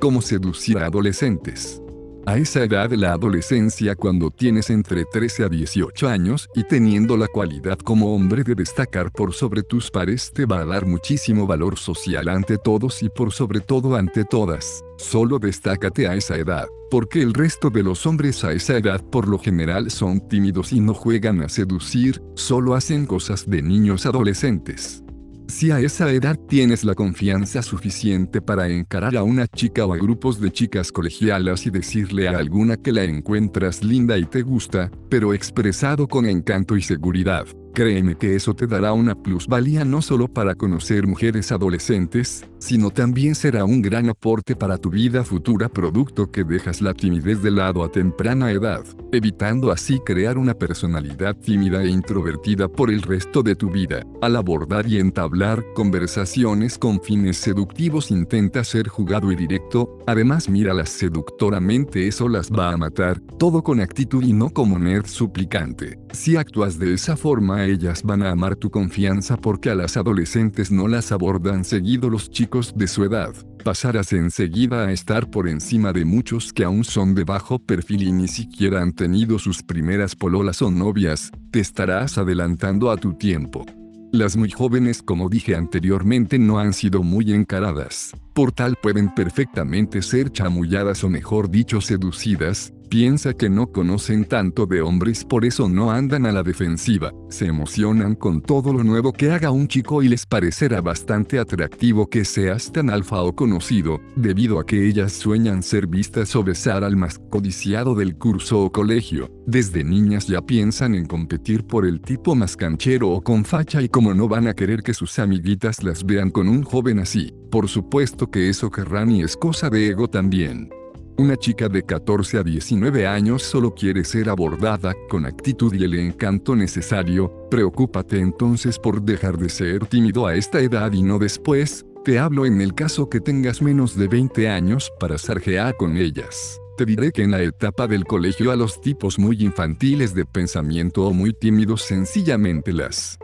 Cómo 0.02 0.22
seducir 0.22 0.78
a 0.78 0.88
adolescentes. 0.88 1.82
A 2.28 2.38
esa 2.40 2.64
edad 2.64 2.90
de 2.90 2.98
la 2.98 3.14
adolescencia 3.14 3.96
cuando 3.96 4.32
tienes 4.32 4.72
entre 4.72 5.06
13 5.06 5.44
a 5.44 5.48
18 5.48 6.08
años 6.08 6.50
y 6.56 6.64
teniendo 6.64 7.18
la 7.18 7.28
cualidad 7.28 7.78
como 7.78 8.16
hombre 8.16 8.44
de 8.44 8.56
destacar 8.56 9.12
por 9.12 9.32
sobre 9.36 9.62
tus 9.62 9.92
pares 9.92 10.32
te 10.34 10.48
va 10.48 10.62
a 10.62 10.66
dar 10.66 10.88
muchísimo 10.88 11.46
valor 11.46 11.78
social 11.78 12.28
ante 12.30 12.58
todos 12.58 13.04
y 13.04 13.10
por 13.10 13.32
sobre 13.32 13.60
todo 13.60 13.96
ante 13.96 14.26
todas. 14.26 14.84
Solo 14.98 15.38
destácate 15.38 16.08
a 16.08 16.16
esa 16.16 16.36
edad, 16.36 16.66
porque 16.90 17.22
el 17.22 17.32
resto 17.32 17.70
de 17.70 17.84
los 17.84 18.08
hombres 18.08 18.44
a 18.44 18.54
esa 18.54 18.76
edad 18.76 19.04
por 19.04 19.28
lo 19.28 19.38
general 19.38 19.92
son 19.92 20.28
tímidos 20.28 20.74
y 20.74 20.80
no 20.80 20.96
juegan 20.96 21.44
a 21.44 21.50
seducir, 21.50 22.24
solo 22.34 22.74
hacen 22.74 23.06
cosas 23.06 23.48
de 23.48 23.62
niños 23.62 24.08
adolescentes. 24.08 25.05
Si 25.48 25.70
a 25.70 25.80
esa 25.80 26.12
edad 26.12 26.38
tienes 26.48 26.84
la 26.84 26.96
confianza 26.96 27.62
suficiente 27.62 28.42
para 28.42 28.68
encarar 28.68 29.16
a 29.16 29.24
una 29.24 29.48
chica 29.48 29.86
o 29.86 29.94
a 29.94 29.98
grupos 29.98 30.40
de 30.42 30.52
chicas 30.52 30.92
colegialas 30.92 31.68
y 31.68 31.70
decirle 31.70 32.28
a 32.28 32.38
alguna 32.38 32.78
que 32.78 32.92
la 32.92 33.04
encuentras 33.04 33.84
linda 33.84 34.18
y 34.18 34.26
te 34.26 34.42
gusta, 34.42 34.90
pero 35.10 35.34
expresado 35.34 36.08
con 36.08 36.26
encanto 36.26 36.76
y 36.76 36.82
seguridad, 36.82 37.46
Créeme 37.76 38.16
que 38.16 38.38
eso 38.38 38.54
te 38.54 38.68
dará 38.68 38.94
una 38.94 39.16
plusvalía 39.16 39.84
no 39.84 40.02
solo 40.02 40.30
para 40.30 40.56
conocer 40.56 41.06
mujeres 41.06 41.52
adolescentes, 41.52 42.46
sino 42.58 42.90
también 42.90 43.36
será 43.36 43.66
un 43.66 43.82
gran 43.82 44.08
aporte 44.08 44.56
para 44.56 44.78
tu 44.78 44.90
vida 44.90 45.26
futura 45.26 45.68
producto 45.68 46.32
que 46.32 46.46
dejas 46.46 46.82
la 46.82 46.94
timidez 46.94 47.44
de 47.44 47.52
lado 47.52 47.84
a 47.84 47.92
temprana 47.92 48.50
edad, 48.50 48.86
evitando 49.12 49.72
así 49.72 50.00
crear 50.06 50.38
una 50.38 50.54
personalidad 50.54 51.36
tímida 51.36 51.84
e 51.84 51.90
introvertida 51.90 52.70
por 52.70 52.90
el 52.90 53.02
resto 53.02 53.44
de 53.44 53.58
tu 53.58 53.70
vida. 53.70 54.06
Al 54.22 54.38
abordar 54.38 54.88
y 54.88 54.98
entablar 54.98 55.62
conversaciones 55.76 56.78
con 56.78 57.02
fines 57.02 57.36
seductivos 57.36 58.10
intenta 58.10 58.64
ser 58.64 58.88
jugado 58.88 59.34
y 59.34 59.36
directo, 59.36 60.00
además 60.08 60.48
míralas 60.48 60.90
seductoramente 60.92 62.08
eso 62.08 62.30
las 62.30 62.50
va 62.50 62.72
a 62.72 62.78
matar, 62.78 63.20
todo 63.38 63.62
con 63.62 63.82
actitud 63.82 64.24
y 64.24 64.32
no 64.32 64.50
como 64.50 64.80
nerd 64.80 65.08
suplicante. 65.08 66.00
Si 66.14 66.38
actúas 66.38 66.80
de 66.80 66.94
esa 66.94 67.18
forma 67.18 67.65
ellas 67.66 68.04
van 68.04 68.24
a 68.24 68.32
amar 68.32 68.56
tu 68.56 68.70
confianza 68.70 69.38
porque 69.38 69.70
a 69.70 69.76
las 69.76 69.98
adolescentes 69.98 70.72
no 70.72 70.88
las 70.88 71.12
abordan 71.12 71.64
seguido 71.64 72.10
los 72.10 72.30
chicos 72.30 72.74
de 72.76 72.88
su 72.88 73.04
edad. 73.04 73.34
Pasarás 73.64 74.14
enseguida 74.14 74.86
a 74.86 74.92
estar 74.92 75.30
por 75.30 75.48
encima 75.48 75.92
de 75.92 76.06
muchos 76.06 76.54
que 76.54 76.64
aún 76.64 76.84
son 76.84 77.16
de 77.16 77.24
bajo 77.24 77.60
perfil 77.60 78.04
y 78.04 78.12
ni 78.12 78.28
siquiera 78.28 78.82
han 78.82 78.94
tenido 78.94 79.40
sus 79.40 79.64
primeras 79.64 80.16
pololas 80.16 80.62
o 80.62 80.72
novias, 80.72 81.32
te 81.52 81.60
estarás 81.60 82.18
adelantando 82.18 82.92
a 82.92 82.98
tu 82.98 83.14
tiempo. 83.14 83.66
Las 84.12 84.38
muy 84.38 84.50
jóvenes 84.50 85.02
como 85.02 85.30
dije 85.30 85.56
anteriormente 85.56 86.40
no 86.40 86.60
han 86.60 86.74
sido 86.74 87.04
muy 87.04 87.34
encaradas, 87.34 88.12
por 88.36 88.52
tal 88.52 88.76
pueden 88.76 89.16
perfectamente 89.16 90.02
ser 90.02 90.30
chamulladas 90.30 91.04
o 91.06 91.10
mejor 91.10 91.50
dicho 91.50 91.80
seducidas, 91.80 92.74
Piensa 92.90 93.34
que 93.34 93.50
no 93.50 93.72
conocen 93.72 94.26
tanto 94.26 94.68
de 94.68 94.82
hombres 94.82 95.26
por 95.26 95.44
eso 95.44 95.68
no 95.68 95.92
andan 95.92 96.26
a 96.26 96.32
la 96.32 96.44
defensiva, 96.44 97.12
se 97.30 97.48
emocionan 97.48 98.16
con 98.16 98.42
todo 98.42 98.74
lo 98.74 98.84
nuevo 98.84 99.12
que 99.12 99.32
haga 99.32 99.50
un 99.50 99.68
chico 99.68 100.04
y 100.04 100.08
les 100.08 100.26
parecerá 100.26 100.82
bastante 100.82 101.40
atractivo 101.40 102.08
que 102.08 102.24
seas 102.26 102.72
tan 102.72 102.90
alfa 102.90 103.22
o 103.24 103.36
conocido, 103.36 104.00
debido 104.16 104.60
a 104.60 104.66
que 104.66 104.88
ellas 104.88 105.14
sueñan 105.14 105.64
ser 105.64 105.88
vistas 105.88 106.36
o 106.36 106.44
besar 106.44 106.84
al 106.84 106.96
más 106.96 107.20
codiciado 107.30 107.96
del 107.96 108.18
curso 108.18 108.62
o 108.62 108.72
colegio. 108.72 109.32
Desde 109.48 109.84
niñas 109.84 110.28
ya 110.28 110.42
piensan 110.42 110.96
en 110.96 111.06
competir 111.06 111.66
por 111.66 111.86
el 111.86 112.02
tipo 112.02 112.36
más 112.36 112.56
canchero 112.56 113.10
o 113.10 113.22
con 113.22 113.46
facha 113.46 113.82
y 113.82 113.90
como 113.90 114.14
no 114.14 114.28
van 114.28 114.48
a 114.48 114.54
querer 114.54 114.84
que 114.84 114.94
sus 114.94 115.18
amiguitas 115.18 115.84
las 115.84 116.06
vean 116.06 116.30
con 116.30 116.48
un 116.48 116.64
joven 116.64 117.00
así, 117.00 117.34
por 117.50 117.68
supuesto 117.68 118.30
que 118.30 118.50
eso 118.50 118.70
querrán 118.70 119.12
y 119.12 119.22
es 119.22 119.38
cosa 119.38 119.70
de 119.70 119.88
ego 119.88 120.08
también. 120.08 120.70
Una 121.18 121.38
chica 121.38 121.70
de 121.70 121.84
14 121.84 122.40
a 122.40 122.44
19 122.44 123.08
años 123.08 123.42
solo 123.42 123.74
quiere 123.74 124.04
ser 124.04 124.30
abordada 124.30 124.94
con 125.10 125.26
actitud 125.26 125.74
y 125.74 125.86
el 125.86 125.94
encanto 125.96 126.56
necesario, 126.58 127.48
preocúpate 127.50 128.20
entonces 128.20 128.78
por 128.78 129.02
dejar 129.02 129.38
de 129.38 129.48
ser 129.48 129.86
tímido 129.86 130.28
a 130.28 130.36
esta 130.36 130.60
edad 130.60 130.92
y 130.92 131.04
no 131.04 131.18
después, 131.18 131.86
te 132.04 132.20
hablo 132.20 132.46
en 132.46 132.60
el 132.60 132.74
caso 132.74 133.10
que 133.10 133.22
tengas 133.22 133.62
menos 133.62 133.96
de 133.98 134.10
20 134.10 134.50
años 134.50 134.92
para 135.00 135.18
sarjear 135.18 135.78
con 135.78 135.96
ellas. 135.96 136.60
Te 136.78 136.86
diré 136.86 137.14
que 137.14 137.24
en 137.24 137.32
la 137.32 137.42
etapa 137.42 137.88
del 137.88 138.04
colegio 138.04 138.52
a 138.52 138.58
los 138.58 138.82
tipos 138.82 139.18
muy 139.18 139.42
infantiles 139.42 140.14
de 140.14 140.26
pensamiento 140.26 141.06
o 141.06 141.14
muy 141.14 141.32
tímidos 141.32 141.84
sencillamente 141.84 142.74
las 142.74 143.18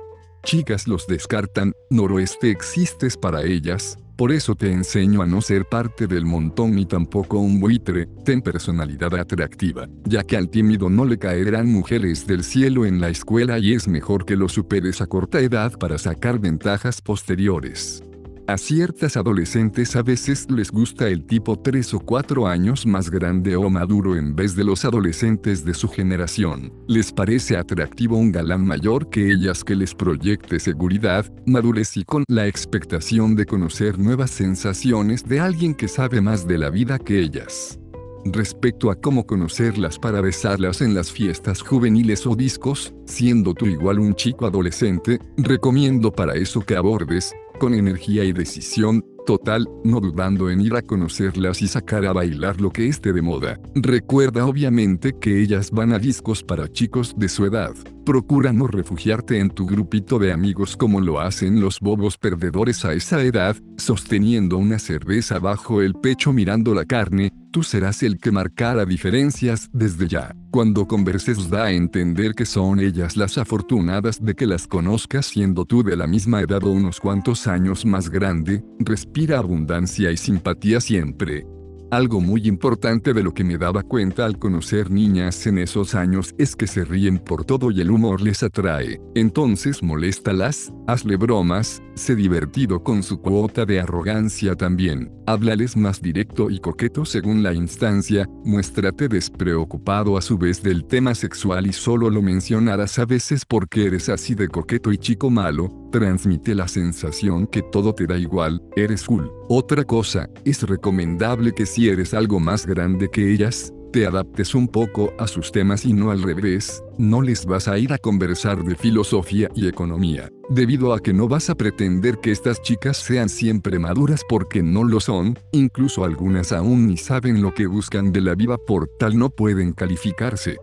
chicas 0.44 0.88
los 0.88 1.08
descartan, 1.08 1.74
noroeste 1.90 2.50
existes 2.50 3.18
para 3.18 3.44
ellas, 3.44 3.98
por 4.22 4.32
eso 4.32 4.54
te 4.54 4.72
enseño 4.72 5.24
a 5.24 5.26
no 5.26 5.42
ser 5.42 5.66
parte 5.66 6.06
del 6.06 6.28
montón 6.28 6.76
ni 6.76 6.86
tampoco 6.86 7.40
un 7.40 7.60
buitre, 7.60 8.08
ten 8.24 8.44
personalidad 8.44 9.16
atractiva, 9.16 9.88
ya 10.06 10.24
que 10.24 10.38
al 10.38 10.52
tímido 10.52 10.92
no 10.92 11.06
le 11.06 11.18
caerán 11.18 11.66
mujeres 11.66 12.28
del 12.28 12.44
cielo 12.44 12.86
en 12.86 13.02
la 13.02 13.10
escuela 13.10 13.58
y 13.58 13.74
es 13.74 13.88
mejor 13.88 14.26
que 14.26 14.36
lo 14.36 14.48
superes 14.48 15.02
a 15.02 15.08
corta 15.08 15.40
edad 15.40 15.72
para 15.80 15.98
sacar 15.98 16.38
ventajas 16.38 17.02
posteriores. 17.02 18.04
A 18.52 18.58
ciertas 18.58 19.16
adolescentes 19.16 19.96
a 19.96 20.04
veces 20.04 20.46
les 20.52 20.72
gusta 20.72 21.08
el 21.08 21.24
tipo 21.24 21.58
3 21.58 21.94
o 21.94 22.00
4 22.02 22.48
años 22.48 22.86
más 22.86 23.10
grande 23.10 23.56
o 23.56 23.70
maduro 23.70 24.18
en 24.18 24.36
vez 24.36 24.58
de 24.58 24.66
los 24.66 24.84
adolescentes 24.84 25.64
de 25.64 25.74
su 25.74 25.88
generación. 25.88 26.74
Les 26.86 27.14
parece 27.14 27.56
atractivo 27.56 28.18
un 28.18 28.34
galán 28.34 28.66
mayor 28.66 29.10
que 29.10 29.32
ellas 29.32 29.64
que 29.64 29.74
les 29.74 29.96
proyecte 29.96 30.60
seguridad, 30.60 31.32
madurez 31.46 31.96
y 31.96 32.04
con 32.04 32.26
la 32.28 32.46
expectación 32.46 33.38
de 33.38 33.46
conocer 33.46 33.98
nuevas 33.98 34.32
sensaciones 34.32 35.24
de 35.24 35.40
alguien 35.40 35.74
que 35.74 35.88
sabe 35.88 36.20
más 36.20 36.46
de 36.46 36.58
la 36.58 36.70
vida 36.70 37.00
que 37.00 37.22
ellas. 37.22 37.80
Respecto 38.26 38.92
a 38.92 38.96
cómo 38.96 39.26
conocerlas 39.26 39.98
para 39.98 40.22
besarlas 40.22 40.82
en 40.82 40.94
las 40.94 41.12
fiestas 41.12 41.62
juveniles 41.62 42.28
o 42.28 42.36
discos, 42.36 42.94
siendo 43.06 43.54
tú 43.54 43.66
igual 43.66 43.98
un 43.98 44.14
chico 44.14 44.46
adolescente, 44.46 45.20
recomiendo 45.38 46.12
para 46.12 46.36
eso 46.36 46.62
que 46.62 46.76
abordes, 46.76 47.34
con 47.62 47.76
energía 47.76 48.24
y 48.24 48.34
decisión, 48.34 49.06
total, 49.28 49.70
no 49.84 50.00
dudando 50.00 50.50
en 50.50 50.62
ir 50.62 50.74
a 50.74 50.82
conocerlas 50.82 51.62
y 51.62 51.68
sacar 51.68 52.08
a 52.08 52.12
bailar 52.12 52.60
lo 52.60 52.72
que 52.72 52.88
esté 52.88 53.14
de 53.14 53.22
moda. 53.22 53.60
Recuerda 53.76 54.48
obviamente 54.48 55.14
que 55.14 55.40
ellas 55.40 55.70
van 55.70 55.94
a 55.94 56.00
discos 56.00 56.44
para 56.44 56.68
chicos 56.72 57.14
de 57.16 57.30
su 57.30 57.46
edad. 57.46 57.76
Procura 58.06 58.52
no 58.52 58.66
refugiarte 58.66 59.40
en 59.40 59.52
tu 59.52 59.68
grupito 59.68 60.18
de 60.18 60.32
amigos 60.32 60.76
como 60.76 61.00
lo 61.00 61.20
hacen 61.20 61.62
los 61.62 61.80
bobos 61.80 62.18
perdedores 62.18 62.84
a 62.84 62.94
esa 62.94 63.22
edad, 63.22 63.56
sosteniendo 63.78 64.58
una 64.58 64.80
cerveza 64.80 65.38
bajo 65.38 65.84
el 65.84 65.94
pecho 65.94 66.34
mirando 66.34 66.74
la 66.74 66.86
carne, 66.86 67.32
tú 67.52 67.62
serás 67.62 68.02
el 68.02 68.18
que 68.18 68.32
marcará 68.32 68.86
diferencias 68.86 69.70
desde 69.72 70.08
ya. 70.08 70.36
Cuando 70.50 70.88
converses 70.88 71.50
da 71.52 71.66
a 71.66 71.72
entender 71.72 72.34
que 72.34 72.48
son 72.48 72.80
ellas 72.80 73.18
las 73.18 73.38
afortunadas 73.38 74.20
de 74.20 74.34
que 74.34 74.48
las 74.48 74.66
conozcas 74.66 75.28
siendo 75.28 75.66
tú 75.66 75.84
de 75.84 75.96
la 75.96 76.08
misma 76.08 76.42
edad 76.42 76.64
o 76.64 76.72
unos 76.72 77.00
cuantos 77.00 77.46
años 77.46 77.86
más 77.86 78.10
grande, 78.10 78.64
respira 78.80 79.38
abundancia 79.38 80.12
y 80.12 80.18
simpatía 80.18 80.82
siempre. 80.82 81.46
Algo 81.92 82.22
muy 82.22 82.48
importante 82.48 83.14
de 83.14 83.22
lo 83.22 83.34
que 83.34 83.44
me 83.44 83.58
daba 83.58 83.84
cuenta 83.84 84.26
al 84.26 84.40
conocer 84.40 84.90
niñas 84.90 85.46
en 85.46 85.58
esos 85.58 85.94
años 85.94 86.34
es 86.38 86.56
que 86.56 86.66
se 86.66 86.86
ríen 86.86 87.20
por 87.20 87.44
todo 87.44 87.70
y 87.70 87.82
el 87.82 87.92
humor 87.92 88.22
les 88.22 88.44
atrae. 88.44 89.02
Entonces 89.14 89.84
moléstalas, 89.84 90.72
Hazle 90.88 91.18
bromas, 91.18 91.84
sé 91.96 92.16
divertido 92.16 92.82
con 92.82 93.04
su 93.04 93.20
cuota 93.20 93.66
de 93.66 93.82
arrogancia 93.82 94.56
también, 94.56 95.12
háblales 95.28 95.76
más 95.76 96.02
directo 96.02 96.50
y 96.50 96.60
coqueto 96.60 97.04
según 97.04 97.44
la 97.44 97.54
instancia, 97.54 98.26
muéstrate 98.46 99.10
despreocupado 99.10 100.18
a 100.18 100.22
su 100.22 100.38
vez 100.38 100.64
del 100.64 100.86
tema 100.86 101.14
sexual 101.14 101.68
y 101.68 101.74
solo 101.74 102.10
lo 102.10 102.22
mencionarás 102.22 103.00
a 103.00 103.06
veces 103.06 103.44
porque 103.46 103.88
eres 103.88 104.08
así 104.08 104.34
de 104.34 104.48
coqueto 104.48 104.94
y 104.94 104.98
chico 104.98 105.30
malo, 105.30 105.90
transmite 105.92 106.56
la 106.56 106.70
sensación 106.70 107.48
que 107.48 107.62
todo 107.62 107.94
te 107.94 108.08
da 108.08 108.18
igual, 108.18 108.62
eres 108.78 109.04
cool. 109.04 109.30
Otra 109.54 109.84
cosa, 109.84 110.30
es 110.46 110.64
recomendable 110.64 111.52
que 111.52 111.66
si 111.66 111.90
eres 111.90 112.14
algo 112.14 112.40
más 112.40 112.66
grande 112.66 113.10
que 113.10 113.34
ellas, 113.34 113.74
te 113.92 114.06
adaptes 114.08 114.56
un 114.56 114.70
poco 114.70 115.12
a 115.20 115.28
sus 115.28 115.52
temas 115.52 115.84
y 115.84 115.92
no 115.92 116.10
al 116.10 116.24
revés, 116.24 116.82
no 116.98 117.22
les 117.22 117.46
vas 117.46 117.68
a 117.68 117.78
ir 117.78 117.92
a 117.92 117.98
conversar 117.98 118.64
de 118.64 118.76
filosofía 118.76 119.50
y 119.54 119.68
economía, 119.68 120.30
debido 120.50 120.94
a 120.94 121.02
que 121.02 121.12
no 121.12 121.28
vas 121.28 121.50
a 121.50 121.56
pretender 121.56 122.20
que 122.20 122.32
estas 122.32 122.62
chicas 122.62 122.96
sean 122.96 123.28
siempre 123.28 123.78
maduras 123.78 124.22
porque 124.30 124.64
no 124.64 124.86
lo 124.86 125.02
son, 125.02 125.38
incluso 125.52 126.06
algunas 126.06 126.54
aún 126.54 126.88
ni 126.88 126.96
saben 126.96 127.42
lo 127.42 127.54
que 127.54 127.68
buscan 127.68 128.14
de 128.14 128.22
la 128.22 128.36
vida 128.36 128.58
por 128.58 128.88
tal 128.88 129.18
no 129.18 129.32
pueden 129.32 129.74
calificarse. 129.74 130.60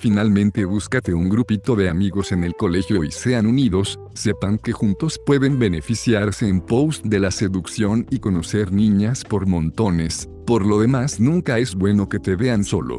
Finalmente 0.00 0.64
búscate 0.64 1.12
un 1.12 1.28
grupito 1.28 1.76
de 1.76 1.90
amigos 1.90 2.32
en 2.32 2.42
el 2.42 2.54
colegio 2.54 3.04
y 3.04 3.10
sean 3.10 3.46
unidos, 3.46 4.00
sepan 4.14 4.56
que 4.56 4.72
juntos 4.72 5.20
pueden 5.26 5.58
beneficiarse 5.58 6.48
en 6.48 6.62
post 6.62 7.04
de 7.04 7.20
la 7.20 7.30
seducción 7.30 8.06
y 8.10 8.18
conocer 8.18 8.72
niñas 8.72 9.24
por 9.24 9.46
montones, 9.46 10.26
por 10.46 10.64
lo 10.64 10.80
demás 10.80 11.20
nunca 11.20 11.58
es 11.58 11.74
bueno 11.74 12.08
que 12.08 12.18
te 12.18 12.34
vean 12.34 12.64
solo. 12.64 12.96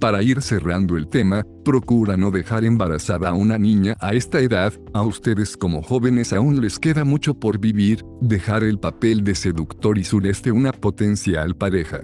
Para 0.00 0.22
ir 0.22 0.40
cerrando 0.40 0.96
el 0.96 1.08
tema, 1.08 1.44
procura 1.66 2.16
no 2.16 2.30
dejar 2.30 2.64
embarazada 2.64 3.28
a 3.28 3.34
una 3.34 3.58
niña 3.58 3.94
a 4.00 4.14
esta 4.14 4.40
edad, 4.40 4.72
a 4.94 5.02
ustedes 5.02 5.54
como 5.54 5.82
jóvenes 5.82 6.32
aún 6.32 6.62
les 6.62 6.78
queda 6.78 7.04
mucho 7.04 7.34
por 7.34 7.58
vivir, 7.58 8.02
dejar 8.22 8.64
el 8.64 8.78
papel 8.78 9.22
de 9.22 9.34
seductor 9.34 9.98
y 9.98 10.04
sureste 10.04 10.50
una 10.50 10.72
potencial 10.72 11.54
pareja. 11.54 12.00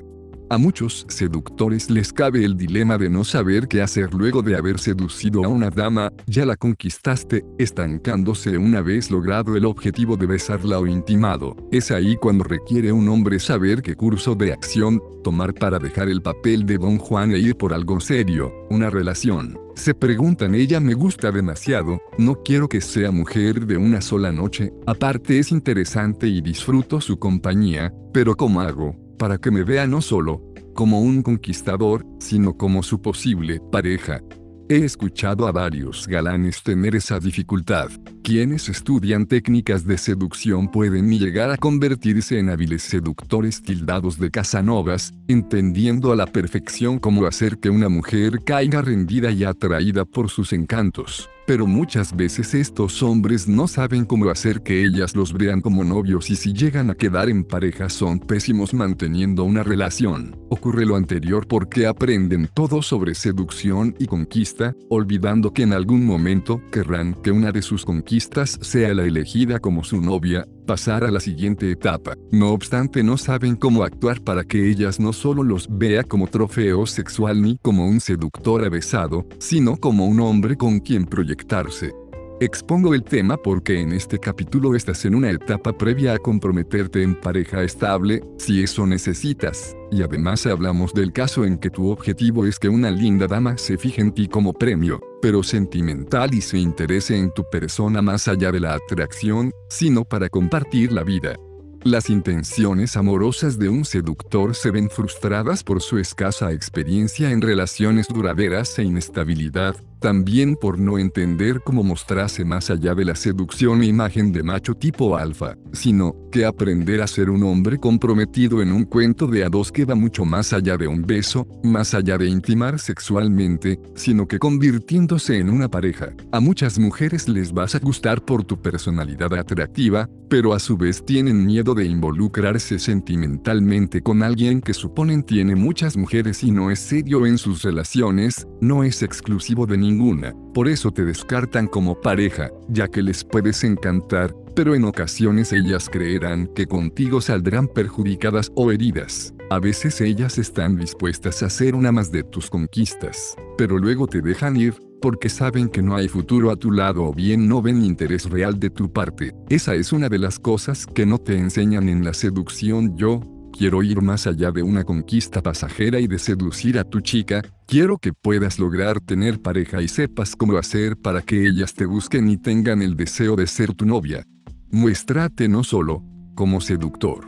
A 0.55 0.59
muchos 0.59 1.05
seductores 1.09 1.90
les 1.90 2.12
cabe 2.12 2.44
el 2.44 2.57
dilema 2.57 2.96
de 2.96 3.11
no 3.11 3.24
saber 3.24 3.66
qué 3.66 3.82
hacer 3.82 4.14
luego 4.14 4.40
de 4.40 4.55
haber 4.55 4.78
seducido 4.78 5.44
a 5.44 5.48
una 5.48 5.68
dama, 5.68 6.12
ya 6.28 6.46
la 6.46 6.55
conquistaste, 6.55 7.44
estancándose 7.59 8.57
una 8.57 8.80
vez 8.80 9.11
logrado 9.11 9.57
el 9.57 9.64
objetivo 9.64 10.16
de 10.16 10.26
besarla 10.26 10.78
o 10.78 10.86
intimado. 10.86 11.57
Es 11.72 11.90
ahí 11.90 12.14
cuando 12.14 12.44
requiere 12.44 12.92
un 12.92 13.09
hombre 13.09 13.40
saber 13.40 13.82
qué 13.82 13.96
curso 13.96 14.36
de 14.36 14.52
acción 14.52 15.02
tomar 15.24 15.55
para 15.55 15.80
dejar 15.80 16.09
el 16.09 16.22
papel 16.22 16.64
de 16.66 16.78
Don 16.78 16.98
Juan 16.98 17.32
e 17.32 17.38
ir 17.38 17.57
por 17.57 17.74
algo 17.74 17.98
serio, 17.98 18.52
una 18.70 18.90
relación. 18.90 19.59
Se 19.74 19.92
preguntan 19.92 20.55
ella 20.55 20.78
me 20.78 20.94
gusta 20.94 21.32
demasiado, 21.32 22.00
no 22.16 22.36
quiero 22.44 22.68
que 22.68 22.80
sea 22.80 23.11
mujer 23.11 23.66
de 23.66 23.76
una 23.76 24.00
sola 24.00 24.30
noche, 24.30 24.72
aparte 24.86 25.40
es 25.40 25.50
interesante 25.50 26.28
y 26.28 26.40
disfruto 26.40 27.00
su 27.00 27.18
compañía, 27.18 27.92
pero 28.12 28.36
¿cómo 28.36 28.61
hago? 28.61 29.03
Para 29.19 29.39
que 29.39 29.51
me 29.51 29.65
vea 29.65 29.87
no 29.87 30.01
solo 30.01 30.43
como 30.75 31.01
un 31.01 31.23
conquistador, 31.23 32.05
sino 32.19 32.57
como 32.57 32.83
su 32.83 33.01
posible 33.01 33.61
pareja. 33.71 34.21
He 34.69 34.79
escuchado 34.79 35.47
a 35.47 35.53
varios 35.53 36.09
galanes 36.09 36.62
tener 36.62 36.97
esa 36.97 37.21
dificultad. 37.21 37.91
Quienes 38.25 38.70
estudian 38.70 39.27
técnicas 39.27 39.85
de 39.85 39.99
seducción 39.99 40.70
pueden 40.70 41.11
llegar 41.11 41.51
a 41.51 41.59
convertirse 41.59 42.39
en 42.39 42.49
hábiles 42.49 42.83
seductores 42.83 43.61
tildados 43.61 44.18
de 44.18 44.31
Casanovas, 44.31 45.12
entendiendo 45.29 46.11
a 46.11 46.16
la 46.16 46.25
perfección 46.25 46.99
cómo 46.99 47.27
hacer 47.27 47.59
que 47.59 47.68
una 47.68 47.91
mujer 47.91 48.43
caiga 48.43 48.81
rendida 48.81 49.31
y 49.31 49.45
atraída 49.45 50.07
por 50.07 50.31
sus 50.31 50.55
encantos. 50.55 51.29
Pero 51.47 51.66
muchas 51.66 52.16
veces 52.16 52.55
estos 52.55 53.03
hombres 53.03 53.47
no 53.47 53.68
saben 53.68 54.07
cómo 54.07 54.31
hacer 54.31 54.62
que 54.62 54.83
ellas 54.83 55.14
los 55.14 55.35
vean 55.35 55.61
como 55.61 55.85
novios 55.85 56.31
y 56.31 56.37
si 56.37 56.55
llegan 56.55 56.89
a 56.89 56.95
quedar 56.95 57.29
en 57.29 57.45
pareja 57.45 57.91
son 57.91 58.18
pésimos 58.18 58.72
manteniendo 58.72 59.45
una 59.45 59.62
relación. 59.62 60.35
Ocurre 60.49 60.87
lo 60.87 60.97
anterior 60.97 61.47
porque 61.47 61.87
aprenden 61.87 62.49
todo 62.55 62.81
sobre 62.81 63.14
seducción 63.14 63.95
y 63.99 64.07
conquista, 64.07 64.75
olvidando 64.89 65.53
que 65.53 65.64
en 65.64 65.75
algún 65.75 66.07
momento 66.07 66.62
querrán 66.72 67.12
que 67.22 67.31
una 67.31 67.53
de 67.53 67.61
sus 67.61 67.85
conquistas 67.85 68.14
sea 68.21 68.95
la 68.95 69.05
elegida 69.05 69.59
como 69.59 69.85
su 69.85 70.01
novia, 70.01 70.47
pasar 70.67 71.05
a 71.05 71.11
la 71.11 71.21
siguiente 71.21 71.71
etapa. 71.71 72.15
No 72.31 72.51
obstante 72.51 73.03
no 73.03 73.17
saben 73.17 73.57
cómo 73.57 73.83
actuar 73.83 74.21
para 74.23 74.45
que 74.45 74.71
ellas 74.71 75.01
no 75.01 75.12
solo 75.12 75.43
los 75.43 75.69
vea 75.71 76.05
como 76.05 76.27
trofeo 76.27 76.87
sexual 76.87 77.43
ni 77.43 77.59
como 77.62 77.87
un 77.87 78.01
seductor 78.01 78.65
avesado, 78.65 79.27
sino 79.39 79.77
como 79.77 80.07
un 80.07 80.21
hombre 80.21 80.57
con 80.57 80.81
quien 80.81 81.05
proyectarse. 81.07 81.93
Expongo 82.41 82.95
el 82.95 83.05
tema 83.05 83.37
porque 83.37 83.81
en 83.81 83.93
este 83.93 84.19
capítulo 84.19 84.75
estás 84.75 85.05
en 85.05 85.15
una 85.15 85.31
etapa 85.31 85.73
previa 85.73 86.15
a 86.15 86.19
comprometerte 86.19 87.03
en 87.03 87.15
pareja 87.15 87.62
estable, 87.62 88.23
si 88.39 88.61
eso 88.62 88.87
necesitas, 88.89 89.77
y 89.93 90.03
además 90.03 90.45
hablamos 90.45 90.93
del 90.93 91.12
caso 91.12 91.45
en 91.45 91.59
que 91.59 91.71
tu 91.71 91.91
objetivo 91.91 92.45
es 92.45 92.59
que 92.59 92.69
una 92.69 92.91
linda 92.91 93.29
dama 93.29 93.57
se 93.57 93.79
fije 93.79 94.01
en 94.01 94.12
ti 94.12 94.27
como 94.27 94.53
premio, 94.53 95.01
pero 95.25 95.43
sentimental 95.43 96.35
y 96.35 96.43
se 96.43 96.59
interese 96.59 97.16
en 97.16 97.33
tu 97.33 97.49
persona 97.49 98.03
más 98.03 98.29
allá 98.29 98.53
de 98.53 98.61
la 98.61 98.75
atracción, 98.75 99.53
sino 99.70 100.05
para 100.05 100.29
compartir 100.29 100.93
la 100.93 101.03
vida. 101.03 101.35
Las 101.83 102.11
intenciones 102.11 102.95
amorosas 102.95 103.59
de 103.59 103.70
un 103.70 103.87
seductor 103.87 104.55
se 104.55 104.70
ven 104.70 104.91
frustradas 104.91 105.64
por 105.64 105.81
su 105.81 105.97
escasa 105.97 106.53
experiencia 106.53 107.31
en 107.31 107.41
relaciones 107.41 108.07
duraderas 108.09 108.79
e 108.79 108.83
inestabilidad, 108.83 109.75
también 110.05 110.57
por 110.57 110.78
no 110.78 110.98
entender 110.98 111.62
cómo 111.64 111.82
mostrarse 111.82 112.44
más 112.44 112.68
allá 112.68 112.94
de 112.94 113.07
la 113.07 113.14
seducción 113.14 113.80
e 113.80 113.86
imagen 113.86 114.32
de 114.32 114.42
macho 114.42 114.74
tipo 114.74 115.16
alfa, 115.16 115.57
sino 115.72 116.14
que 116.30 116.44
aprender 116.44 117.00
a 117.00 117.07
ser 117.07 117.30
un 117.30 117.42
hombre 117.42 117.78
comprometido 117.78 118.61
en 118.61 118.70
un 118.70 118.84
cuento 118.84 119.26
de 119.26 119.44
a 119.44 119.48
dos 119.48 119.72
que 119.72 119.86
va 119.86 119.94
mucho 119.94 120.26
más 120.26 120.52
allá 120.52 120.76
de 120.76 120.88
un 120.88 121.07
beso, 121.07 121.46
más 121.62 121.94
allá 121.94 122.18
de 122.18 122.26
intimar 122.26 122.78
sexualmente, 122.78 123.80
sino 123.94 124.28
que 124.28 124.38
convirtiéndose 124.38 125.38
en 125.38 125.48
una 125.48 125.70
pareja. 125.70 126.12
A 126.32 126.40
muchas 126.40 126.78
mujeres 126.78 127.26
les 127.26 127.50
vas 127.50 127.74
a 127.74 127.78
gustar 127.78 128.22
por 128.22 128.44
tu 128.44 128.61
personalidad 128.61 129.32
atractiva, 129.32 130.11
pero 130.28 130.52
a 130.52 130.59
su 130.59 130.76
vez 130.76 131.02
tienen 131.05 131.46
miedo 131.46 131.74
de 131.74 131.86
involucrarse 131.86 132.78
sentimentalmente 132.78 134.02
con 134.02 134.22
alguien 134.22 134.61
que 134.61 134.74
suponen 134.74 135.22
tiene 135.22 135.55
muchas 135.55 135.96
mujeres 135.96 136.42
y 136.42 136.50
no 136.50 136.70
es 136.70 136.80
serio 136.80 137.24
en 137.24 137.38
sus 137.38 137.62
relaciones, 137.62 138.46
no 138.61 138.84
es 138.84 139.02
exclusivo 139.02 139.64
de 139.66 139.78
ningún 139.78 139.93
ninguna, 139.95 140.34
por 140.53 140.68
eso 140.68 140.90
te 140.90 141.05
descartan 141.05 141.66
como 141.66 142.01
pareja, 142.01 142.51
ya 142.68 142.88
que 142.88 143.03
les 143.03 143.24
puedes 143.24 143.64
encantar, 143.64 144.34
pero 144.55 144.74
en 144.74 144.84
ocasiones 144.84 145.53
ellas 145.53 145.88
creerán 145.90 146.49
que 146.49 146.66
contigo 146.66 147.20
saldrán 147.20 147.68
perjudicadas 147.68 148.51
o 148.55 148.70
heridas. 148.70 149.34
A 149.51 149.59
veces 149.59 150.01
ellas 150.01 150.38
están 150.38 150.76
dispuestas 150.76 151.42
a 151.42 151.51
ser 151.51 151.74
una 151.74 151.92
más 151.92 152.11
de 152.11 152.24
tus 152.24 152.51
conquistas, 152.51 153.36
pero 153.57 153.78
luego 153.78 154.07
te 154.07 154.20
dejan 154.20 154.57
ir, 154.57 154.74
porque 155.01 155.28
saben 155.28 155.68
que 155.68 155.82
no 155.82 155.97
hay 155.97 156.09
futuro 156.09 156.51
a 156.51 156.57
tu 156.57 156.72
lado 156.72 157.05
o 157.05 157.12
bien 157.12 157.47
no 157.47 157.61
ven 157.61 157.84
interés 157.84 158.30
real 158.30 158.59
de 158.59 158.70
tu 158.70 158.90
parte. 158.90 159.34
Esa 159.51 159.74
es 159.74 159.92
una 159.92 160.09
de 160.09 160.18
las 160.18 160.38
cosas 160.38 160.86
que 160.86 161.05
no 161.05 161.18
te 161.18 161.36
enseñan 161.36 161.88
en 161.88 162.05
la 162.05 162.14
seducción 162.14 162.97
yo, 162.97 163.20
quiero 163.57 163.82
ir 163.82 164.02
más 164.02 164.26
allá 164.26 164.50
de 164.50 164.62
una 164.62 164.84
conquista 164.84 165.40
pasajera 165.40 166.00
y 166.00 166.07
de 166.07 166.18
seducir 166.18 166.78
a 166.78 166.84
tu 166.84 167.00
chica, 167.00 167.42
quiero 167.66 167.98
que 167.98 168.12
puedas 168.12 168.59
lograr 168.59 169.00
tener 169.00 169.40
pareja 169.40 169.80
y 169.80 169.88
sepas 169.88 170.34
cómo 170.34 170.59
hacer 170.59 170.96
para 170.96 171.22
que 171.22 171.46
ellas 171.46 171.74
te 171.74 171.86
busquen 171.86 172.28
y 172.28 172.36
tengan 172.36 172.82
el 172.82 172.96
deseo 172.96 173.36
de 173.36 173.46
ser 173.46 173.72
tu 173.74 173.86
novia. 173.86 174.24
Muéstrate 174.70 175.48
no 175.48 175.62
solo 175.62 176.02
como 176.34 176.61
seductor. 176.61 177.26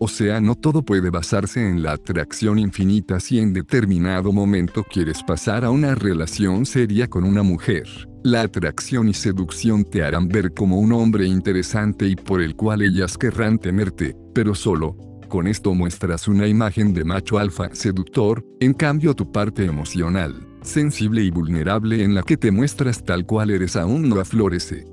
O 0.00 0.08
sea, 0.08 0.40
no 0.40 0.54
todo 0.54 0.82
puede 0.82 1.10
basarse 1.10 1.68
en 1.68 1.82
la 1.82 1.92
atracción 1.92 2.58
infinita 2.58 3.18
si 3.18 3.38
en 3.38 3.52
determinado 3.52 4.32
momento 4.32 4.84
quieres 4.84 5.22
pasar 5.22 5.64
a 5.64 5.70
una 5.70 5.94
relación 5.94 6.66
seria 6.66 7.08
con 7.08 7.24
una 7.24 7.42
mujer. 7.42 7.84
La 8.24 8.42
atracción 8.42 9.08
y 9.08 9.14
seducción 9.14 9.84
te 9.84 10.02
harán 10.02 10.28
ver 10.28 10.52
como 10.52 10.78
un 10.78 10.92
hombre 10.92 11.26
interesante 11.26 12.06
y 12.06 12.16
por 12.16 12.42
el 12.42 12.54
cual 12.54 12.82
ellas 12.82 13.16
querrán 13.16 13.58
tenerte, 13.58 14.16
pero 14.34 14.54
solo, 14.54 14.96
con 15.28 15.46
esto 15.46 15.74
muestras 15.74 16.26
una 16.26 16.46
imagen 16.46 16.92
de 16.94 17.04
macho 17.04 17.38
alfa 17.38 17.68
seductor, 17.74 18.44
en 18.60 18.72
cambio 18.72 19.14
tu 19.14 19.30
parte 19.30 19.64
emocional, 19.64 20.34
sensible 20.62 21.22
y 21.22 21.30
vulnerable 21.30 22.02
en 22.02 22.14
la 22.14 22.22
que 22.22 22.36
te 22.36 22.50
muestras 22.50 23.04
tal 23.04 23.26
cual 23.26 23.50
eres 23.50 23.76
aún 23.76 24.08
no 24.08 24.20
aflorece. 24.20 24.86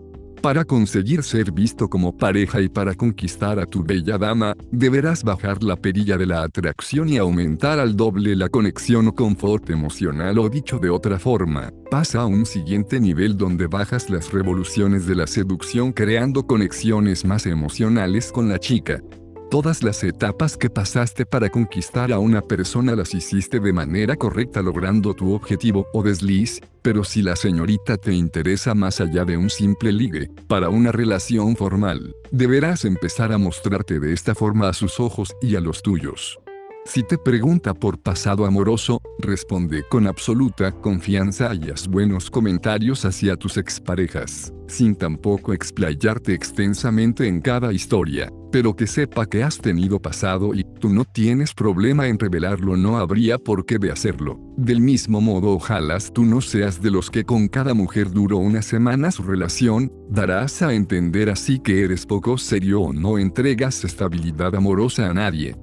Para 0.45 0.63
conseguir 0.63 1.23
ser 1.23 1.51
visto 1.51 1.89
como 1.89 2.15
pareja 2.15 2.61
y 2.61 2.69
para 2.69 2.93
conquistar 2.93 3.59
a 3.59 3.65
tu 3.65 3.83
bella 3.83 4.19
dama, 4.19 4.53
deberás 4.71 5.23
bajar 5.23 5.63
la 5.63 5.75
perilla 5.75 6.17
de 6.17 6.27
la 6.27 6.43
atracción 6.43 7.09
y 7.09 7.17
aumentar 7.17 7.79
al 7.79 7.95
doble 7.95 8.35
la 8.35 8.49
conexión 8.49 9.07
o 9.07 9.15
confort 9.15 9.71
emocional 9.71 10.37
o 10.37 10.47
dicho 10.47 10.77
de 10.77 10.91
otra 10.91 11.17
forma, 11.17 11.71
pasa 11.89 12.21
a 12.21 12.25
un 12.27 12.45
siguiente 12.45 12.99
nivel 12.99 13.37
donde 13.37 13.65
bajas 13.65 14.11
las 14.11 14.31
revoluciones 14.31 15.07
de 15.07 15.15
la 15.15 15.25
seducción 15.25 15.91
creando 15.91 16.45
conexiones 16.45 17.25
más 17.25 17.47
emocionales 17.47 18.31
con 18.31 18.47
la 18.47 18.59
chica. 18.59 19.01
Todas 19.49 19.83
las 19.83 20.03
etapas 20.03 20.57
que 20.57 20.71
pasaste 20.71 21.25
para 21.25 21.49
conquistar 21.49 22.11
a 22.11 22.17
una 22.17 22.41
persona 22.41 22.95
las 22.95 23.13
hiciste 23.13 23.59
de 23.59 23.73
manera 23.73 24.15
correcta 24.15 24.61
logrando 24.61 25.13
tu 25.13 25.33
objetivo 25.33 25.87
o 25.93 26.01
desliz, 26.01 26.61
pero 26.81 27.03
si 27.03 27.21
la 27.21 27.35
señorita 27.35 27.97
te 27.97 28.13
interesa 28.13 28.73
más 28.73 28.99
allá 28.99 29.23
de 29.23 29.37
un 29.37 29.51
simple 29.51 29.91
ligue, 29.91 30.31
para 30.47 30.69
una 30.69 30.91
relación 30.91 31.55
formal, 31.55 32.15
deberás 32.31 32.85
empezar 32.85 33.31
a 33.31 33.37
mostrarte 33.37 33.99
de 33.99 34.13
esta 34.13 34.33
forma 34.33 34.67
a 34.67 34.73
sus 34.73 34.99
ojos 34.99 35.35
y 35.41 35.55
a 35.55 35.61
los 35.61 35.83
tuyos. 35.83 36.39
Si 36.85 37.01
te 37.01 37.17
pregunta 37.17 37.73
por 37.73 37.97
pasado 37.99 38.45
amoroso, 38.45 39.01
responde 39.17 39.83
con 39.89 40.05
absoluta 40.05 40.71
confianza 40.71 41.51
y 41.55 41.71
haz 41.71 41.87
buenos 41.87 42.29
comentarios 42.29 43.05
hacia 43.05 43.35
tus 43.37 43.57
exparejas, 43.57 44.53
sin 44.67 44.95
tampoco 44.95 45.53
explayarte 45.53 46.33
extensamente 46.33 47.27
en 47.27 47.41
cada 47.41 47.73
historia, 47.73 48.31
pero 48.55 48.73
que 48.73 48.87
sepa 48.87 49.25
que 49.25 49.43
has 49.43 49.57
tenido 49.57 49.99
pasado 49.99 50.53
y 50.53 50.63
tú 50.63 50.87
no 50.87 51.03
tienes 51.03 51.53
problema 51.53 52.07
en 52.07 52.17
revelarlo, 52.17 52.77
no 52.77 52.97
habría 52.97 53.37
por 53.37 53.65
qué 53.65 53.77
de 53.79 53.91
hacerlo. 53.91 54.39
Del 54.55 54.79
mismo 54.79 55.19
modo, 55.19 55.49
ojalá 55.49 55.97
tú 56.13 56.23
no 56.23 56.39
seas 56.39 56.81
de 56.81 56.89
los 56.89 57.11
que 57.11 57.25
con 57.25 57.49
cada 57.49 57.73
mujer 57.73 58.11
duró 58.11 58.37
una 58.37 58.61
semana 58.61 59.11
su 59.11 59.23
relación, 59.23 59.91
darás 60.09 60.61
a 60.61 60.73
entender 60.73 61.29
así 61.29 61.59
que 61.59 61.83
eres 61.83 62.05
poco 62.05 62.37
serio 62.37 62.79
o 62.79 62.93
no 62.93 63.17
entregas 63.17 63.83
estabilidad 63.83 64.55
amorosa 64.55 65.09
a 65.09 65.13
nadie. 65.13 65.57